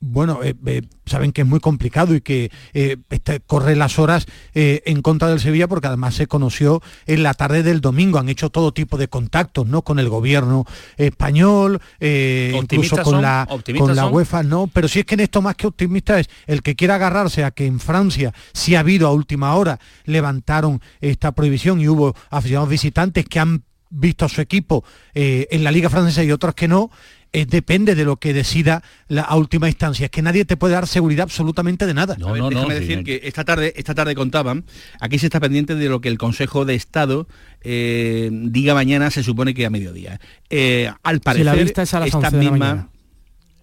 [0.00, 4.26] bueno, eh, eh, saben que es muy complicado y que eh, este, corre las horas
[4.54, 8.18] en contra del Sevilla porque además se conoció en la tarde del domingo.
[8.18, 9.82] Han hecho todo tipo de contactos, ¿no?
[9.82, 10.64] Con el gobierno
[10.96, 13.48] español, incluso con la,
[13.78, 14.68] con la UEFA, no.
[14.68, 17.50] Pero si es que en esto más que optimista es el que quiera agarrarse a
[17.50, 22.68] que en Francia, si ha habido a última hora, levantaron esta prohibición y hubo aficionados
[22.68, 24.84] visitantes que han visto a su equipo
[25.14, 26.90] en la Liga Francesa y otros que no,
[27.32, 30.06] eh, depende de lo que decida la última instancia.
[30.06, 32.16] Es que nadie te puede dar seguridad absolutamente de nada.
[32.18, 34.64] No, no, déjame decir que esta tarde, esta tarde contaban,
[35.00, 37.28] aquí se está pendiente de lo que el Consejo de Estado
[37.62, 40.20] eh, diga mañana, se supone que a mediodía.
[40.50, 42.88] Eh, al parecer, esta misma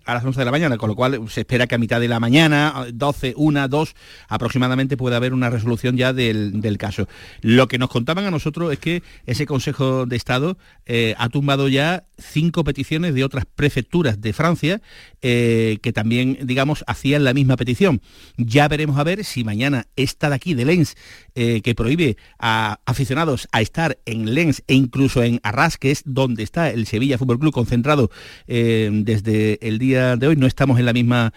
[0.06, 2.08] a las 11 de la mañana, con lo cual se espera que a mitad de
[2.08, 3.96] la mañana, 12, 1, 2
[4.28, 7.08] aproximadamente, pueda haber una resolución ya del, del caso.
[7.42, 11.68] Lo que nos contaban a nosotros es que ese Consejo de Estado eh, ha tumbado
[11.68, 14.82] ya cinco peticiones de otras prefecturas de Francia
[15.22, 18.02] eh, que también, digamos, hacían la misma petición.
[18.38, 20.96] Ya veremos a ver si mañana esta de aquí, de Lens,
[21.36, 26.02] eh, que prohíbe a aficionados a estar en Lens e incluso en Arras, que es
[26.06, 28.10] donde está el Sevilla Fútbol Club concentrado
[28.48, 31.34] desde el día de hoy, no estamos en la misma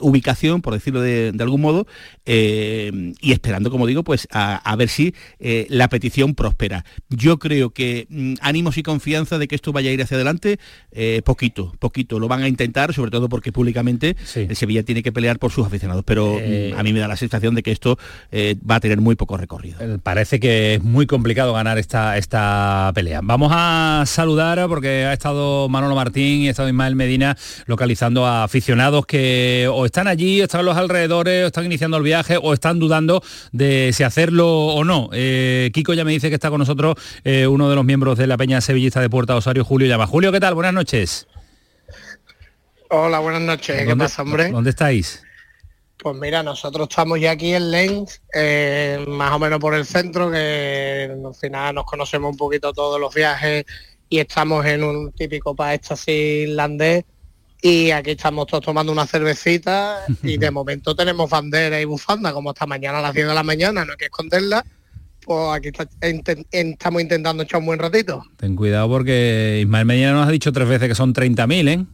[0.00, 1.86] ubicación, por decirlo de, algún modo,
[2.24, 5.14] y esperando, como digo, pues a, a ver si
[5.68, 6.84] la petición prospera.
[7.10, 10.58] Yo creo que mm, ánimos y confianza de que esto vaya a ir hacia adelante,
[10.92, 12.18] eh, poquito, poquito.
[12.18, 15.66] Lo van a intentar, sobre todo porque públicamente el Sevilla tiene que pelear por sus
[15.66, 16.04] aficionados.
[16.06, 17.98] Pero Eh, mm, a mí me da la sensación de que esto
[18.30, 19.78] eh, va a tener muy poco recorrido.
[20.02, 23.20] Parece que es muy complicado ganar esta, esta pelea.
[23.22, 27.36] Vamos a saludar porque ha estado Manolo Martín y ha estado Ismael Medina
[27.66, 31.96] localizando a aficionados que o están allí, o están en los alrededores, o están iniciando
[31.96, 35.10] el viaje, o están dudando de si hacerlo o no.
[35.12, 36.94] Eh, Kiko ya me dice que está con nosotros
[37.24, 40.06] eh, uno de los miembros de la Peña Sevillista de Puerta Osario, Julio Llama.
[40.06, 40.54] Julio, ¿qué tal?
[40.54, 41.26] Buenas noches.
[42.90, 43.76] Hola, buenas noches.
[43.76, 44.50] ¿Qué ¿Dónde- pasa, hombre?
[44.50, 45.22] ¿Dónde estáis?
[46.04, 50.30] Pues mira, nosotros estamos ya aquí en Lens, eh, más o menos por el centro,
[50.30, 53.64] que al final nos conocemos un poquito todos los viajes
[54.10, 57.04] y estamos en un típico para éxtasis irlandés
[57.62, 62.50] y aquí estamos todos tomando una cervecita y de momento tenemos bandera y bufanda, como
[62.50, 64.62] hasta mañana a las 10 de la mañana, no hay que esconderla,
[65.24, 65.88] pues aquí está-
[66.50, 68.22] estamos intentando echar un buen ratito.
[68.36, 71.86] Ten cuidado porque Ismael Medina nos ha dicho tres veces que son 30.000, ¿eh?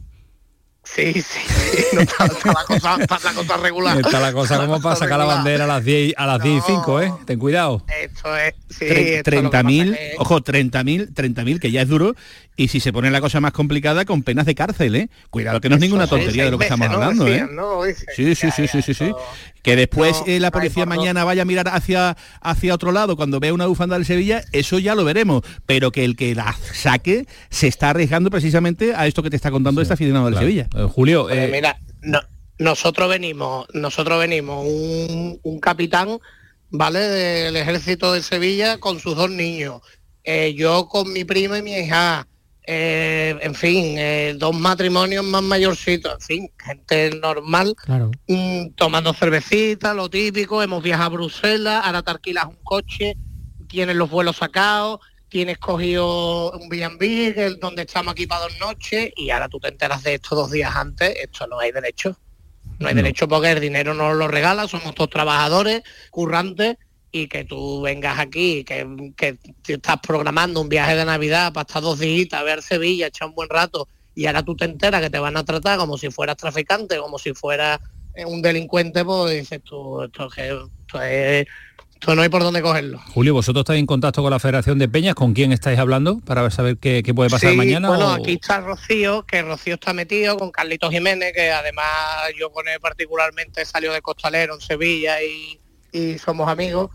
[0.83, 3.97] Sí, sí, sí, no está, está la, cosa, está la cosa regular.
[3.99, 6.61] Está la cosa como para sacar la bandera a las 10 a las 10 y
[6.65, 7.13] 5, ¿eh?
[7.25, 7.85] Ten cuidado.
[8.01, 11.71] Esto es, sí, Tre- esto es lo que 30.000, pasa que- ojo, 30.000, 30.000 que
[11.71, 12.15] ya es duro
[12.57, 15.09] y si se pone la cosa más complicada con penas de cárcel, ¿eh?
[15.29, 16.95] Cuidado que no es ninguna tontería de lo que estamos ¿no?
[16.95, 17.47] hablando, ¿eh?
[17.49, 17.81] ¿no?
[18.15, 19.11] Sí, sí, sí, sí, sí.
[19.61, 23.53] Que después eh, la policía mañana vaya a mirar hacia, hacia otro lado cuando vea
[23.53, 25.43] una bufanda del Sevilla, eso ya lo veremos.
[25.65, 29.51] Pero que el que la saque se está arriesgando precisamente a esto que te está
[29.51, 30.37] contando este aficionado del.
[30.39, 30.67] Sevilla.
[30.75, 32.21] Eh, Julio, Pues mira, no-
[32.57, 36.19] nosotros venimos, nosotros venimos un, un capitán,
[36.69, 36.99] ¿vale?
[36.99, 39.81] Del ejército de Sevilla con sus dos niños.
[40.23, 42.27] Eh, yo con mi prima y mi hija.
[42.67, 48.11] Eh, en fin, eh, dos matrimonios más mayorcitos, en fin, gente normal, Claro.
[48.27, 53.15] mm, tomando cervecita, lo típico, hemos viajado a Bruselas, ahora te alquilas un coche,
[53.67, 59.29] tienes los vuelos sacados, tienes cogido un B&B, donde estamos aquí para dos noches, y
[59.29, 62.17] ahora tú te enteras de esto dos días antes, esto no hay derecho.
[62.79, 63.01] No hay No.
[63.03, 66.77] derecho porque el dinero nos lo regala, somos todos trabajadores, currantes,
[67.11, 71.63] y que tú vengas aquí, que, que te estás programando un viaje de Navidad para
[71.63, 75.01] estar dos días, a ver Sevilla, echar un buen rato, y ahora tú te enteras
[75.01, 77.79] que te van a tratar como si fueras traficante, como si fueras
[78.15, 81.47] eh, un delincuente, pues dices tú, esto, es esto, es-
[81.93, 82.99] esto no hay por dónde cogerlo.
[83.13, 85.13] Julio, ¿vosotros estáis en contacto con la Federación de Peñas?
[85.13, 87.89] ¿Con quién estáis hablando para saber qué, qué puede pasar Sí, mañana?
[87.89, 91.85] Bueno, o- aquí está Rocío, que Rocío está metido con Carlitos Jiménez, que además
[92.39, 95.61] yo con él particularmente salió de Costalero en Sevilla y,
[95.91, 96.89] y somos amigos.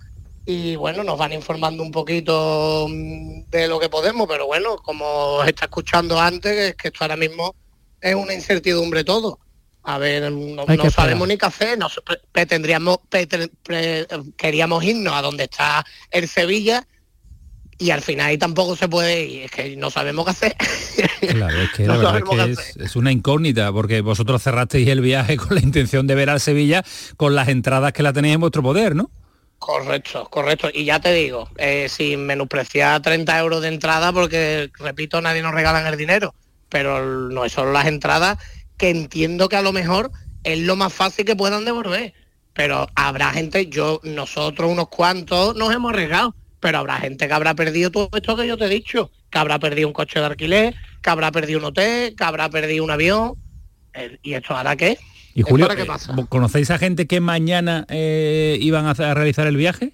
[0.49, 5.05] Y bueno, nos van informando un poquito mm, de lo que podemos, pero bueno, como
[5.39, 7.55] os está escuchando antes, es que esto ahora mismo
[8.01, 9.41] es una incertidumbre todo.
[9.83, 14.07] A ver, no, Hay no sabemos ni qué hacer, nos pre- pretendríamos, pre-
[14.37, 16.87] queríamos irnos a donde está el Sevilla
[17.79, 20.57] y al final ahí tampoco se puede ir, es que no sabemos qué hacer.
[21.21, 24.89] Claro, es que No la verdad es que es, es una incógnita, porque vosotros cerrasteis
[24.89, 26.85] el viaje con la intención de ver al Sevilla
[27.17, 29.11] con las entradas que la tenéis en vuestro poder, ¿no?
[29.59, 30.69] Correcto, correcto.
[30.73, 35.55] Y ya te digo, eh, sin menospreciar 30 euros de entrada, porque, repito, nadie nos
[35.55, 36.35] regalan el dinero,
[36.69, 38.39] pero no son las entradas
[38.77, 40.11] que entiendo que a lo mejor
[40.45, 42.15] es lo más fácil que puedan devolver.
[42.53, 47.55] Pero habrá gente, yo, nosotros unos cuantos nos hemos arriesgado, pero habrá gente que habrá
[47.55, 50.75] perdido todo esto que yo te he dicho, que habrá perdido un coche de alquiler,
[51.03, 53.35] que habrá perdido un hotel, que habrá perdido un avión.
[53.95, 54.99] Eh, ¿Y esto ahora qué?
[55.37, 55.87] Y ¿Esto Julio, eh,
[56.31, 59.93] ¿conocéis a gente que mañana eh, iban a, realizar el viaje?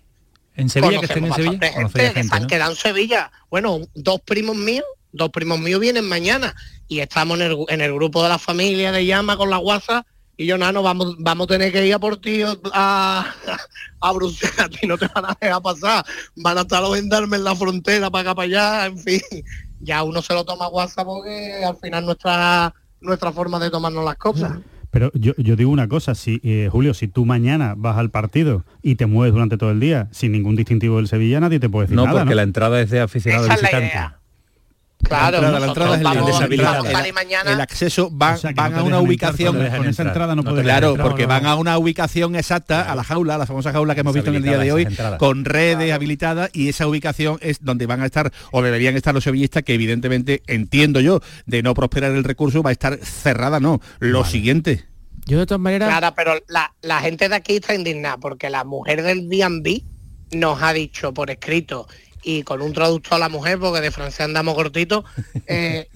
[0.55, 1.59] ¿En Sevilla, que estén en Sevilla?
[1.73, 2.47] gente que se han ¿no?
[2.47, 3.32] quedado en Sevilla.
[3.51, 6.55] Bueno, dos primos míos, dos primos míos vienen mañana
[6.86, 10.06] y estamos en el, en el grupo de la familia de llama con la guasa
[10.36, 12.43] y yo nada, no vamos, vamos a tener que ir a por ti
[12.73, 13.35] a,
[14.01, 16.05] a Bruselas, ti no te van a dejar pasar,
[16.36, 19.20] van a estar los gendarmes en la frontera para acá para allá, en fin,
[19.81, 24.05] ya uno se lo toma a WhatsApp porque al final nuestra nuestra forma de tomarnos
[24.05, 24.52] las cosas.
[24.93, 28.64] Pero yo, yo digo una cosa, si eh, Julio, si tú mañana vas al partido
[28.82, 31.86] y te mueves durante todo el día sin ningún distintivo del Sevilla, nadie te puede
[31.86, 32.36] decir No, nada, porque ¿no?
[32.36, 33.86] la entrada es de aficionado Esa es la visitante.
[33.97, 34.19] idea.
[35.02, 36.64] Claro, la entrada, la entrada es el vamos- libre.
[36.64, 37.52] vamos a El- salir mañana.
[37.52, 40.34] el acceso van, O sea, que van no a una ubicación entrar con esa entrada
[40.36, 41.06] no puedes claro entrar.
[41.08, 41.50] porque No, van no.
[41.50, 44.42] a una ubicación exacta a la jaula la famosa jaula que hemos visto en el
[44.42, 44.86] día de hoy
[45.18, 49.24] con redes habilitadas y esa ubicación es donde van a estar o deberían estar los
[49.24, 53.80] sevillistas que evidentemente entiendo yo de no prosperar el recurso va a estar cerrada no
[53.98, 54.84] lo siguiente
[55.26, 55.88] Yo de todas maneras...
[55.88, 59.82] Claro, pero la, la gente de aquí está indignada porque la mujer del B&B
[60.32, 61.86] nos ha dicho por escrito
[62.23, 65.05] y con un traductor a la mujer, porque de francés andamos cortitos,
[65.47, 65.89] eh,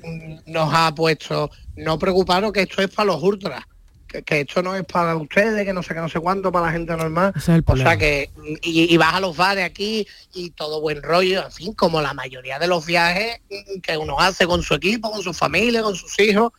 [0.47, 3.65] nos ha puesto, no preocuparos que esto es para los ultras,
[4.07, 6.67] que, que esto no es para ustedes, que no sé qué, no sé cuánto, para
[6.67, 7.33] la gente normal.
[7.37, 8.31] Ese es el o sea que,
[8.63, 12.15] y, y vas a los bares aquí y todo buen rollo, en fin, como la
[12.15, 13.41] mayoría de los viajes
[13.83, 16.53] que uno hace con su equipo, con su familia, con sus hijos.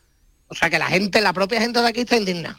[0.49, 2.57] O sea que la gente, la propia gente de aquí está indignada.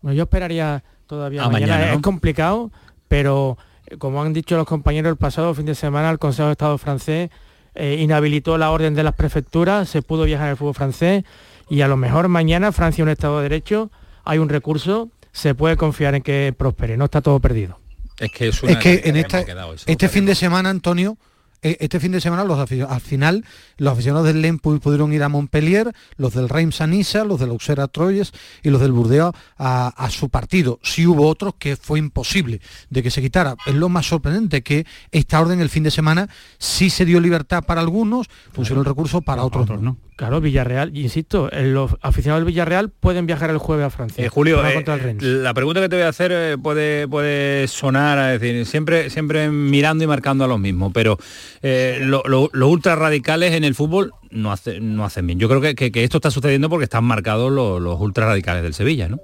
[0.00, 1.72] Bueno, yo esperaría todavía mañana.
[1.72, 1.96] mañana, ¿no?
[1.96, 2.70] Es complicado,
[3.08, 3.58] pero
[3.98, 7.30] como han dicho los compañeros el pasado fin de semana, el Consejo de Estado francés
[7.74, 11.24] eh, inhabilitó la orden de las prefecturas, se pudo viajar el fútbol francés
[11.70, 13.90] y a lo mejor mañana Francia un Estado de Derecho,
[14.24, 17.78] hay un recurso, se puede confiar en que prospere, no está todo perdido.
[18.18, 21.16] Es que es, Es que en esta, quedado este fin de semana, Antonio,
[21.62, 23.44] este fin de semana los al final
[23.76, 27.40] los aficionados del LEM pu- pudieron ir a Montpellier, los del Reims a Niza, los
[27.40, 28.32] del Auxerre a Troyes
[28.62, 30.78] y los del Burdeos a, a su partido.
[30.82, 32.60] Sí hubo otros que fue imposible
[32.90, 33.56] de que se quitara.
[33.66, 36.28] Es lo más sorprendente que esta orden el fin de semana
[36.58, 39.96] sí se dio libertad para algunos, pusieron el recurso para otros, no.
[40.16, 44.24] Claro, Villarreal, insisto, eh, los aficionados del Villarreal pueden viajar el jueves a Francia.
[44.24, 45.22] Eh, Julio, eh, contra el Rennes.
[45.22, 50.02] la pregunta que te voy a hacer eh, puede, puede sonar, decir, siempre, siempre mirando
[50.02, 51.18] y marcando a los mismos, pero
[51.62, 55.38] eh, lo- lo- los ultra radicales en el fútbol no, hace- no hacen bien.
[55.38, 58.74] Yo creo que, que- esto está sucediendo porque están marcados los, los ultra radicales del
[58.74, 59.18] Sevilla, ¿no?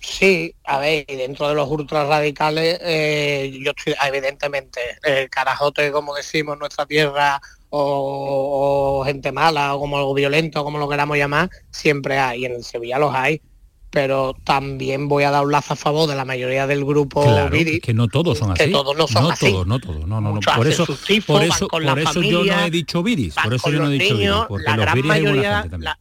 [0.00, 5.90] Sí, a ver, y dentro de los ultras radicales, eh, yo estoy, evidentemente, el carajote,
[5.90, 10.88] como decimos en nuestra tierra, o, o gente mala, o como algo violento, como lo
[10.88, 13.42] queramos llamar, siempre hay, y en el Sevilla los hay.
[13.90, 17.56] Pero también voy a dar un lazo a favor de la mayoría del grupo Claro,
[17.82, 18.72] que no todos son que así.
[18.72, 19.50] todos no son así.
[19.50, 20.40] todos, no todos, no, no, no.
[20.40, 23.54] Por eso, tifos, por eso, con la por eso yo no he dicho viris, por
[23.54, 25.62] eso yo no he dicho viris, niños, porque la los gran viris hay buena mayoría,
[25.62, 25.98] gente la-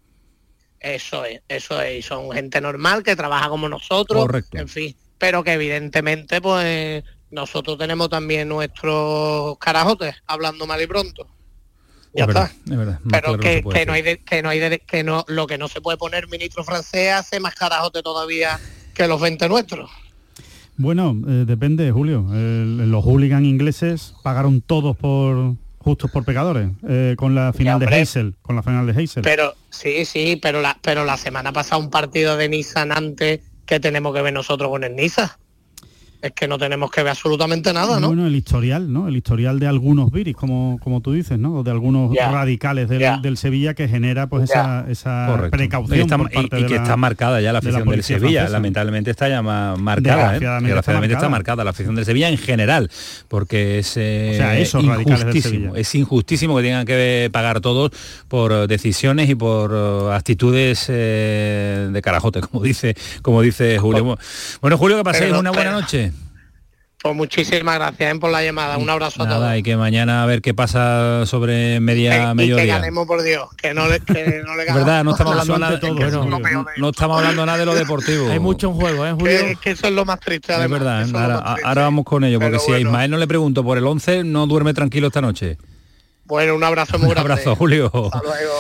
[0.80, 4.58] eso es, eso es, y son gente normal que trabaja como nosotros, Correcto.
[4.58, 11.28] en fin, pero que evidentemente pues nosotros tenemos también nuestros carajotes, hablando mal y pronto.
[12.18, 12.72] Ya es verdad, está.
[12.74, 13.00] es verdad.
[13.04, 13.40] más Pero claro
[13.74, 15.98] que, no hay de- que no hay de- que no lo que no se puede
[15.98, 18.60] poner ministro francés hace más carajote todavía
[18.94, 19.90] que los 20 nuestros.
[20.76, 22.26] Bueno, eh, depende, Julio.
[22.30, 27.86] Los hooligan ingleses pagaron todos por justos por pecadores eh, con la final de.
[27.88, 29.24] Heysel, con la final de Heysel.
[29.24, 33.80] Pero sí, sí, pero la pero la semana pasada un partido de Nissan antes que
[33.80, 35.38] tenemos que ver nosotros con el Niza.
[36.28, 38.08] Es que no tenemos que ver absolutamente nada, ¿no?
[38.08, 39.08] Bueno, el historial, ¿no?
[39.08, 41.64] El historial de algunos viris, como, como tú dices, ¿no?
[41.64, 46.56] De algunos radicales del, Sevilla que genera pues esa, esa precaución Y, está- por parte
[46.56, 48.40] y- y de que la- está marcada ya la de la afición del Sevilla.
[48.42, 48.58] francesa.
[48.58, 50.16] Lamentablemente está ya ma- marcada.
[50.16, 50.40] ¿eh?
[50.40, 52.90] Desgraciadamente Desgraciadamente está está marcada la afición del Sevilla en general,
[53.28, 55.66] porque es eh, O sea, esos radicales del injustísimo.
[55.72, 55.80] Sevilla.
[55.82, 57.92] Es injustísimo que tengan que pagar todos
[58.28, 64.18] por decisiones y por eh, actitudes eh, de carajote, como dice, como dice Julio.
[64.62, 66.12] Bueno, Julio, que paséis una buena noche.
[67.02, 68.20] Pues muchísimas gracias ¿eh?
[68.20, 68.78] por la llamada.
[68.78, 69.40] Un abrazo a todos.
[69.40, 72.78] Nada, y que mañana a ver qué pasa sobre Eh, media y que mediodía.
[72.80, 75.50] ganemos por Dios, que no le, que no le Es verdad, no estamos ganamos.
[75.56, 78.30] hablando nada, Que eso es lo peor de- no estamos hablando nada de lo deportivo.
[78.32, 79.40] Hay mucho en juego, ¿eh, Julio?
[79.46, 80.52] que, que eso es lo más triste.
[80.54, 81.62] Es además, verdad, es lo ahora, triste.
[81.68, 82.90] ahora vamos con ello, porque Pero si a bueno.
[82.90, 85.58] Ismael no le pregunto por el 11, no duerme tranquilo esta noche.
[86.28, 87.32] Bueno, un abrazo muy Un grande.
[87.34, 87.86] abrazo, Julio.
[87.88, 88.54] Hasta luego.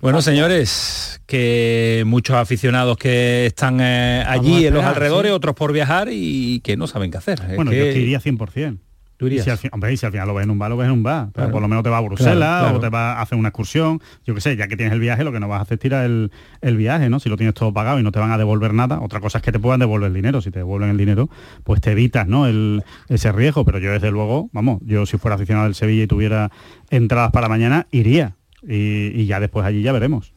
[0.00, 5.34] Bueno, señores, que muchos aficionados que están eh, allí en los alrededores, sí.
[5.36, 7.40] otros por viajar y que no saben qué hacer.
[7.48, 8.78] Es Bueno, que- yo es que iría 100%.
[9.20, 9.46] ¿Tú irías?
[9.46, 10.86] Y si al, hombre, y si al final lo ves en un bar, lo ves
[10.86, 11.26] en un bar.
[11.26, 11.52] Pero Claro.
[11.52, 12.76] por lo menos te va a Bruselas Claro, claro.
[12.78, 14.00] o te va a hacer una excursión.
[14.26, 15.80] Yo qué sé, ya que tienes el viaje, lo que no vas a hacer es
[15.80, 16.32] tirar el,
[16.62, 17.20] el viaje, ¿no?
[17.20, 18.98] Si lo tienes todo pagado y no te van a devolver nada.
[19.00, 20.40] Otra cosa es que te puedan devolver el dinero.
[20.40, 21.28] Si te devuelven el dinero,
[21.64, 22.46] pues te evitas, ¿no?
[22.46, 23.64] El, ese riesgo.
[23.66, 26.50] Pero yo, desde luego, vamos, yo si fuera aficionado del Sevilla y tuviera
[26.88, 28.36] entradas para mañana, iría.
[28.62, 30.32] Y, y ya después allí ya veremos.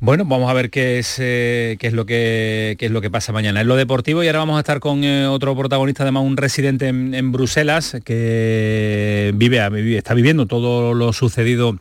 [0.00, 3.10] Bueno, vamos a ver qué es, eh, qué es lo que qué es lo que
[3.10, 3.60] pasa mañana.
[3.60, 6.88] En lo deportivo y ahora vamos a estar con eh, otro protagonista, además un residente
[6.88, 11.78] en, en Bruselas que vive, está viviendo todo lo sucedido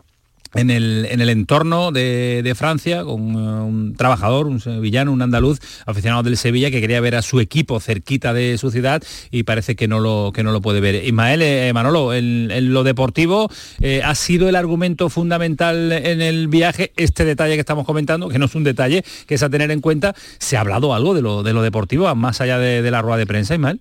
[0.54, 5.22] en el, en el entorno de, de Francia, con eh, un trabajador, un sevillano, un
[5.22, 9.44] andaluz, aficionado del Sevilla, que quería ver a su equipo cerquita de su ciudad y
[9.44, 11.04] parece que no lo, que no lo puede ver.
[11.04, 13.50] Ismael, eh, Manolo, en, en lo deportivo,
[13.82, 18.40] eh, ¿ha sido el argumento fundamental en el viaje este detalle que estamos comentando, que
[18.40, 20.16] no es un detalle, que es a tener en cuenta?
[20.40, 23.18] ¿Se ha hablado algo de lo, de lo deportivo, más allá de, de la rueda
[23.18, 23.80] de prensa, Ismael?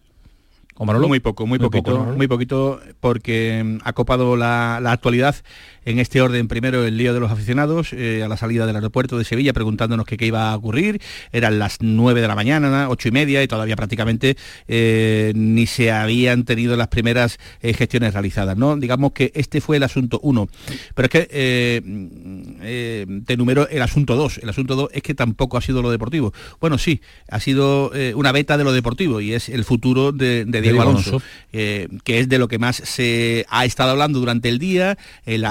[0.84, 5.36] Muy poco, muy, Muy poquito, poco, muy poquito, porque mm, ha copado la, la actualidad
[5.84, 6.48] en este orden.
[6.48, 10.06] Primero el lío de los aficionados eh, a la salida del aeropuerto de Sevilla preguntándonos
[10.06, 11.00] que qué iba a ocurrir.
[11.32, 14.36] Eran las 9 de la mañana, ocho y media, y todavía prácticamente
[14.68, 18.56] eh, ni se habían tenido las primeras eh, gestiones realizadas.
[18.56, 18.76] ¿no?
[18.76, 20.48] Digamos que este fue el asunto uno.
[20.94, 24.38] Pero es que mm, te enumero el asunto dos.
[24.38, 26.32] El asunto dos es que tampoco ha sido lo deportivo.
[26.60, 30.60] Bueno, sí, ha sido una beta de lo deportivo y es el futuro de, de
[30.60, 34.96] Diego Alonso, que es de lo que más se ha estado hablando durante el día,
[35.26, 35.42] en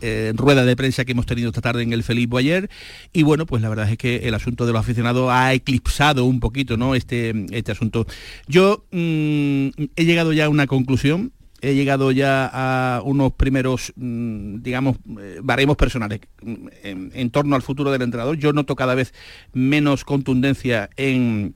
[0.00, 2.70] eh, rueda de prensa que hemos tenido esta tarde en el Felipe ayer.
[3.12, 6.40] Y bueno, pues la verdad es que el asunto de los aficionados ha eclipsado un
[6.40, 6.94] poquito ¿no?
[6.94, 8.06] este, este asunto.
[8.46, 14.62] Yo mm, he llegado ya a una conclusión he llegado ya a unos primeros, mm,
[14.62, 18.36] digamos, eh, baremos personales mm, en, en torno al futuro del entrenador.
[18.36, 19.12] Yo noto cada vez
[19.52, 21.54] menos contundencia en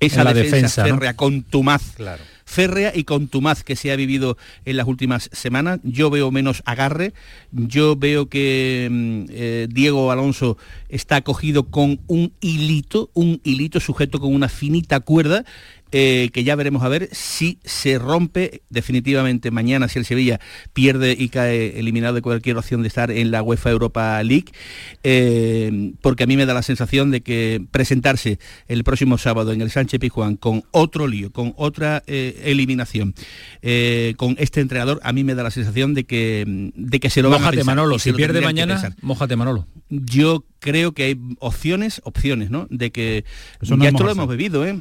[0.00, 0.94] esa la defensa, defensa, ¿no?
[0.94, 1.82] férrea, contumaz.
[1.96, 2.22] Claro.
[2.44, 5.78] Férrea y contumaz que se ha vivido en las últimas semanas.
[5.84, 7.12] Yo veo menos agarre.
[7.52, 10.58] Yo veo que mm, eh, Diego Alonso
[10.88, 15.44] está cogido con un hilito, un hilito sujeto con una finita cuerda
[15.92, 20.40] eh, que ya veremos a ver si se rompe definitivamente mañana si el Sevilla
[20.72, 24.46] pierde y cae eliminado de cualquier opción de estar en la UEFA Europa League,
[25.02, 28.38] eh, porque a mí me da la sensación de que presentarse
[28.68, 33.14] el próximo sábado en el Sánchez Pizjuán con otro lío, con otra eh, eliminación,
[34.16, 37.30] con este entrenador, a mí me da la sensación de que, de que se lo
[37.30, 37.98] van a Mójate, pensar, Manolo.
[37.98, 39.66] Si pierde mañana, mójate, Manolo.
[39.88, 42.66] Yo creo que hay opciones, opciones, ¿no?
[42.70, 43.24] De que
[43.60, 44.78] Eso no ya es esto lo hemos vivido, ¿eh?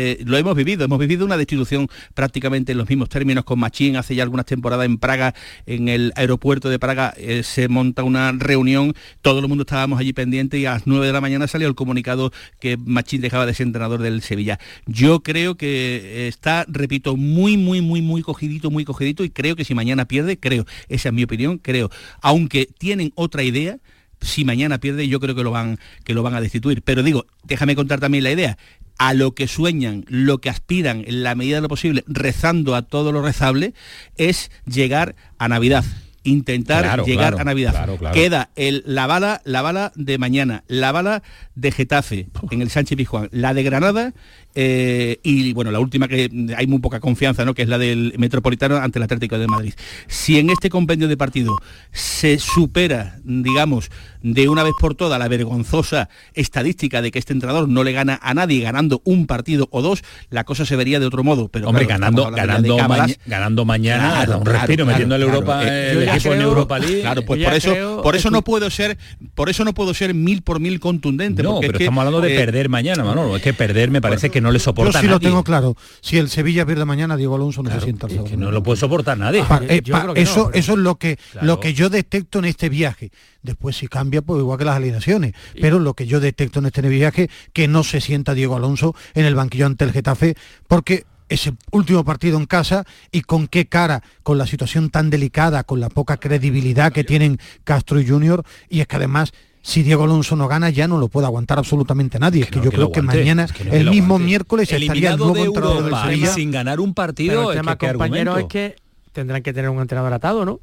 [0.00, 3.96] Eh, lo hemos vivido, hemos vivido una destitución prácticamente en los mismos términos con Machín
[3.96, 5.34] hace ya algunas temporadas en Praga,
[5.66, 10.12] en el aeropuerto de Praga eh, se monta una reunión, todo el mundo estábamos allí
[10.12, 13.54] pendientes y a las 9 de la mañana salió el comunicado que Machín dejaba de
[13.54, 14.60] ser entrenador del Sevilla.
[14.86, 19.64] Yo creo que está, repito, muy, muy, muy, muy cogidito, muy cogidito y creo que
[19.64, 21.90] si mañana pierde, creo, esa es mi opinión, creo,
[22.22, 23.80] aunque tienen otra idea,
[24.20, 26.82] si mañana pierde yo creo que lo van que lo van a destituir.
[26.82, 28.58] Pero digo déjame contar también la idea
[28.98, 32.82] a lo que sueñan, lo que aspiran en la medida de lo posible, rezando a
[32.82, 33.72] todo lo rezable,
[34.16, 35.84] es llegar a Navidad.
[36.24, 37.72] Intentar Claro, llegar claro, a Navidad.
[37.72, 38.12] claro.
[38.12, 41.22] Queda el, la bala, la bala de mañana, la bala
[41.54, 44.12] de Getafe en el Sánchez Pizjuán, la de Granada
[44.60, 47.54] eh, y bueno, la última que hay muy poca confianza, ¿no?
[47.54, 49.72] que es la del Metropolitano ante el Atlético de Madrid.
[50.08, 51.54] Si en este compendio de partido
[51.92, 53.88] se supera, digamos,
[54.20, 58.18] de una vez por todas la vergonzosa estadística de que este entrenador no le gana
[58.20, 61.46] a nadie ganando un partido o dos, la cosa se vería de otro modo.
[61.46, 63.06] Pero Hombre, claro, ganando, ganando, de cábalas.
[63.06, 65.32] maña- ganando mañana, Claro, un respiro, claro, metiendo claro.
[65.32, 67.00] Europa, Eh, el yo ya equipo en Europa League.
[67.02, 68.98] Claro, pues por eso, creo- por eso no puedo ser,
[69.36, 71.44] por eso no puedo ser mil por mil contundente.
[71.44, 73.36] No, porque es pero que, estamos hablando de eh, perder mañana, Manolo.
[73.36, 75.76] Es que perder me parece que no le Yo soporta sí a lo tengo claro.
[76.00, 78.24] Si el Sevilla pierde mañana, Diego Alonso no se sienta al.
[78.24, 79.42] Que no lo puede soportar nadie.
[79.44, 81.46] Pa- eh, Yo pa- no, eso, pero- eso es lo que, Claro.
[81.46, 83.10] lo que yo detecto en este viaje.
[83.42, 85.32] Después si cambia, pues igual que las alineaciones.
[85.60, 89.24] Pero lo que yo detecto en este viaje, que no se sienta Diego Alonso en
[89.24, 90.34] el banquillo ante el Getafe,
[90.66, 95.62] porque ese último partido en casa y con qué cara, con la situación tan delicada,
[95.64, 99.32] con la poca credibilidad que tienen Castro y Junior, y es que además
[99.68, 102.44] si Diego Alonso no gana ya no lo puede aguantar absolutamente nadie.
[102.44, 104.72] Es que, yo que lo creo que mañana, es que no que el mismo miércoles
[104.72, 106.32] estaría el nuevo de entrenador del Europa y Sevilla.
[106.32, 108.76] sin ganar un partido, Pero el tema, compañero, es que
[109.12, 110.58] tendrán que tener un entrenador atado, ¿no?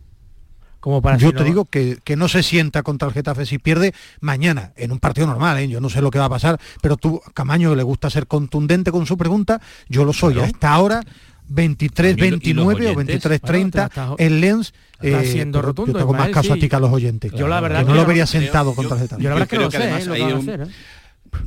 [0.80, 3.46] Como para Yo si te no- digo que, que no se sienta contra el Getafe
[3.46, 5.68] si pierde mañana, en un partido normal, ¿eh?
[5.68, 8.26] yo no sé lo que va a pasar, pero tú, Camaño, que le gusta ser
[8.28, 10.34] contundente con su pregunta, yo lo soy.
[10.34, 10.48] Claro.
[10.52, 11.02] Hasta ahora,
[11.48, 14.74] 23, Y lo- y los 29 o oyentes, 23, bueno, 30 está- está- en Lens.
[15.02, 17.32] está eh, siendo pero rotundo, Yo tengo más caso a ti que a los oyentes.
[17.34, 19.22] Yo la verdad que que no lo vería creo- sentado yo- contra el Getafe.
[19.24, 20.68] yo la verdad creo que además ¿eh?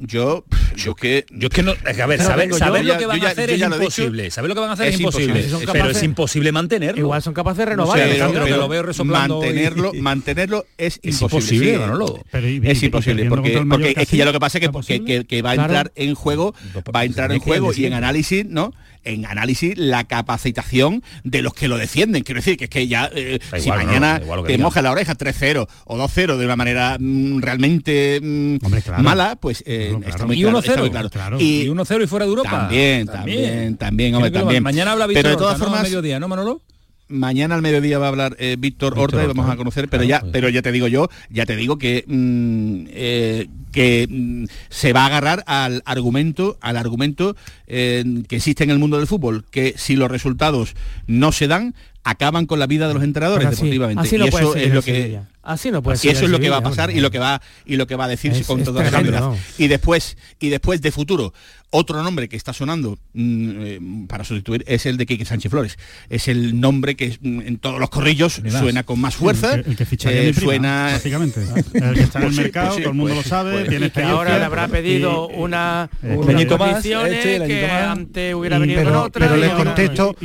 [0.01, 0.45] Yo,
[0.77, 3.21] yo que Yo es que no, a ver, saber, yo- saber yo lo que van
[3.21, 4.31] yo a hacer yo es imposible.
[4.31, 5.25] Saber lo que van a hacer es, Es imposible.
[5.41, 5.59] imposible.
[5.61, 7.01] Si son pero es imposible mantenerlo.
[7.01, 7.97] Igual son capaces de renovar.
[7.99, 11.25] sé, Alejandro, pero que pero- lo veo resoplando mantenerlo, y- mantenerlo es Es imposible.
[11.39, 11.79] imposible, sí.
[11.79, 12.25] Manolo.
[12.31, 14.67] Pero y- y- es imposible porque, el es que ya lo que pasa es que,
[14.67, 15.73] ¿Está que, que- que va a Claro.
[15.73, 16.55] entrar en juego
[16.95, 18.75] va a entrar en juego y en análisis no
[19.09, 23.11] en análisis la capacitación de los que lo defienden quiero decir que es que ya
[23.15, 26.57] eh, si igual, no, mañana que te moja la oreja 3-0 o 2-0 de una
[26.57, 29.03] manera mm, realmente mm, Hombre, claro.
[29.03, 30.11] mala pues eh, Claro, claro.
[30.15, 30.65] está muy Y claro, 1-0.
[30.69, 31.11] está muy claro.
[31.11, 31.41] Claro.
[31.41, 32.51] y Y 1-0 y fuera de Europa.
[32.51, 35.65] también también también hombre, que lo- también Mañana habla Víctor pero de todas ¿no?
[35.65, 36.63] formas A mediodía, ¿no, Manolo?
[37.09, 40.07] mañana al mediodía va a hablar eh, Víctor, Horta y vamos a conocer, pero ah,
[40.07, 44.45] ya, pues pero ya te digo yo, ya te digo que, mm, eh, que mm,
[44.69, 47.37] se va a agarrar al argumento, al argumento
[47.67, 50.75] eh, que existe en el mundo del fútbol, que si los resultados
[51.07, 51.75] no se dan,
[52.05, 54.03] acaban con la vida de los entrenadores pues así, deportivamente.
[54.03, 56.59] Así no eso es lo que así no puede y eso es lo que va
[56.59, 58.91] a pasar y lo que va y lo que va a decirse es, con todas
[58.91, 59.37] las no.
[59.59, 61.33] y después y después de futuro.
[61.71, 65.79] Otro nombre que está sonando mm, eh, para sustituir es el de Quique Sánchez Flores.
[66.09, 69.55] Es el nombre que mm, en todos los corrillos suena con más fuerza.
[69.55, 71.43] El que, el eh, suena básicamente.
[71.75, 74.45] El que está en el mercado, todo el mundo lo pues, sabe, pues, ahora le
[74.45, 79.29] habrá pedido eh, una este, que antes hubiera venido pero, con otra.
[79.29, 80.17] Pero contesto,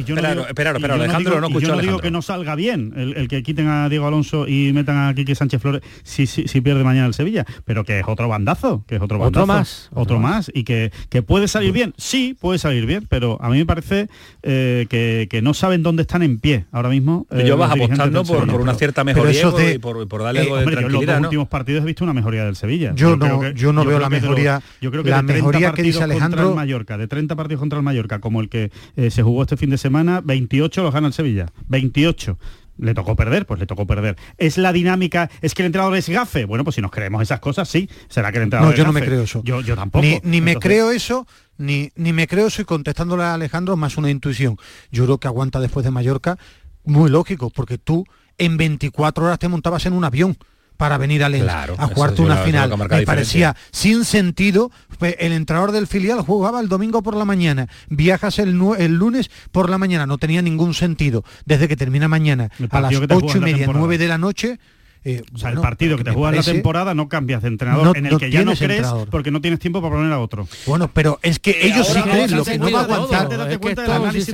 [0.93, 4.07] Alejandro no escuchó Yo no digo que no salga bien el que quiten a Diego
[4.07, 8.05] Alonso y metan a Quique Sánchez Flores si pierde mañana el Sevilla, pero que es
[8.07, 9.43] otro bandazo, que es otro bandazo.
[9.43, 9.89] Otro más.
[9.93, 10.91] Otro más y que
[11.32, 11.95] puede ¿Puede salir bien?
[11.97, 14.07] Sí, puede salir bien, pero a mí me parece
[14.43, 17.25] eh, que, que, no saben dónde están en pie ahora mismo.
[17.31, 20.47] Eh, yo vas apostando por, por, una cierta mejoría de, y por, por darle eh,
[20.89, 21.19] los ¿no?
[21.21, 22.93] últimos partidos he visto una mejoría del Sevilla.
[22.93, 24.61] Yo, no, yo no yo veo la mejoría.
[24.79, 27.35] Yo creo que la de 30 mejoría que dice Alejandro contra el Mallorca, de 30
[27.35, 30.83] partidos contra el Mallorca, como el que eh, se jugó este fin de semana, 28
[30.83, 31.47] los gana el Sevilla.
[31.67, 32.37] 28
[32.77, 34.15] le tocó perder, pues le tocó perder.
[34.37, 36.45] Es la dinámica, es que el entrenador es gafe.
[36.45, 37.89] Bueno, pues si nos creemos esas cosas, sí.
[38.09, 39.41] ¿Será que el entrenador No, yo no me creo eso.
[39.43, 40.05] Yo, tampoco.
[40.23, 41.27] Ni, me creo eso,
[41.57, 44.57] ni, ni me creo eso y contestándole a Alejandro más una intuición.
[44.91, 46.37] Yo creo que aguanta después de Mallorca,
[46.83, 48.05] muy lógico, porque tú
[48.37, 50.37] en 24 horas te montabas en un avión
[50.83, 52.69] para venir a Lens a jugarte una final.
[52.69, 53.05] Lo me diferencia.
[53.05, 54.69] parecía sin sentido.
[54.99, 59.69] El entrenador del filial jugaba el domingo por la mañana, viajas el, el lunes por
[59.69, 61.23] la mañana, no tenía ningún sentido.
[61.45, 64.59] Desde que termina mañana a las ocho y media, nueve de la noche,
[65.05, 68.05] eh, o sea, el partido que te juega la temporada no cambias de entrenador, en
[68.05, 70.49] el que ya no crees porque no tienes tiempo para poner a otro.
[70.65, 73.29] Bueno, pero es que ellos sí creen, lo que no va a aguantar.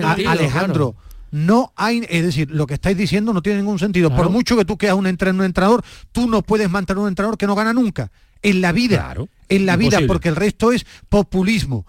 [0.04, 0.96] Ah, Alejandro
[1.32, 4.16] no hay, es decir, lo que estáis diciendo no tiene ningún sentido.
[4.16, 7.38] Por mucho que tú creas un, entrenador, un entrenador, tú no puedes mantener un entrenador
[7.38, 8.12] que no gana nunca.
[8.42, 9.16] En la vida,
[9.50, 11.86] en la vida, porque el resto es populismo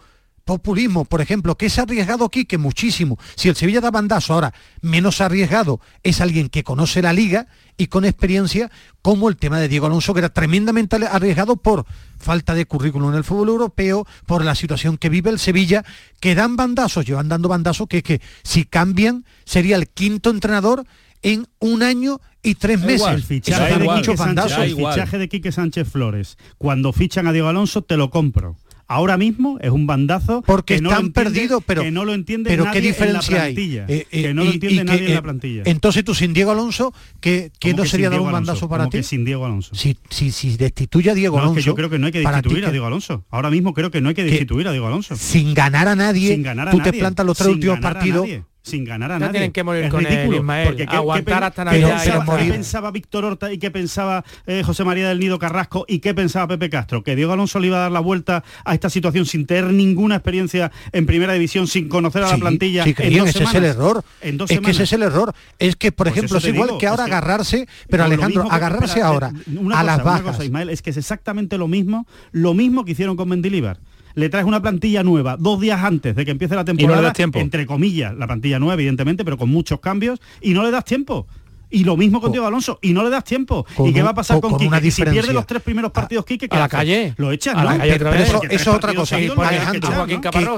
[0.50, 3.20] populismo, por ejemplo, que es arriesgado aquí, que muchísimo.
[3.36, 7.46] Si el Sevilla da bandazo ahora, menos arriesgado es alguien que conoce la liga
[7.76, 8.68] y con experiencia,
[9.00, 11.86] como el tema de Diego Alonso, que era tremendamente arriesgado por
[12.18, 15.84] falta de currículum en el fútbol europeo, por la situación que vive el Sevilla,
[16.18, 20.84] que dan bandazos, llevan dando bandazos, que es que si cambian, sería el quinto entrenador
[21.22, 23.06] en un año y tres meses.
[23.06, 26.38] El, fichaje el fichaje de Quique Sánchez Flores.
[26.58, 28.56] Cuando fichan a Diego Alonso, te lo compro
[28.90, 32.56] ahora mismo es un bandazo porque que no están perdidos pero que no lo entiende
[32.56, 35.62] nadie en la plantilla, eh, eh, que no lo entiende nadie en la eh, plantilla.
[35.64, 39.24] entonces tú sin Diego Alonso que, que no sería dar un bandazo para ti sin
[39.24, 42.12] Diego Alonso si, si, destituye a Diego Alonso es que yo creo que no hay
[42.12, 43.24] que destituir a Diego Alonso.
[43.30, 45.14] Ahora mismo creo que no hay que destituir a Diego Alonso.
[45.14, 48.26] sin ganar a nadie Sin ganar a tú te plantas los tres últimos partidos
[48.62, 49.32] sin ganar a nadie.
[49.32, 50.68] tienen que morir con ridículo, Ismael.
[50.68, 55.38] Porque aguantar hasta ¿Qué pensaba Víctor Horta y qué pensaba eh, José María del Nido
[55.38, 57.02] Carrasco y qué pensaba Pepe Castro?
[57.02, 60.16] Que Diego Alonso le iba a dar la vuelta a esta situación sin tener ninguna
[60.16, 62.84] experiencia en primera división, sin conocer a la plantilla.
[62.84, 64.04] Sí, en dos ese es el error.
[64.20, 65.34] Es que ese es el error.
[65.58, 69.32] Es que, por pues ejemplo, es igual que ahora agarrarse, pero Alejandro, agarrarse ahora
[69.74, 70.42] a las bajas.
[70.44, 73.78] Ismael, es que es exactamente lo mismo, lo mismo que hicieron con Mendilibar
[74.14, 78.14] le traes una plantilla nueva dos días antes de que empiece la temporada, entre comillas,
[78.14, 81.26] la plantilla nueva, evidentemente, pero con muchos cambios, y no le das tiempo.
[81.72, 82.80] Y lo mismo con Diego Alonso.
[82.82, 83.64] Y no le das tiempo.
[83.78, 84.68] ¿Y qué va a pasar con, con Quique?
[84.68, 87.14] Una si pierde los tres primeros partidos, Quique, a la calle.
[87.16, 88.28] Lo echan, a la calle otra vez.
[88.28, 89.16] Eso, es otra cosa.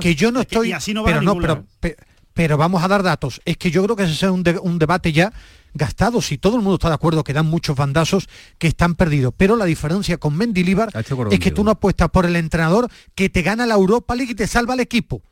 [0.01, 0.75] Que, yo no estoy...
[1.05, 1.65] Pero, no, pero,
[2.33, 3.43] pero, vamos a dar datos.
[3.45, 5.35] Es que yo creo que ese es un debate ya
[5.75, 8.29] gastados y todo el mundo está de acuerdo que dan muchos bandazos
[8.59, 9.35] que están perdidos.
[9.37, 10.91] Pero la diferencia con Mendilibar
[11.31, 14.37] es que tú no apuestas por el entrenador que te gana la Europa League y
[14.37, 15.23] te salva el equipo.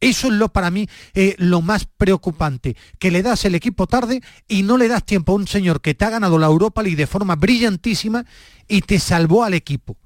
[0.00, 4.22] Eso es lo para mí eh, lo más preocupante, que le das el equipo tarde
[4.48, 6.96] y no le das tiempo a un señor que te ha ganado la Europa League
[6.96, 8.24] de forma brillantísima
[8.66, 9.98] y te salvó al equipo.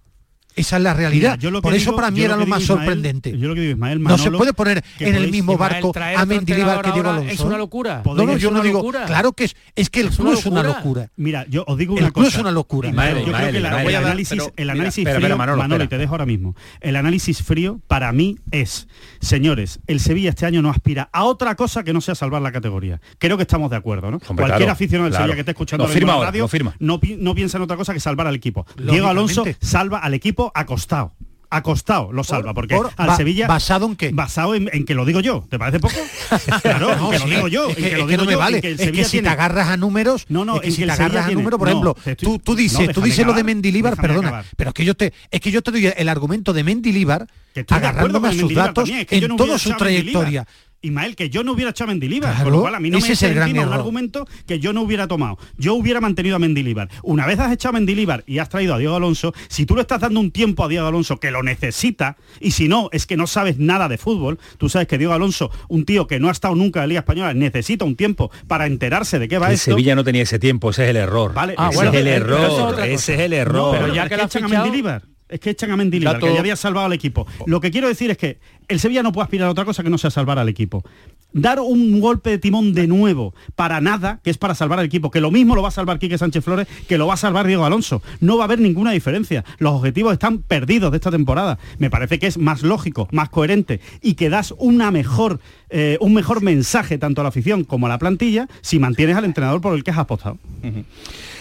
[0.56, 1.39] Esa es la realidad.
[1.62, 3.36] Por eso para mí era lo, más sorprendente.
[3.36, 6.82] Yo lo que digo, Ismael no se puede poner en el mismo barco a Mendilibar
[6.82, 7.31] que Diego Alonso.
[7.31, 7.59] Es una ¿eh?
[7.59, 8.02] locura.
[8.05, 8.90] No, no, yo no digo.
[9.06, 9.56] Claro que es.
[9.74, 11.10] Es que el club es una locura.
[11.16, 12.26] Mira, yo os digo una cosa.
[12.26, 12.89] El es una locura.
[12.89, 16.26] Ismael, yo creo que la, el análisis, el análisis frío, Manolo, y te dejo ahora
[16.26, 16.55] mismo.
[16.81, 18.89] El análisis frío para mí es,
[19.20, 22.52] señores, el Sevilla este año no aspira a otra cosa que no sea salvar la
[22.52, 23.01] categoría.
[23.18, 24.20] Creo que estamos de acuerdo, ¿no?
[24.20, 25.18] Cualquier aficionado del.
[25.18, 26.48] Sevilla que esté escuchando la radio
[26.78, 28.66] no piensa en otra cosa que salvar al equipo.
[28.76, 31.15] Diego Alonso salva al equipo acostado
[31.57, 33.47] acostado lo salva, porque al Sevilla...
[33.47, 34.11] ¿Basado en qué?
[34.11, 35.95] Basado en, que lo digo yo, ¿te parece poco?
[36.62, 38.61] claro, que lo digo yo, es que, lo digo no vale.
[38.61, 41.27] Que es que si te agarras a números, no, no, es que si te agarras
[41.27, 44.75] a números, por ejemplo, tú, tú, dices, tú dices lo de Mendilíbar, perdona, pero es
[44.75, 47.27] que yo te es que yo te doy el argumento de Mendilíbar
[47.69, 50.47] agarrándome a sus datos en toda su trayectoria.
[50.85, 52.98] Ismael, que yo no hubiera echado a Mendilibar, Claro, con lo cual a mí no
[52.98, 53.74] ese me es el gran un error.
[53.74, 55.39] argumento que yo no hubiera tomado.
[55.56, 56.89] Yo hubiera mantenido a Mendilibar.
[57.02, 59.82] Una vez has echado a Mendilibar y has traído a Diego Alonso, si tú le
[59.82, 63.16] estás dando un tiempo a Diego Alonso que lo necesita, y si no, es que
[63.16, 66.32] no sabes nada de fútbol, tú sabes que Diego Alonso, un tío que no ha
[66.32, 69.55] estado nunca en la Liga Española, necesita un tiempo para enterarse de qué va El
[69.55, 69.70] esto.
[69.73, 71.32] Sevilla no tenía ese tiempo, ese es el error.
[71.35, 73.55] Vale, ese bueno, es el es error, ese es el error.
[73.55, 75.02] No, pero ya que, echan a Mendilibar.
[75.28, 77.27] Es que echan a Mendilibar, que ya había salvado al equipo.
[77.47, 78.39] Lo que quiero decir es que
[78.69, 80.85] el Sevilla no puede aspirar a otra cosa que no sea salvar al equipo.
[81.32, 85.11] Dar un golpe de timón de nuevo para nada, que es para salvar al equipo,
[85.11, 87.47] que lo mismo lo va a salvar Quique Sánchez Flores, que lo va a salvar
[87.47, 88.03] Diego Alonso.
[88.20, 89.45] No va a haber ninguna diferencia.
[89.59, 91.59] Los objetivos están perdidos de esta temporada.
[91.78, 96.15] Me parece que es más lógico, más coherente y que das una mejor, eh, un
[96.15, 99.74] mejor mensaje tanto a la afición como a la plantilla si mantienes al entrenador por
[99.74, 100.39] el que has apostado.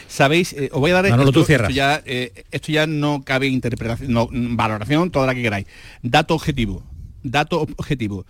[0.07, 1.69] Sabéis, Eh, os voy a dar Manolo, esto, tú cierras.
[1.69, 5.65] esto ya, eh, esto ya no cabe interpretación, no, mm, valoración, toda la que queráis.
[6.03, 6.83] Dato objetivo,
[7.23, 8.25] dato ob- objetivo.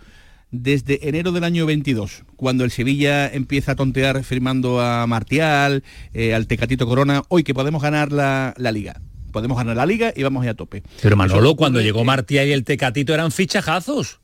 [0.50, 6.32] Desde enero del año 22, cuando el Sevilla empieza a tontear firmando a Martial, eh,
[6.34, 9.00] al Tecatito Corona, hoy que podemos ganar la, la liga.
[9.32, 10.84] Podemos ganar la liga y vamos a ir a tope.
[11.02, 14.20] Pero Manolo, Eso cuando llegó Martía y el Tecatito eran fichajazos.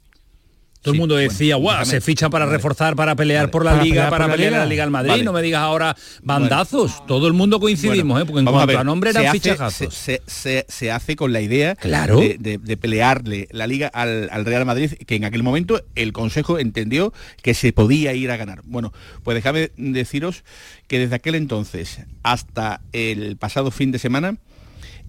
[0.82, 2.56] Todo el mundo decía, guau, se fichan para vale.
[2.56, 3.52] reforzar, para pelear Vale.
[3.52, 5.10] por la Para liga, para pelear la liga al Madrid.
[5.10, 5.24] Vale.
[5.24, 7.04] No me digas ahora bandazos.
[7.06, 8.24] Todo el mundo coincidimos, Bueno, ¿eh?
[8.24, 9.92] porque en cuanto a, ver, nombre se eran hace- fichajazos.
[9.94, 12.18] Se, se- se hace con la idea Claro.
[12.18, 16.14] de, de- de pelearle la liga al, al Real Madrid, que en aquel momento el
[16.14, 17.12] Consejo entendió
[17.42, 18.62] que se podía ir a ganar.
[18.64, 18.92] Bueno,
[19.22, 20.44] pues déjame deciros
[20.86, 24.38] que desde aquel entonces hasta el pasado fin de semana,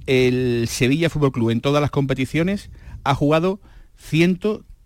[0.06, 2.70] el Sevilla Fútbol Club en todas las competiciones
[3.06, 3.62] ha jugado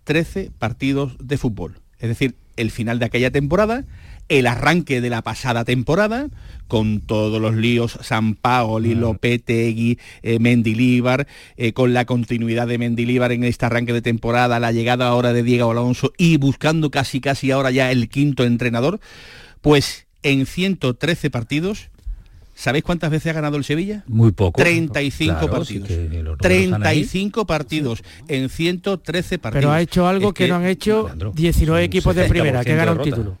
[0.06, 1.80] 113 partidos de fútbol.
[1.98, 3.84] Es decir, el final de aquella temporada,
[4.28, 6.28] el arranque de la pasada temporada,
[6.68, 11.26] con todos los líos San Paoli, Lopetegui, eh, Mendilíbar,
[11.56, 15.42] eh, con la continuidad de Mendilíbar en este arranque de temporada, la llegada ahora de
[15.42, 19.00] Diego Alonso y buscando casi casi ahora ya el quinto entrenador,
[19.60, 21.90] pues en 113 partidos,
[22.56, 24.02] ¿sabéis cuántas veces ha ganado el Sevilla?
[24.08, 24.60] Muy poco.
[24.60, 25.88] 35 Claro, partidos.
[25.88, 27.04] sí que los números están ahí.
[27.04, 29.62] 35 partidos en 113 partidos.
[29.62, 32.98] Pero ha hecho algo Es que, no han hecho 19 equipos de primera, que ganan
[32.98, 33.38] un título.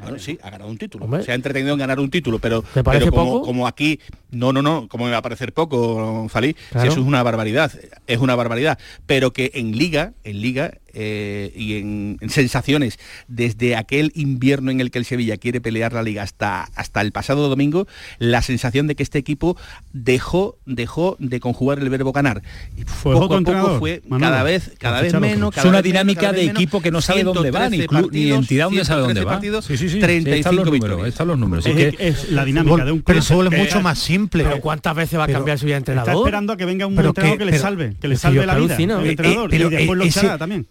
[0.00, 1.22] Bueno, sí, ha ganado un título.
[1.22, 3.46] Se ha entretenido en ganar un título, pero, ¿Te parece pero como, poco?
[3.46, 3.98] como aquí,
[4.30, 7.72] no, no, no, como me va a parecer poco, Falí, si eso es una barbaridad,
[8.06, 8.78] es una barbaridad.
[9.06, 12.98] Pero que en liga, en liga eh, y en, en sensaciones,
[13.28, 17.12] desde aquel invierno en el que el Sevilla quiere pelear la liga hasta, hasta el
[17.12, 17.86] pasado domingo,
[18.18, 19.56] la sensación de que este equipo
[19.92, 22.42] dejó, dejó de conjugar el verbo ganar.
[22.76, 24.30] Y Fue poco a poco fue Manolo.
[24.32, 25.50] cada vez, cada vez menos.
[25.50, 26.56] Es cada una vez menos, dinámica cada de menos.
[26.56, 29.14] equipo que no sabe dónde va, ni, 113 club, ni partidos, entidad dónde sabe dónde
[29.20, 29.30] 113 va.
[29.32, 30.00] partidos, Sí, sí, sí.
[30.00, 31.66] 35 están los números, están los números.
[31.66, 33.04] Es, Es que- es la dinámica de un club.
[33.06, 34.44] pero el fútbol es mucho más simple.
[34.44, 36.08] Pero ¿cuántas veces va a cambiar su vida entrenador?
[36.10, 38.44] Está esperando a que venga un entrenador que- que, le salve, que le es salve
[38.46, 39.00] la vida alucino.
[39.00, 40.66] el Eh, entrenador, y después eh, lo ese- también.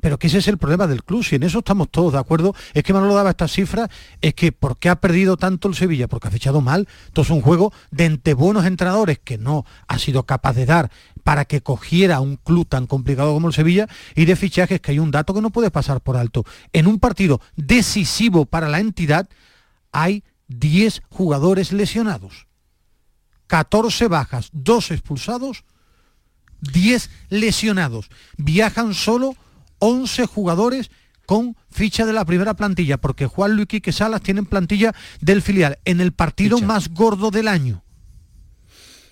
[0.00, 2.54] Pero que ese es el problema del club, si en eso estamos todos de acuerdo,
[2.74, 3.88] es que Manolo daba esta cifra,
[4.20, 6.06] es que ¿por qué ha perdido tanto el Sevilla?
[6.06, 9.98] Porque ha fichado mal, todo es un juego de entre buenos entrenadores que no ha
[9.98, 10.90] sido capaz de dar
[11.24, 14.98] para que cogiera un club tan complicado como el Sevilla y de fichajes que hay
[14.98, 16.44] un dato que no puede pasar por alto.
[16.72, 19.28] En un partido decisivo para la entidad
[19.92, 22.46] hay 10 jugadores lesionados,
[23.48, 25.64] 14 bajas, 2 expulsados
[26.60, 28.10] 10 lesionados.
[28.36, 29.36] Viajan solo
[29.78, 30.90] 11 jugadores
[31.26, 35.78] con ficha de la primera plantilla, porque Juan Luis Quique Salas tienen plantilla del filial
[35.84, 37.82] en el partido más gordo del año.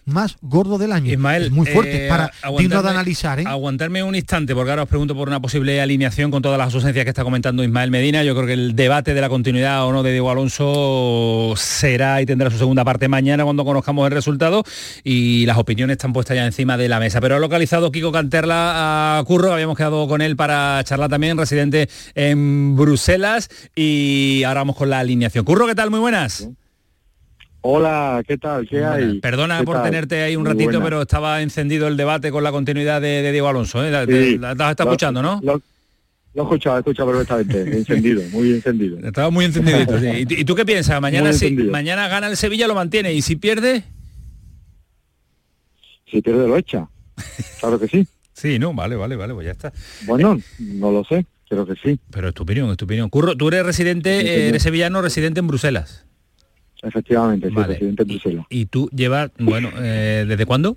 [0.07, 1.11] Más gordo del año.
[1.11, 3.41] Ismael, es muy fuerte eh, para digno de analizar.
[3.41, 3.45] ¿eh?
[3.47, 7.05] Aguantarme un instante, porque ahora os pregunto por una posible alineación con todas las ausencias
[7.05, 8.23] que está comentando Ismael Medina.
[8.23, 12.27] Yo creo que el debate de la continuidad o no de Diego Alonso será y
[12.27, 14.63] tendrá su segunda parte mañana cuando conozcamos el resultado
[15.03, 17.21] y las opiniones están puestas ya encima de la mesa.
[17.23, 21.89] Pero ha localizado Kiko Canterla a Curro, habíamos quedado con él para charlar también, residente
[22.15, 25.45] en Bruselas y ahora vamos con la alineación.
[25.45, 25.91] Curro, ¿qué tal?
[25.91, 26.49] Muy buenas.
[27.67, 28.69] Hola, ¿qué tal?
[28.69, 29.21] ¿Qué hay?
[29.21, 29.85] Perdona ¿Qué por tal?
[29.85, 33.49] tenerte ahí un ratito, pero estaba encendido el debate con la continuidad de, de Diego
[33.49, 33.83] Alonso.
[33.83, 33.91] ¿eh?
[33.91, 34.37] La, Sí.
[34.37, 35.41] la- la- está Lo- escuchando, ¿no?
[35.43, 35.55] Lo,
[36.35, 37.63] lo he escuchado, he escuchado perfectamente.
[37.79, 38.99] Encendido, muy encendido.
[38.99, 39.99] Estaba muy encendidito.
[39.99, 40.07] sí.
[40.09, 41.01] ¿Y, tú- y tú qué piensas?
[41.01, 43.15] Mañana si mañana gana el Sevilla, lo mantiene.
[43.15, 43.83] ¿Y si pierde?
[46.11, 46.87] Si pierde lo echa.
[47.61, 48.07] Claro que sí.
[48.35, 49.73] Sí, no, vale, vale, vale, pues ya está.
[50.07, 51.99] Bueno, no lo sé, creo que sí.
[52.11, 53.09] Pero es tu opinión, es tu opinión.
[53.09, 56.04] Curro, tú eres residente, eh, eres sevillano, residente en Bruselas.
[56.85, 57.67] Efectivamente, sí, Vale.
[57.69, 58.47] presidente de Bruselas.
[58.51, 60.77] Y tú llevas, bueno, eh, ¿desde cuándo?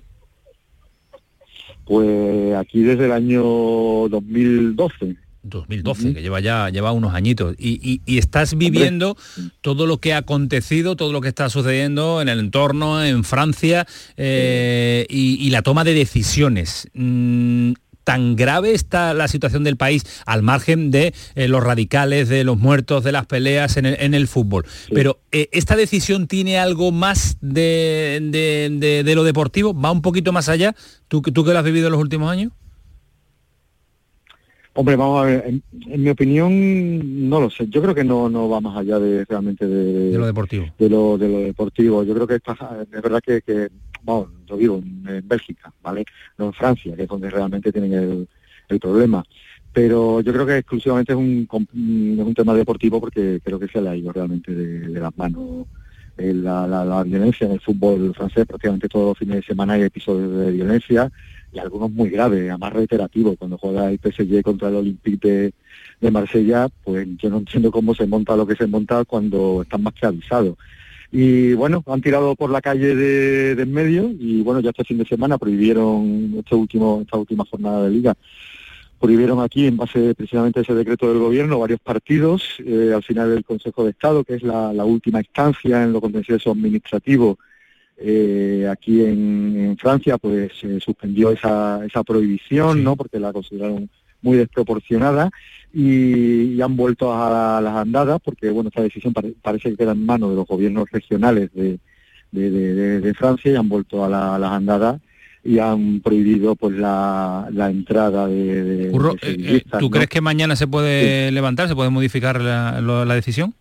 [1.84, 5.16] Pues aquí desde el año 2012.
[5.42, 7.54] 2012, que lleva ya lleva unos añitos.
[7.58, 9.16] Y, y- y estás viviendo
[9.62, 13.86] todo lo que ha acontecido, todo lo que está sucediendo en el entorno, en Francia,
[14.18, 16.88] eh, y, y la toma de decisiones.
[16.92, 17.72] Mm,
[18.08, 22.56] tan grave está la situación del país al margen de eh, los radicales, de los
[22.56, 24.64] muertos, de las peleas en el, en el fútbol.
[24.94, 30.00] Pero eh, esta decisión tiene algo más de, de- de- de lo deportivo, va un
[30.00, 30.74] poquito más allá.
[31.08, 32.50] ¿Tú, tú que lo has vivido en los últimos años?
[34.72, 35.62] Hombre, vamos a ver, en,
[35.92, 37.66] en mi opinión, no lo sé.
[37.68, 40.66] Yo creo que no, no va más allá de realmente de, De lo deportivo.
[40.78, 42.04] de lo, de lo deportivo.
[42.04, 43.68] Yo creo que es verdad que, que,
[44.02, 46.04] vamos, yo vivo en, Bélgica, ¿vale?
[46.36, 48.28] No en Francia, que es donde realmente tienen el,
[48.80, 49.24] problema.
[49.72, 53.68] Pero yo creo que exclusivamente es un, com- es un tema deportivo porque creo que
[53.68, 55.66] se le ha ido realmente de, las manos
[56.16, 58.46] eh, la, la- la violencia en el fútbol francés.
[58.46, 61.10] Prácticamente todos los fines de semana hay episodios de violencia
[61.52, 63.36] y algunos muy graves, además reiterativos.
[63.38, 65.54] Cuando juega el PSG contra el Olympique de,
[66.00, 69.82] de Marsella, pues yo no entiendo cómo se monta lo que se monta cuando están
[69.82, 70.56] más que avisados.
[71.10, 74.84] Y bueno, han tirado por la calle de, de en medio y bueno, ya este
[74.84, 78.14] fin de semana prohibieron este último, esta última jornada de liga,
[78.98, 83.32] prohibieron aquí en base precisamente a ese decreto del gobierno varios partidos, eh, al final
[83.32, 87.38] el Consejo de Estado, que es la, la última instancia en lo contencioso administrativo
[87.96, 92.96] eh, aquí en, en Francia, pues eh, suspendió esa, esa prohibición, ¿no?
[92.96, 93.90] Porque la consideraron
[94.22, 95.30] muy desproporcionada
[95.72, 99.92] y, y han vuelto a las andadas porque bueno esta decisión pare- parece que queda
[99.92, 101.78] en manos de los gobiernos regionales de,
[102.32, 105.00] de, de- de- de Francia y han vuelto a, la- a las andadas
[105.44, 109.90] y han prohibido pues la, la entrada de, Curro, eh, eh, ¿Tú ¿no?
[109.90, 113.54] crees que mañana se puede levantar, se puede modificar la, la decisión?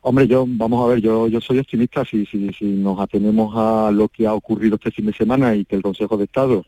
[0.00, 3.90] Hombre, yo, vamos a ver, yo, yo soy optimista si, si, si nos atenemos a
[3.90, 6.64] lo que ha ocurrido este fin de semana y que el Consejo de Estado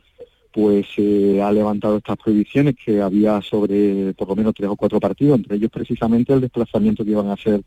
[0.52, 4.98] pues eh, ha levantado estas prohibiciones que había sobre por lo menos tres o cuatro
[4.98, 7.62] partidos, entre ellos precisamente el desplazamiento que iban a hacer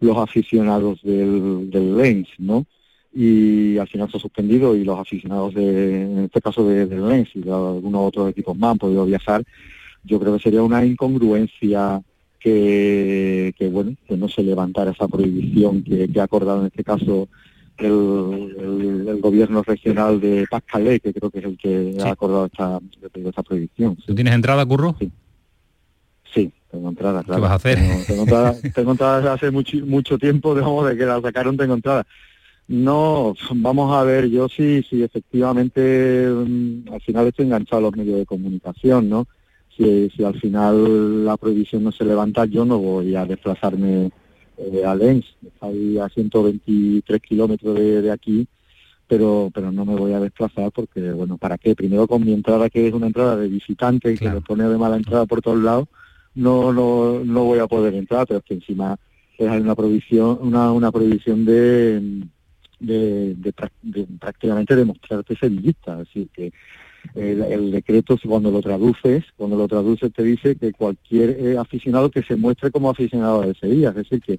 [0.00, 2.66] los aficionados del, del Lens, ¿no?
[3.14, 7.08] Y al final se ha suspendido y los aficionados de, en este caso de- del
[7.08, 9.42] Lens y de algunos otros equipos más han podido viajar.
[10.04, 12.00] Yo creo que sería una incongruencia
[12.38, 16.84] que, que bueno, que no se levantara esa prohibición que, que ha acordado en este
[16.84, 17.28] caso
[17.78, 22.46] el, el- el gobierno regional de Pas-Calais, que creo que es el que ha acordado
[22.46, 22.80] esta,
[23.14, 23.96] esta prohibición.
[24.06, 24.96] ¿Tú tienes entrada, Curro?
[26.34, 27.42] Sí, tengo entrada, claro.
[27.42, 27.78] vas a hacer?
[27.78, 31.56] Tengo, tengo entrada, tengo entrada desde hace mucho, mucho tiempo, digamos, de que la sacaron,
[31.56, 32.04] tengo entrada.
[32.66, 37.96] No, vamos a ver, yo sí, sí, efectivamente, mm, al final estoy enganchado a los
[37.96, 39.26] medios de comunicación, ¿no?
[39.74, 44.10] Si, si al final la prohibición no se levanta, yo no voy a desplazarme
[44.58, 48.46] eh, a Lens, está ahí a 123 kilómetros de, de aquí,
[49.06, 51.74] pero pero no me voy a desplazar porque, bueno, ¿para qué?
[51.74, 54.76] Primero con mi entrada, que es una entrada de visitante y que me pone de
[54.76, 55.88] mala entrada por todos lados,
[56.34, 58.98] no, no, no voy a poder entrar, pero es que encima
[59.38, 62.22] es una prohibición, una, una prohibición de,
[62.80, 66.52] de, de de prácticamente demostrarte sevillista, es decir, que
[67.14, 72.10] el, el decreto cuando lo traduces, cuando lo traduces te dice que cualquier eh, aficionado
[72.10, 74.38] que se muestre como aficionado de Sevilla, es decir, que,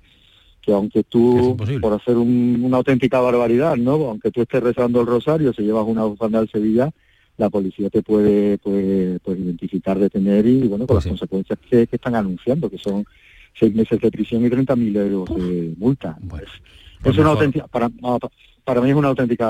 [0.62, 3.94] que aunque tú, por hacer un- una auténtica barbaridad, ¿no?
[3.94, 6.90] Aunque tú estés rezando el rosario, si llevas una bufanda al Sevilla,
[7.38, 11.96] la policía te puede, puede, pues, identificar, detener y, bueno, con las consecuencias que, que
[11.96, 13.06] están anunciando, que son
[13.58, 16.18] seis meses de prisión y 30.000 euros de multa.
[16.44, 16.50] Es-
[17.02, 17.90] pues es una auténtica, para,
[18.64, 19.46] para mí es una auténtica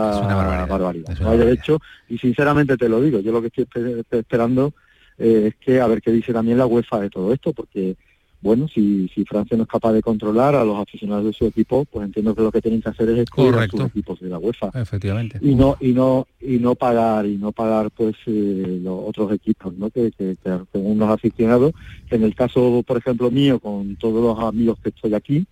[0.67, 1.17] barbaridad.
[1.19, 4.73] No hay derecho, y sinceramente te lo digo, yo lo que estoy espe- espe- esperando
[5.17, 7.95] eh, es que a ver qué dice también la UEFA de todo esto, porque
[8.41, 11.83] bueno, si, si Francia no es capaz de controlar a los aficionados de su equipo,
[11.83, 13.87] pues entiendo que lo que tienen que hacer es excluir a sus Correcto.
[13.87, 15.39] equipos de la UEFA Efectivamente.
[15.41, 19.73] y no y no y no pagar y no pagar pues eh, los otros equipos
[19.75, 21.73] no que, que, que los aficionados
[22.11, 25.45] en el caso por ejemplo mío con todos los amigos que estoy aquí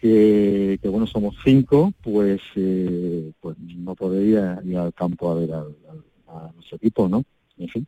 [0.00, 5.52] que, que, bueno somos cinco pues eh, pues no podría ir al campo a ver
[5.52, 5.74] al,
[6.28, 7.24] a nuestro equipo no
[7.58, 7.86] en fin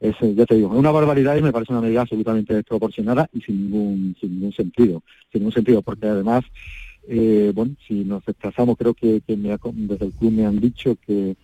[0.00, 3.40] es, ya te digo, es una barbaridad y me parece una medida absolutamente desproporcionada y
[3.40, 5.02] sin ningún, sin ningún sentido,
[5.32, 6.44] sin ningún sentido, porque además,
[7.08, 10.96] eh, bueno, si nos desplazamos, creo que, me ha- desde el club me han dicho
[10.96, 11.36] que,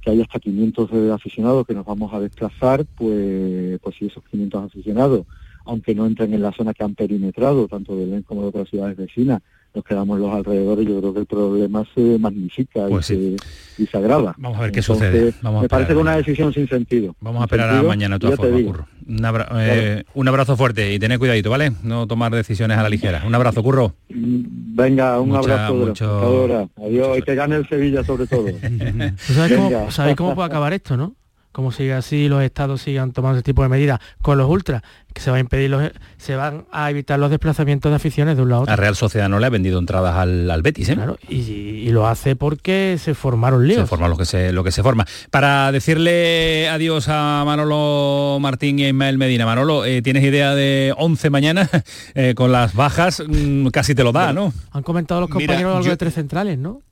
[0.00, 4.22] que hay hasta 500 de aficionados que nos vamos a desplazar, pues, pues si esos
[4.30, 5.26] 500 aficionados,
[5.70, 8.68] aunque no entren en la zona que han perimetrado, tanto de Lens como de otras
[8.68, 9.40] ciudades vecinas,
[9.72, 13.36] nos quedamos en los alrededores, yo creo que el problema se magnifica Pues y, sí.
[13.76, 14.34] se, y se agrava.
[14.36, 15.34] Vamos a ver qué Entonces, sucede.
[15.42, 17.14] Vamos a me parece que una decisión sin sentido.
[17.20, 18.62] Vamos a esperar a mañana de todas formas.
[18.64, 18.86] Curro.
[19.06, 21.70] Un, abra- eh, un abrazo fuerte y tened cuidadito, ¿vale?
[21.84, 23.22] No tomar decisiones a la ligera.
[23.24, 23.94] Un abrazo, Curro.
[24.08, 25.38] Venga, un Mucha-
[25.68, 25.74] abrazo.
[25.74, 26.68] mucho-.
[26.84, 28.46] Adiós, y que gane el Sevilla sobre todo.
[29.26, 29.78] ¿Tú sabes Venga.
[29.78, 31.14] cómo, sabéis cómo puede acabar esto, no?
[31.52, 34.82] Como sigue así, los estados sigan tomando ese tipo de medidas con los ultras,
[35.12, 38.42] que se va a impedir los, se van a evitar los desplazamientos de aficiones de
[38.42, 38.72] un lado a otro.
[38.72, 40.94] La Real Sociedad no le ha vendido entradas al, al Betis, ¿eh?
[40.94, 43.80] Claro, y, y lo hace porque se formaron líos.
[43.82, 45.04] Se forma lo que se, lo que se forma.
[45.30, 49.44] Para decirle adiós a Manolo Martín y a Ismael Medina.
[49.46, 51.68] Manolo, eh, ¿tienes idea de 11 mañana?
[52.14, 54.52] Eh, con las bajas mm, casi te lo da, ¿no?
[54.72, 56.82] Han comentado los Mira, compañeros algo yo- de tres centrales, ¿no?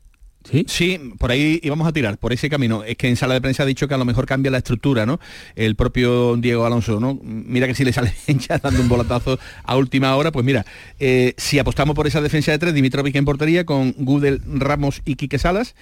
[0.44, 1.12] ¿Sí?
[1.18, 2.82] por ahí íbamos a tirar, por ese camino.
[2.82, 5.04] Es que en sala de prensa ha dicho que a lo mejor cambia la estructura,
[5.04, 5.20] ¿no?
[5.56, 7.18] El propio Diego Alonso, ¿no?
[7.22, 10.64] Mira que si le sale ya dando un volatazo a última hora, pues mira,
[10.98, 15.16] eh, si apostamos por esa defensa de tres, Dimitrovic en portería, con Gudel, Ramos y
[15.16, 15.74] Quique Salas,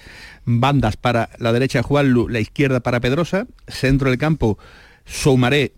[0.43, 4.57] bandas para la derecha Juanlu, la izquierda para Pedrosa, centro del campo
[5.05, 5.71] Soumaré,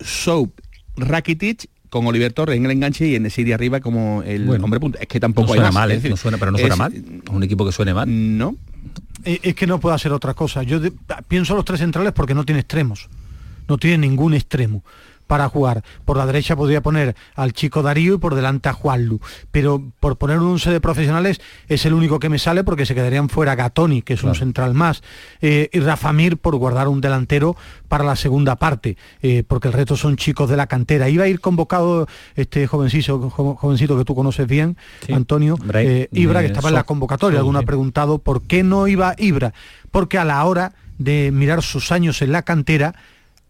[0.00, 0.52] Soup,
[0.96, 4.80] Rakitic, con Oliver Torres en el enganche y en Nesiri arriba como el Bueno, hombre
[4.80, 4.98] punta.
[5.00, 5.96] Es que tampoco no hay suena más, mal, es ¿eh?
[5.98, 6.94] decir, No suena, pero no suena es- mal.
[7.30, 8.06] Un equipo que suene mal.
[8.08, 8.56] No.
[9.24, 10.62] Eh, Es que no puede hacer otra cosa.
[10.62, 10.92] Yo de-
[11.28, 13.08] pienso los tres centrales porque no tiene extremos.
[13.68, 14.84] No tiene ningún extremo
[15.26, 15.82] para jugar.
[16.04, 19.20] Por la derecha podría poner al chico Darío y por delante a Juanlu.
[19.50, 22.94] Pero por poner un 11 de profesionales es el único que me sale porque se
[22.94, 25.02] quedarían fuera Gatoni, que es un central más,
[25.40, 27.56] eh, y Rafa Mir por guardar un delantero
[27.88, 31.08] para la segunda parte, eh, porque el resto son chicos de la cantera.
[31.08, 34.76] Iba a ir convocado este jovencito, jo- jovencito que tú conoces bien,
[35.06, 35.12] Sí.
[35.12, 37.38] Antonio, eh, Ibra, que estaba en la convocatoria.
[37.40, 39.52] Alguno ha preguntado por qué no iba Ibra.
[39.90, 42.94] Porque a la hora de mirar sus años en la cantera,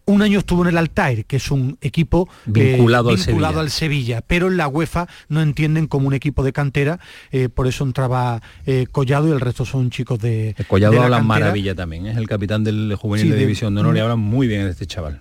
[0.07, 3.49] un año estuvo en el Altair, que es un equipo eh, Vinculado al Sevilla.
[3.49, 7.01] al Sevilla, pero en la UEFA no entienden como un equipo de cantera,
[7.33, 10.99] eh, por eso entraba eh, Collado y el resto son chicos de El Collado de
[11.01, 11.41] la habla cantera.
[11.41, 14.03] maravilla también, es el capitán del juvenil Sí, de de- División de Honor y mm.
[14.03, 15.21] habla muy bien de este chaval.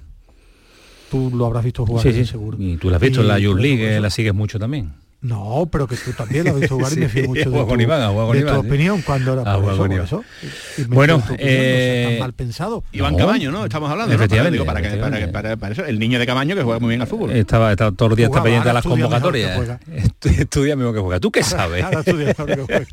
[1.09, 2.25] Tú lo habrás visto jugar, Sí, sí.
[2.25, 2.57] seguro.
[2.59, 4.93] Y tú la has visto en la Youth League, la sigues mucho también.
[5.25, 7.81] No, pero que tú también lo has visto jugar y me fío mucho de, tu,
[7.81, 7.99] Iván,
[8.31, 8.67] de Iván, tu sí.
[8.67, 10.23] opinión cuando era por eso, por eso.
[10.77, 12.83] Y Bueno, opinión, no eh, tan mal pensado.
[12.91, 13.17] Iván No.
[13.19, 13.63] Camaño, ¿no?
[13.65, 14.13] Estamos hablando.
[14.13, 14.17] ¿no?
[14.17, 15.33] Para, Efectivamente, digo, para, que- para, efectivamente.
[15.33, 17.31] para- para eso, el niño de Camaño que juega muy bien al fútbol.
[17.31, 19.79] Estaba, estaba todos los días está pendiente de ahora las mejor convocatorias.
[20.39, 21.19] Estudia mismo que juega.
[21.19, 21.83] ¿Tú qué sabes?
[21.83, 22.85] Ahora estudia mejor que juega.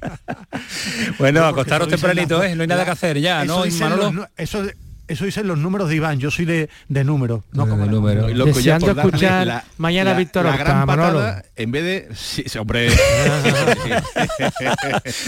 [1.19, 2.55] bueno, acostaros tempranito, ¿eh?
[2.57, 4.27] No hay nada que hacer ya, ¿no, Manolo?
[4.37, 4.63] eso,
[5.13, 8.29] eso dicen los números de Iván, yo soy de, de números, no como número.
[8.29, 11.19] Y loco, ya Deseando por darle escuchar la- mañana la- Víctor la gran Manolo.
[11.21, 12.89] patada, en vez de sí, sí, hombre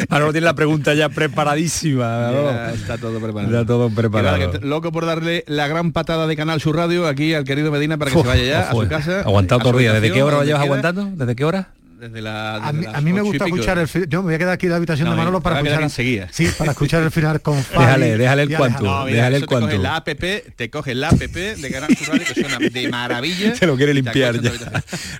[0.08, 2.30] Manolo tiene la pregunta ya preparadísima.
[2.32, 3.52] Ya está todo preparado.
[3.52, 4.52] Ya todo preparado.
[4.52, 7.96] que loco por darle la gran patada de Canal Sur Radio aquí al querido Medina
[7.98, 9.20] para que se vaya ya a su casa.
[9.20, 9.92] Aguantado todo el día.
[9.92, 11.10] ¿Desde qué hora lo llevas aguantando?
[11.14, 11.68] ¿Desde qué hora?
[12.04, 14.38] Desde la, A mí, las a mí me gusta escuchar el yo me voy a
[14.38, 16.28] quedar aquí en la habitación No, de Manolo para escuchar enseguida.
[16.30, 18.82] sí para escuchar el final con Déjale, déjale el cuanto.
[18.84, 19.82] No, Déjale el eso te coge cuanto.
[19.82, 20.08] la app,
[20.56, 23.54] te coge la app de Canal Sur Radio que suena de maravilla.
[23.56, 24.50] Se lo quiere limpiar ya.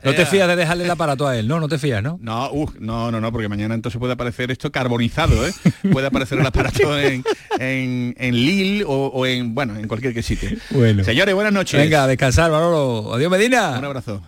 [0.02, 1.59] No te Eh, fías de dejarle el aparato a él, ¿no?
[1.59, 2.19] No te fías, ¿no?
[2.20, 5.52] No, uh, no, no, no, porque mañana entonces puede aparecer esto carbonizado, ¿eh?
[5.90, 7.24] Puede aparecer el aparato en,
[7.59, 10.51] en, en Lille o, o en, bueno, en cualquier sitio.
[10.70, 11.02] Bueno.
[11.05, 11.81] Señores, buenas noches.
[11.81, 13.15] Venga, a descansar, Manolo.
[13.15, 13.78] Adiós, Medina.
[13.78, 14.23] Un abrazo.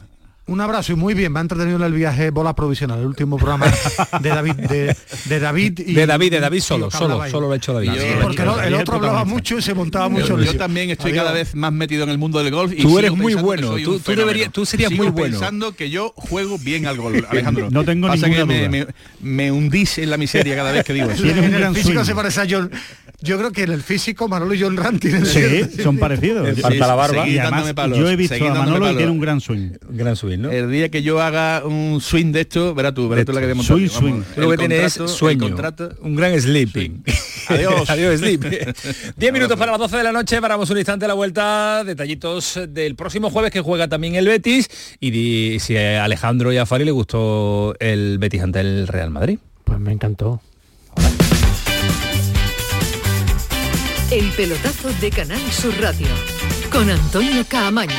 [0.48, 3.36] Un abrazo y muy bien, me ha entretenido en el viaje Bola Provisional, el último
[3.36, 3.66] programa
[4.20, 7.32] de David de, de David y De David, de David solo, solo, ahí.
[7.32, 7.90] solo lo ha hecho David.
[7.98, 8.68] Sí, lo ha porque no- David.
[8.68, 11.24] el otro hablaba mucho y se montaba mucho Yo, yo también estoy Adiós.
[11.24, 13.98] cada vez más metido en el mundo del golf y Tú eres muy bueno, tú-
[13.98, 15.32] tú deberías- tú serías Sigo muy bueno.
[15.36, 17.68] pensando que yo juego bien al golf, Alejandro.
[17.72, 18.92] No tengo Pasa ninguna que me, duda.
[19.20, 21.24] me, me hundís en la miseria cada vez que digo eso.
[21.26, 22.70] En el físico se parece a John.
[23.26, 26.54] Yo creo que en el físico Manolo y John Rand tienen Sí, son parecidos.
[26.54, 27.28] Sí, Falta la barba.
[27.28, 29.70] Y además, palos, yo he visto a Manolo y tiene un gran swing.
[29.90, 30.50] Gran subir, ¿no?
[30.50, 33.48] El día que yo haga un swing de esto, verás tú, verás tú la que
[33.48, 34.22] te Swing, swing.
[34.36, 35.56] Lo que tienes es sueño,
[36.00, 37.02] un gran sleeping.
[37.48, 37.88] Adiós.
[37.90, 38.44] Adiós, sleep.
[39.16, 42.58] Diez minutos para las 12 de la noche, paramos un instante a la vuelta, detallitos
[42.68, 44.68] del próximo jueves que juega también el Betis
[45.00, 49.10] y di- si a Alejandro y a Fari le gustó el Betis ante el Real
[49.10, 49.38] Madrid.
[49.64, 50.40] Pues me encantó.
[54.16, 56.06] El pelotazo de Canal Sur Radio
[56.72, 57.92] con Antonio Caamaño.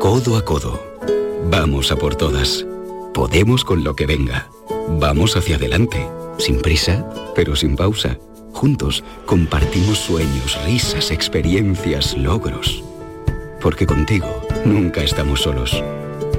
[0.00, 0.84] Codo a codo.
[1.44, 2.66] Vamos a por todas.
[3.14, 4.48] Podemos con lo que venga.
[4.98, 6.04] Vamos hacia adelante.
[6.38, 8.18] Sin prisa, pero sin pausa.
[8.54, 12.82] Juntos compartimos sueños, risas, experiencias, logros.
[13.60, 15.80] Porque contigo nunca estamos solos.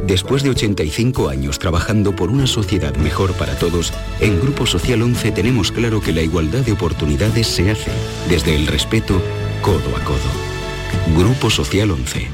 [0.05, 5.31] Después de 85 años trabajando por una sociedad mejor para todos, en Grupo Social 11
[5.31, 7.91] tenemos claro que la igualdad de oportunidades se hace
[8.27, 9.21] desde el respeto
[9.61, 11.17] codo a codo.
[11.17, 12.27] Grupo Social 11.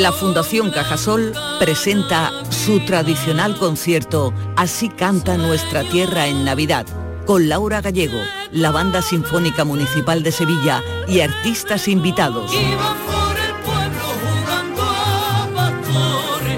[0.00, 6.86] La Fundación Cajasol presenta su tradicional concierto Así canta nuestra tierra en Navidad,
[7.26, 8.20] con Laura Gallego,
[8.52, 12.52] la Banda Sinfónica Municipal de Sevilla y artistas invitados.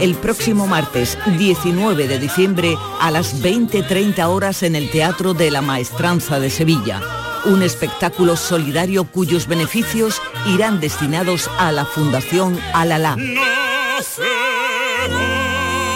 [0.00, 5.62] El próximo martes 19 de diciembre a las 20.30 horas en el Teatro de la
[5.62, 7.00] Maestranza de Sevilla.
[7.44, 13.16] Un espectáculo solidario cuyos beneficios irán destinados a la Fundación Alalá.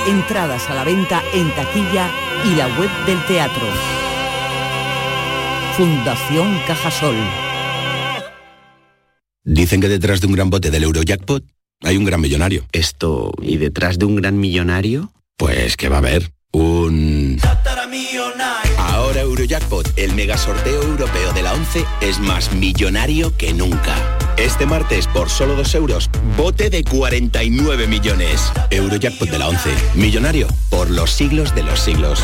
[0.06, 2.10] Entradas a la venta en taquilla
[2.44, 3.66] y la web del teatro.
[5.76, 7.16] Fundación Cajasol.
[9.44, 11.44] Dicen que detrás de un gran bote del Eurojackpot
[11.82, 12.64] hay un gran millonario.
[12.72, 15.12] Esto, ¿y detrás de un gran millonario?
[15.36, 17.38] Pues que va a haber un...
[18.76, 23.94] Ahora Eurojackpot, el mega sorteo europeo de la 11, es más millonario que nunca.
[24.36, 28.52] Este martes, por solo 2 euros, bote de 49 millones.
[28.70, 32.22] Eurojackpot de la 11, millonario por los siglos de los siglos.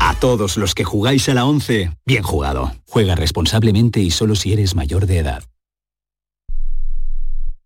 [0.00, 2.72] A todos los que jugáis a la 11, bien jugado.
[2.88, 5.44] Juega responsablemente y solo si eres mayor de edad.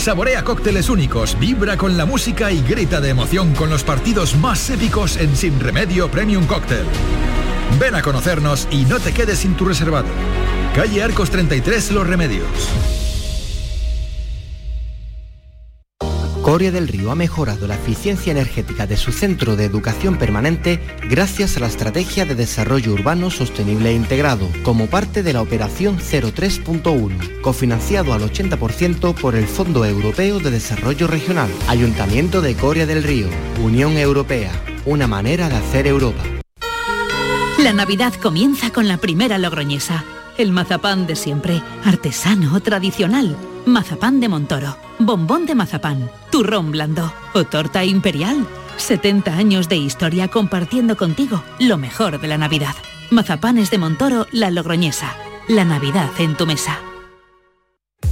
[0.00, 4.70] Saborea cócteles únicos, vibra con la música y grita de emoción con los partidos más
[4.70, 6.86] épicos en Sin Remedio Premium Cóctel.
[7.78, 10.08] Ven a conocernos y no te quedes sin tu reservado.
[10.74, 12.99] Calle Arcos 33 Los Remedios.
[16.50, 21.56] Coria del Río ha mejorado la eficiencia energética de su centro de educación permanente gracias
[21.56, 27.40] a la Estrategia de Desarrollo Urbano Sostenible e Integrado, como parte de la Operación 03.1,
[27.40, 33.28] cofinanciado al 80% por el Fondo Europeo de Desarrollo Regional, Ayuntamiento de Coria del Río,
[33.62, 34.50] Unión Europea,
[34.86, 36.24] una manera de hacer Europa.
[37.60, 40.02] La Navidad comienza con la primera logroñesa.
[40.36, 43.36] El mazapán de siempre, artesano, tradicional.
[43.66, 48.46] Mazapán de Montoro, bombón de mazapán, turrón blando o torta imperial.
[48.76, 52.74] 70 años de historia compartiendo contigo lo mejor de la Navidad.
[53.10, 55.14] Mazapanes de Montoro, la logroñesa.
[55.48, 56.78] La Navidad en tu mesa.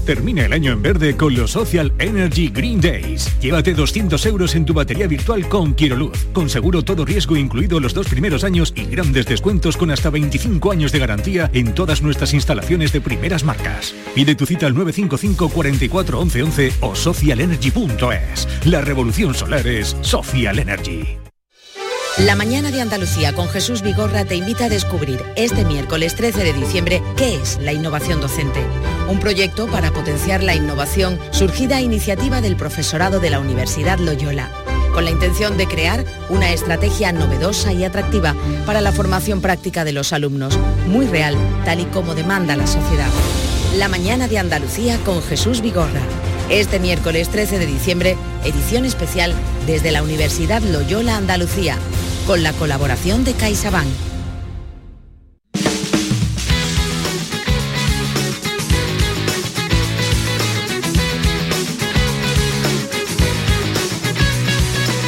[0.09, 3.31] Termina el año en verde con los Social Energy Green Days.
[3.41, 7.93] Llévate 200 euros en tu batería virtual con Quiroluz, con seguro todo riesgo incluido los
[7.93, 12.33] dos primeros años y grandes descuentos con hasta 25 años de garantía en todas nuestras
[12.33, 13.95] instalaciones de primeras marcas.
[14.15, 18.49] Pide tu cita al 955 44 11 11 o socialenergy.es.
[18.65, 21.28] La revolución solar es Social Energy.
[22.27, 26.53] La mañana de Andalucía con Jesús Vigorra te invita a descubrir este miércoles 13 de
[26.53, 28.61] diciembre qué es la innovación docente.
[29.09, 34.51] Un proyecto para potenciar la innovación surgida a iniciativa del profesorado de la Universidad Loyola,
[34.93, 38.35] con la intención de crear una estrategia novedosa y atractiva
[38.67, 40.59] para la formación práctica de los alumnos,
[40.89, 43.11] muy real, tal y como demanda la sociedad.
[43.77, 46.03] La mañana de Andalucía con Jesús Vigorra.
[46.51, 49.35] Este miércoles 13 de diciembre, edición especial
[49.67, 51.77] desde la Universidad Loyola Andalucía,
[52.29, 53.89] con la colaboración de CaixaBank.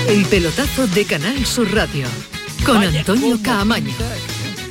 [0.08, 2.06] El pelotazo de Canal Sur Radio
[2.64, 3.92] con Antonio Caamaño.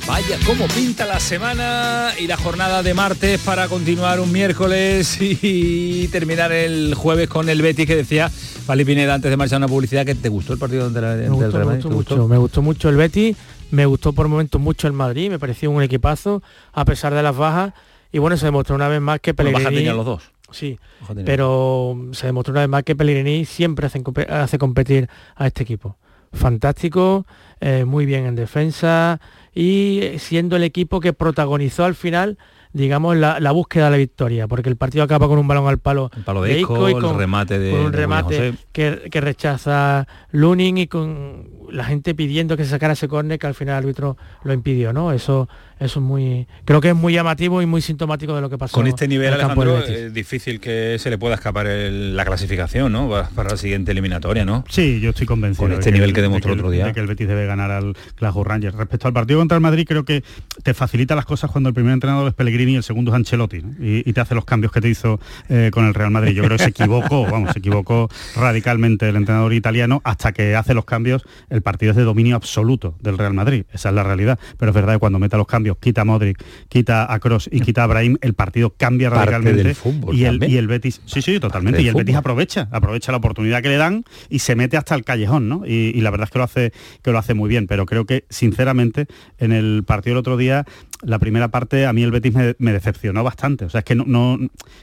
[0.08, 6.08] Vaya, cómo pinta la semana y la jornada de martes para continuar un miércoles y
[6.08, 8.28] terminar el jueves con el Betis que decía
[8.70, 11.58] Fali Pineda antes de marchar una publicidad que te gustó el partido del Me gustó,
[11.58, 13.36] me gustó mucho, me gustó mucho el Betis,
[13.72, 16.40] me gustó por momentos mucho el Madrid, me pareció un equipazo
[16.72, 17.72] a pesar de las bajas
[18.12, 20.30] y bueno, se demostró una vez más que Bueno, bajas Pellegrini tenían los dos.
[20.52, 20.78] Sí,
[21.24, 25.96] pero se demostró una vez más que Pellegrini siempre hace competir a este equipo.
[26.32, 27.26] Fantástico,
[27.60, 29.20] eh, muy bien en defensa
[29.52, 32.38] y siendo el equipo que protagonizó al final,
[32.72, 35.78] digamos, la, la búsqueda de la victoria, porque el partido acaba con un balón al
[35.78, 39.08] palo, El palo de Isco, y el con, remate de- con un de remate que,
[39.10, 43.54] que rechaza Lunin y con la gente pidiendo que se sacara ese córner que al
[43.54, 45.12] final el árbitro lo impidió, ¿no?
[45.12, 45.48] Eso,
[45.80, 48.74] eso es muy, creo que es muy llamativo y muy sintomático de lo que pasó.
[48.74, 52.24] Con este nivel, en el Alejandro, es difícil que se le pueda escapar el- la
[52.24, 53.08] clasificación, ¿no?
[53.08, 54.64] Para- Para la siguiente eliminatoria, ¿no?
[54.68, 55.62] Sí, yo estoy convencido.
[55.64, 56.86] Con de este nivel el- que de demostró el- otro día.
[56.86, 58.74] De que el Betis debe ganar al Glasgow Rangers.
[58.76, 60.22] Respecto al partido contra el Madrid, creo que
[60.62, 63.62] te facilita las cosas cuando el primer entrenador es Pellegrini y el segundo es Ancelotti.
[63.62, 63.70] ¿no?
[63.84, 66.32] Y, y te hace los cambios que te hizo eh, con el Real Madrid.
[66.34, 70.74] Yo creo que se equivocó, vamos, se equivocó radicalmente el entrenador italiano hasta que hace
[70.74, 71.22] los cambios.
[71.48, 73.64] El partido es de dominio absoluto del Real Madrid.
[73.72, 74.38] Esa es la realidad.
[74.58, 77.48] Pero es verdad que cuando meta los cambios cambios, quita a Modric, quita a Cross
[77.52, 79.62] y quita a Brahim, el partido cambia Parte radicalmente.
[79.62, 80.52] del fútbol y, el, también.
[80.52, 81.82] y el Betis, sí, sí, totalmente.
[81.82, 85.04] Y el Betis aprovecha, aprovecha la oportunidad que le dan y se mete hasta el
[85.04, 85.62] callejón, ¿no?
[85.66, 86.72] Y, y la verdad es que lo hace,
[87.02, 87.66] que lo hace muy bien.
[87.66, 89.06] Pero creo que, sinceramente,
[89.38, 90.64] en el partido del otro día,
[91.02, 93.64] la primera parte a mí el Betis me, me decepcionó bastante.
[93.64, 94.38] O sea, es que no, no-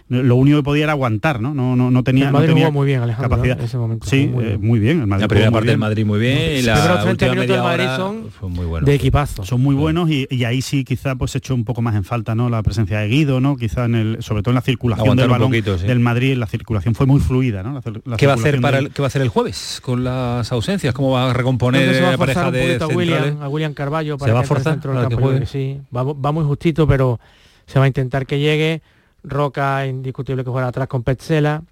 [0.09, 1.53] lo único que podía era aguantar, ¿no?
[1.53, 2.25] No, no, no tenía.
[2.25, 3.55] El no Madrid tenía jugó muy bien, Alejandro, capacidad.
[3.55, 3.61] ¿no?
[3.61, 4.61] En ese momento Sí, eh, bien.
[4.65, 5.01] muy bien.
[5.01, 5.77] el Madrid La primera parte del.
[5.77, 8.65] Madrid muy bien y Sí, la pero los 30 última minutos del Madrid son muy
[8.65, 8.85] bueno.
[8.85, 9.43] de equipazo.
[9.45, 12.35] Son muy buenos y, y ahí sí quizá pues echó un poco más en falta
[12.35, 13.55] no la presencia de Guido, ¿no?
[13.57, 15.85] Quizá en el, sobre todo en la circulación Aguantar del balón poquito, sí.
[15.87, 17.73] del Madrid, la circulación fue muy fluida, ¿no?
[17.73, 19.21] La cir- la ¿Qué va a hacer circulación para del- el, qué va a hacer
[19.21, 20.93] el jueves con las ausencias?
[20.93, 22.87] ¿Cómo va a recomponer que se va a la pareja de a?
[22.87, 25.09] William, a William Carballo ¿Se para va a que entre al forzar centro del para
[25.09, 25.73] que campo, yo creo juegue?
[25.73, 25.95] que sí.
[25.95, 27.19] Va, va muy justito, pero
[27.65, 28.81] se va a intentar que llegue.
[29.23, 31.63] Roca, indiscutible que juega atrás con Petzela.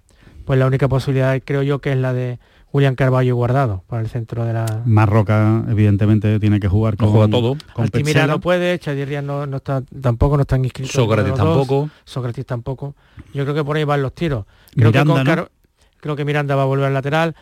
[0.44, 2.38] Pues la única posibilidad creo yo que es la de
[2.72, 4.82] William Carballo guardado para el centro de la...
[4.84, 7.56] Marroca, evidentemente, tiene que jugar con, juega todo.
[7.72, 8.32] con Altimira Petzela.
[8.34, 10.92] no puede, Chadiria no, no está, tampoco no están inscritos.
[10.92, 11.90] Sócrates los dos, tampoco.
[12.04, 12.94] Sócrates tampoco.
[13.32, 14.44] Yo creo que por ahí van los tiros.
[14.74, 15.34] Creo que Miranda, con ¿no?
[15.34, 15.50] Car-
[16.00, 17.34] creo que Miranda va a volver al lateral.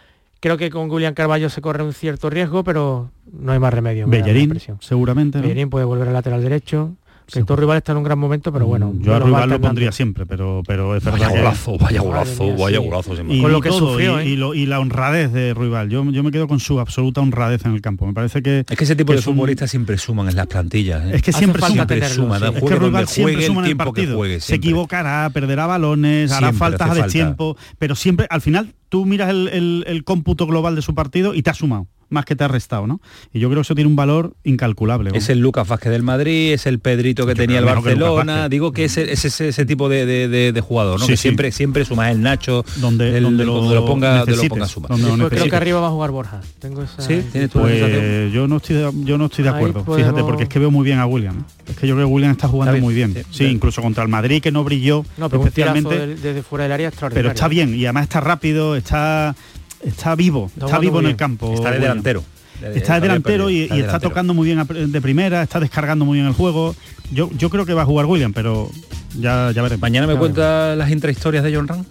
[0.44, 4.06] Creo que con William Carballo se corre un cierto riesgo, pero no hay más remedio.
[4.06, 5.38] Bellerín, seguramente.
[5.38, 5.42] ¿no?
[5.42, 6.96] Bellerín puede volver al lateral derecho.
[7.32, 8.92] Que todo rival está en un gran momento, pero bueno.
[8.98, 12.56] Yo a Ruibal lo pondría siempre, pero, pero es verdad Vaya golazo, vaya golazo, mía,
[12.58, 12.84] vaya sí.
[12.84, 13.16] golazo.
[13.16, 14.28] se me- y, Con lo y que todo, sufrió, y, ¿eh?
[14.30, 15.88] y lo- y la honradez de Ruibal.
[15.88, 18.06] Yo, yo me quedo con su absoluta honradez en el campo.
[18.06, 21.02] Me parece que Es que ese tipo que de futbolistas siempre suman en las plantillas.
[21.06, 21.12] ¿eh?
[21.16, 22.44] Es que Hace siempre falta suma, tenerlo, suman, sí.
[22.44, 24.16] da Es que Ruibal siempre juegue, suma en el partido.
[24.16, 24.68] juegue, se siempre.
[24.68, 27.02] equivocará, perderá balones, hará Siempre faltas a falta.
[27.04, 31.34] destiempo, pero siempre al final tú miras el, el- el cómputo global de su partido
[31.34, 33.00] y te ha sumado, más que te ha restado, ¿no?
[33.32, 35.10] Y yo creo que eso tiene un valor incalculable.
[35.10, 35.16] ¿no?
[35.16, 38.48] Es el Lucas Vázquez del Madrid, es el Pedrito que Yo tenía el que Barcelona.
[38.48, 41.06] Digo que es, es ese, ese tipo de, de- de- de jugador, ¿no?
[41.06, 41.22] Sí, que sí.
[41.22, 44.88] siempre, siempre suma el Nacho, donde, el- donde, donde lo ponga, donde lo ponga suma.
[44.88, 46.40] donde lo creo que arriba va a jugar Borja.
[46.58, 48.30] Tengo esa Sí, tienes la Pues sensación.
[48.30, 50.70] yo no estoy de, yo no estoy de acuerdo, podemos- fíjate, porque es que veo
[50.70, 51.38] muy bien a William.
[51.40, 51.70] ¿eh?
[51.70, 53.24] Es que yo creo que William está jugando Está bien, muy bien.
[53.30, 56.88] sí, incluso contra el Madrid que no brilló No, pero especialmente, desde fuera del área
[56.88, 57.28] extraordinario.
[57.30, 59.34] pero está bien y además está rápido, está
[59.84, 61.52] está vivo, Está vivo en el campo.
[61.54, 62.22] Está de delantero.
[62.74, 64.10] Está de delantero y, y está delantero.
[64.10, 66.74] tocando muy bien de primera, está descargando muy bien el juego.
[67.12, 68.70] Yo, yo creo que va a jugar William, pero
[69.18, 69.82] ya, ya veremos.
[69.82, 71.84] Mañana me Ya cuenta las intrahistorias de John Ram.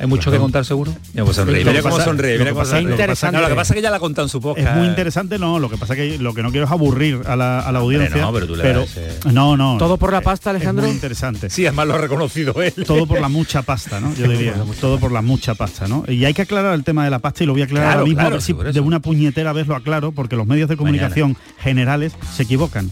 [0.00, 0.92] Hay mucho que contar seguro.
[1.12, 2.90] Mira cómo sonríe, Lo mira que cómo pasa- sonríe, mira cómo sonríe.
[2.90, 4.40] lo que pasa No, lo que pasa es que ya la ha contado en su
[4.40, 4.68] podcast.
[4.68, 7.36] Es muy interesante, no, lo que pasa que lo que no quiero es aburrir a
[7.36, 8.20] la, a la audiencia.
[8.22, 9.76] no, pero tú le das ese- No, no.
[9.78, 10.84] Todo por la pasta, Alejandro.
[10.84, 11.50] Es muy interesante.
[11.50, 12.72] Sí, además lo ha reconocido él.
[12.86, 14.14] Todo por la mucha pasta, ¿no?
[14.14, 14.54] Yo diría.
[14.80, 16.04] Todo por la mucha pasta, ¿no?
[16.08, 17.98] Y hay que aclarar el tema de la pasta y lo voy a aclarar Claro,
[18.00, 20.68] ahora mismo claro, a ver si de una puñetera vez lo aclaro, porque los medios
[20.68, 22.90] de comunicación generales se equivocan.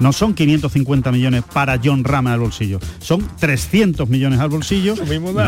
[0.00, 4.94] No son 550 millones para John Rama al bolsillo, son 300 millones al bolsillo.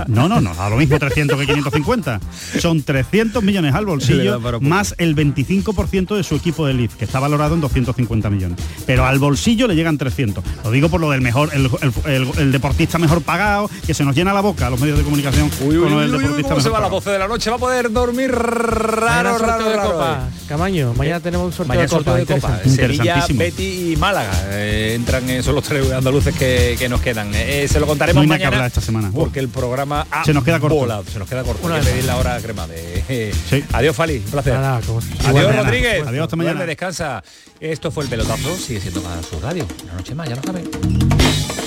[0.08, 2.20] No, no, no, a lo mismo 300 que 550.
[2.60, 7.20] Son 300 millones al bolsillo más el 25% de su equipo de Leaf, que está
[7.20, 8.58] valorado en 250 millones.
[8.86, 10.42] Pero al bolsillo le llegan 300.
[10.64, 14.04] Lo digo por lo del mejor, el, el- el- el deportista mejor pagado, que se
[14.04, 16.14] nos llena la boca a los medios de comunicación Uy, uy, con lo uy, del
[16.14, 17.00] uy, deportista cómo se mejor va a las pagado.
[17.00, 19.92] 12 de la noche, va a poder dormir raro, raro, de raro.
[19.92, 20.28] Copa.
[20.48, 22.04] Camaño, mañana tenemos un sorteo Mañana de Copa.
[22.04, 22.60] sorteo de Copa.
[22.64, 23.26] interesante.
[23.26, 23.44] Sevilla.
[23.44, 24.30] Betty y Málaga.
[24.47, 27.31] Eh, entran, eh, son los tres andaluces que, que nos quedan.
[27.35, 28.48] Eh, se lo No contaremos hay que mañana.
[28.48, 29.10] hablar esta semana.
[29.15, 30.77] Porque el programa ha Se nos queda corto.
[30.77, 31.66] volado, se nos queda corto.
[31.66, 33.05] Una que pedir la hora crema de.
[33.09, 33.65] eh, Sí.
[33.73, 34.19] Adiós, Fali.
[34.19, 34.55] Un placer.
[34.55, 35.56] Nada, como- Adiós.
[35.56, 36.06] Rodríguez.
[36.06, 36.55] Adiós, hasta mañana.
[36.56, 37.23] Duerme, descansa.
[37.60, 38.56] Esto fue el pelotazo.
[38.56, 39.66] Sigue siendo más su radio.
[39.85, 41.57] Una noche más, ya lo saben.